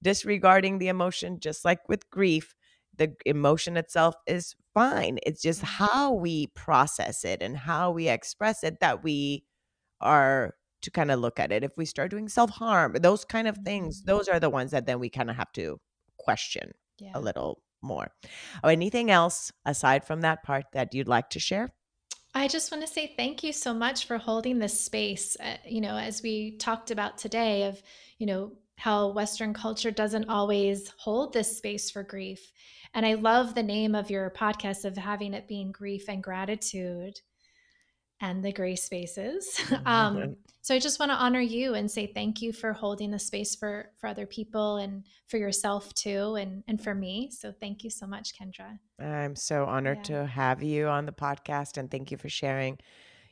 disregarding 0.03 0.79
the 0.79 0.89
emotion, 0.89 1.41
just 1.41 1.65
like 1.65 1.89
with 1.89 2.09
grief. 2.11 2.55
The 2.97 3.15
emotion 3.25 3.77
itself 3.77 4.15
is 4.27 4.55
fine. 4.75 5.19
It's 5.25 5.41
just 5.41 5.63
how 5.63 6.13
we 6.13 6.49
process 6.49 7.25
it 7.25 7.43
and 7.43 7.57
how 7.57 7.91
we 7.91 8.09
express 8.09 8.63
it 8.63 8.81
that 8.81 9.03
we 9.03 9.45
are 10.01 10.55
to 10.83 10.91
kind 10.91 11.11
of 11.11 11.21
look 11.21 11.41
at 11.41 11.53
it. 11.53 11.65
If 11.65 11.73
we 11.77 11.87
start 11.87 12.11
doing 12.11 12.29
self 12.29 12.51
harm, 12.51 12.95
those 13.01 13.25
kind 13.25 13.49
of 13.49 13.57
things, 13.65 14.01
mm-hmm. 14.01 14.11
those 14.11 14.29
are 14.29 14.41
the 14.41 14.51
ones 14.51 14.73
that 14.73 14.87
then 14.87 15.01
we 15.01 15.09
kind 15.09 15.31
of 15.31 15.37
have 15.37 15.53
to 15.53 15.81
question 16.19 16.73
yeah. 16.99 17.13
a 17.15 17.21
little 17.21 17.63
more. 17.83 18.09
Oh, 18.63 18.69
anything 18.69 19.11
else 19.11 19.53
aside 19.65 20.05
from 20.05 20.21
that 20.23 20.43
part 20.43 20.67
that 20.73 20.95
you'd 20.95 21.09
like 21.09 21.31
to 21.31 21.41
share? 21.41 21.73
I 22.35 22.49
just 22.49 22.73
want 22.73 22.87
to 22.87 22.93
say 22.93 23.15
thank 23.17 23.43
you 23.43 23.53
so 23.53 23.75
much 23.75 24.07
for 24.07 24.17
holding 24.17 24.59
this 24.59 24.81
space. 24.81 25.37
Uh, 25.39 25.57
you 25.67 25.81
know, 25.81 25.97
as 25.97 26.23
we 26.23 26.57
talked 26.57 26.91
about 26.91 27.19
today, 27.19 27.65
of, 27.65 27.83
you 28.19 28.27
know, 28.27 28.53
how 28.77 29.09
Western 29.09 29.53
culture 29.53 29.91
doesn't 29.91 30.29
always 30.29 30.91
hold 30.99 31.33
this 31.33 31.57
space 31.57 31.91
for 31.91 32.03
grief. 32.03 32.53
And 32.95 33.05
I 33.05 33.15
love 33.15 33.55
the 33.55 33.63
name 33.63 33.95
of 33.95 34.11
your 34.11 34.31
podcast 34.31 34.85
of 34.85 34.97
having 34.97 35.35
it 35.35 35.47
being 35.47 35.73
grief 35.73 36.09
and 36.09 36.23
gratitude 36.23 37.21
and 38.21 38.43
the 38.43 38.53
gray 38.53 38.77
spaces. 38.77 39.61
Um, 39.87 40.37
so 40.63 40.77
I 40.77 40.79
just 40.79 41.01
want 41.01 41.11
to 41.11 41.17
honor 41.17 41.41
you 41.41 41.75
and 41.75 41.91
say 41.91 42.07
thank 42.07 42.41
you 42.41 42.53
for 42.53 42.73
holding 42.73 43.11
the 43.11 43.19
space 43.19 43.57
for 43.57 43.91
for 43.99 44.07
other 44.07 44.27
people 44.27 44.77
and 44.77 45.05
for 45.27 45.37
yourself 45.37 45.93
too, 45.95 46.37
and 46.37 46.63
and 46.69 46.83
for 46.83 46.95
me. 46.95 47.31
So 47.33 47.53
thank 47.53 47.83
you 47.83 47.91
so 47.91 48.07
much, 48.07 48.33
Kendra. 48.39 48.79
I'm 49.05 49.35
so 49.35 49.67
honored 49.67 50.09
yeah. 50.09 50.21
to 50.21 50.27
have 50.27 50.63
you 50.63 50.87
on 50.87 51.07
the 51.07 51.13
podcast, 51.13 51.77
and 51.77 51.91
thank 51.91 52.13
you 52.13 52.17
for 52.17 52.29
sharing 52.29 52.79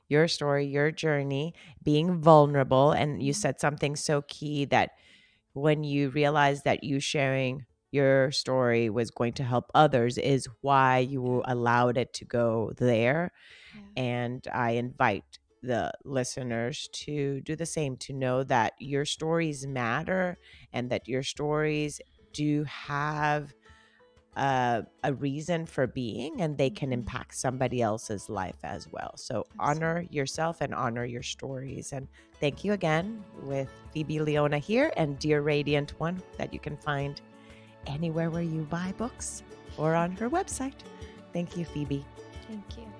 your 0.08 0.26
story, 0.26 0.66
your 0.66 0.90
journey, 0.90 1.54
being 1.82 2.20
vulnerable. 2.20 2.90
And 2.90 3.22
you 3.22 3.32
mm-hmm. 3.32 3.40
said 3.40 3.60
something 3.60 3.94
so 3.94 4.22
key 4.22 4.64
that 4.66 4.90
when 5.52 5.84
you 5.84 6.10
realize 6.10 6.64
that 6.64 6.82
you 6.82 7.00
sharing 7.00 7.64
your 7.92 8.30
story 8.30 8.90
was 8.90 9.10
going 9.10 9.32
to 9.34 9.44
help 9.44 9.70
others 9.74 10.18
is 10.18 10.46
why 10.60 10.98
you 10.98 11.42
allowed 11.44 11.96
it 11.96 12.12
to 12.14 12.24
go 12.24 12.72
there. 12.76 13.32
Yeah. 13.74 14.02
And 14.02 14.46
I 14.52 14.72
invite 14.72 15.39
the 15.62 15.92
listeners 16.04 16.88
to 16.92 17.40
do 17.42 17.56
the 17.56 17.66
same, 17.66 17.96
to 17.98 18.12
know 18.12 18.42
that 18.44 18.74
your 18.78 19.04
stories 19.04 19.66
matter 19.66 20.38
and 20.72 20.90
that 20.90 21.08
your 21.08 21.22
stories 21.22 22.00
do 22.32 22.64
have 22.64 23.52
a, 24.36 24.84
a 25.04 25.12
reason 25.14 25.66
for 25.66 25.86
being 25.86 26.40
and 26.40 26.56
they 26.56 26.70
can 26.70 26.90
mm-hmm. 26.90 27.00
impact 27.00 27.34
somebody 27.34 27.82
else's 27.82 28.28
life 28.28 28.58
as 28.62 28.88
well. 28.90 29.12
So 29.16 29.46
honor 29.58 30.06
yourself 30.10 30.60
and 30.60 30.74
honor 30.74 31.04
your 31.04 31.22
stories. 31.22 31.92
And 31.92 32.08
thank 32.40 32.64
you 32.64 32.72
again 32.72 33.24
with 33.42 33.68
Phoebe 33.92 34.20
Leona 34.20 34.58
here 34.58 34.92
and 34.96 35.18
Dear 35.18 35.42
Radiant 35.42 35.98
One 35.98 36.22
that 36.38 36.52
you 36.52 36.60
can 36.60 36.76
find 36.76 37.20
anywhere 37.86 38.30
where 38.30 38.42
you 38.42 38.62
buy 38.62 38.92
books 38.96 39.42
or 39.76 39.94
on 39.94 40.12
her 40.12 40.30
website. 40.30 40.74
Thank 41.32 41.56
you, 41.56 41.64
Phoebe. 41.64 42.04
Thank 42.48 42.78
you. 42.78 42.99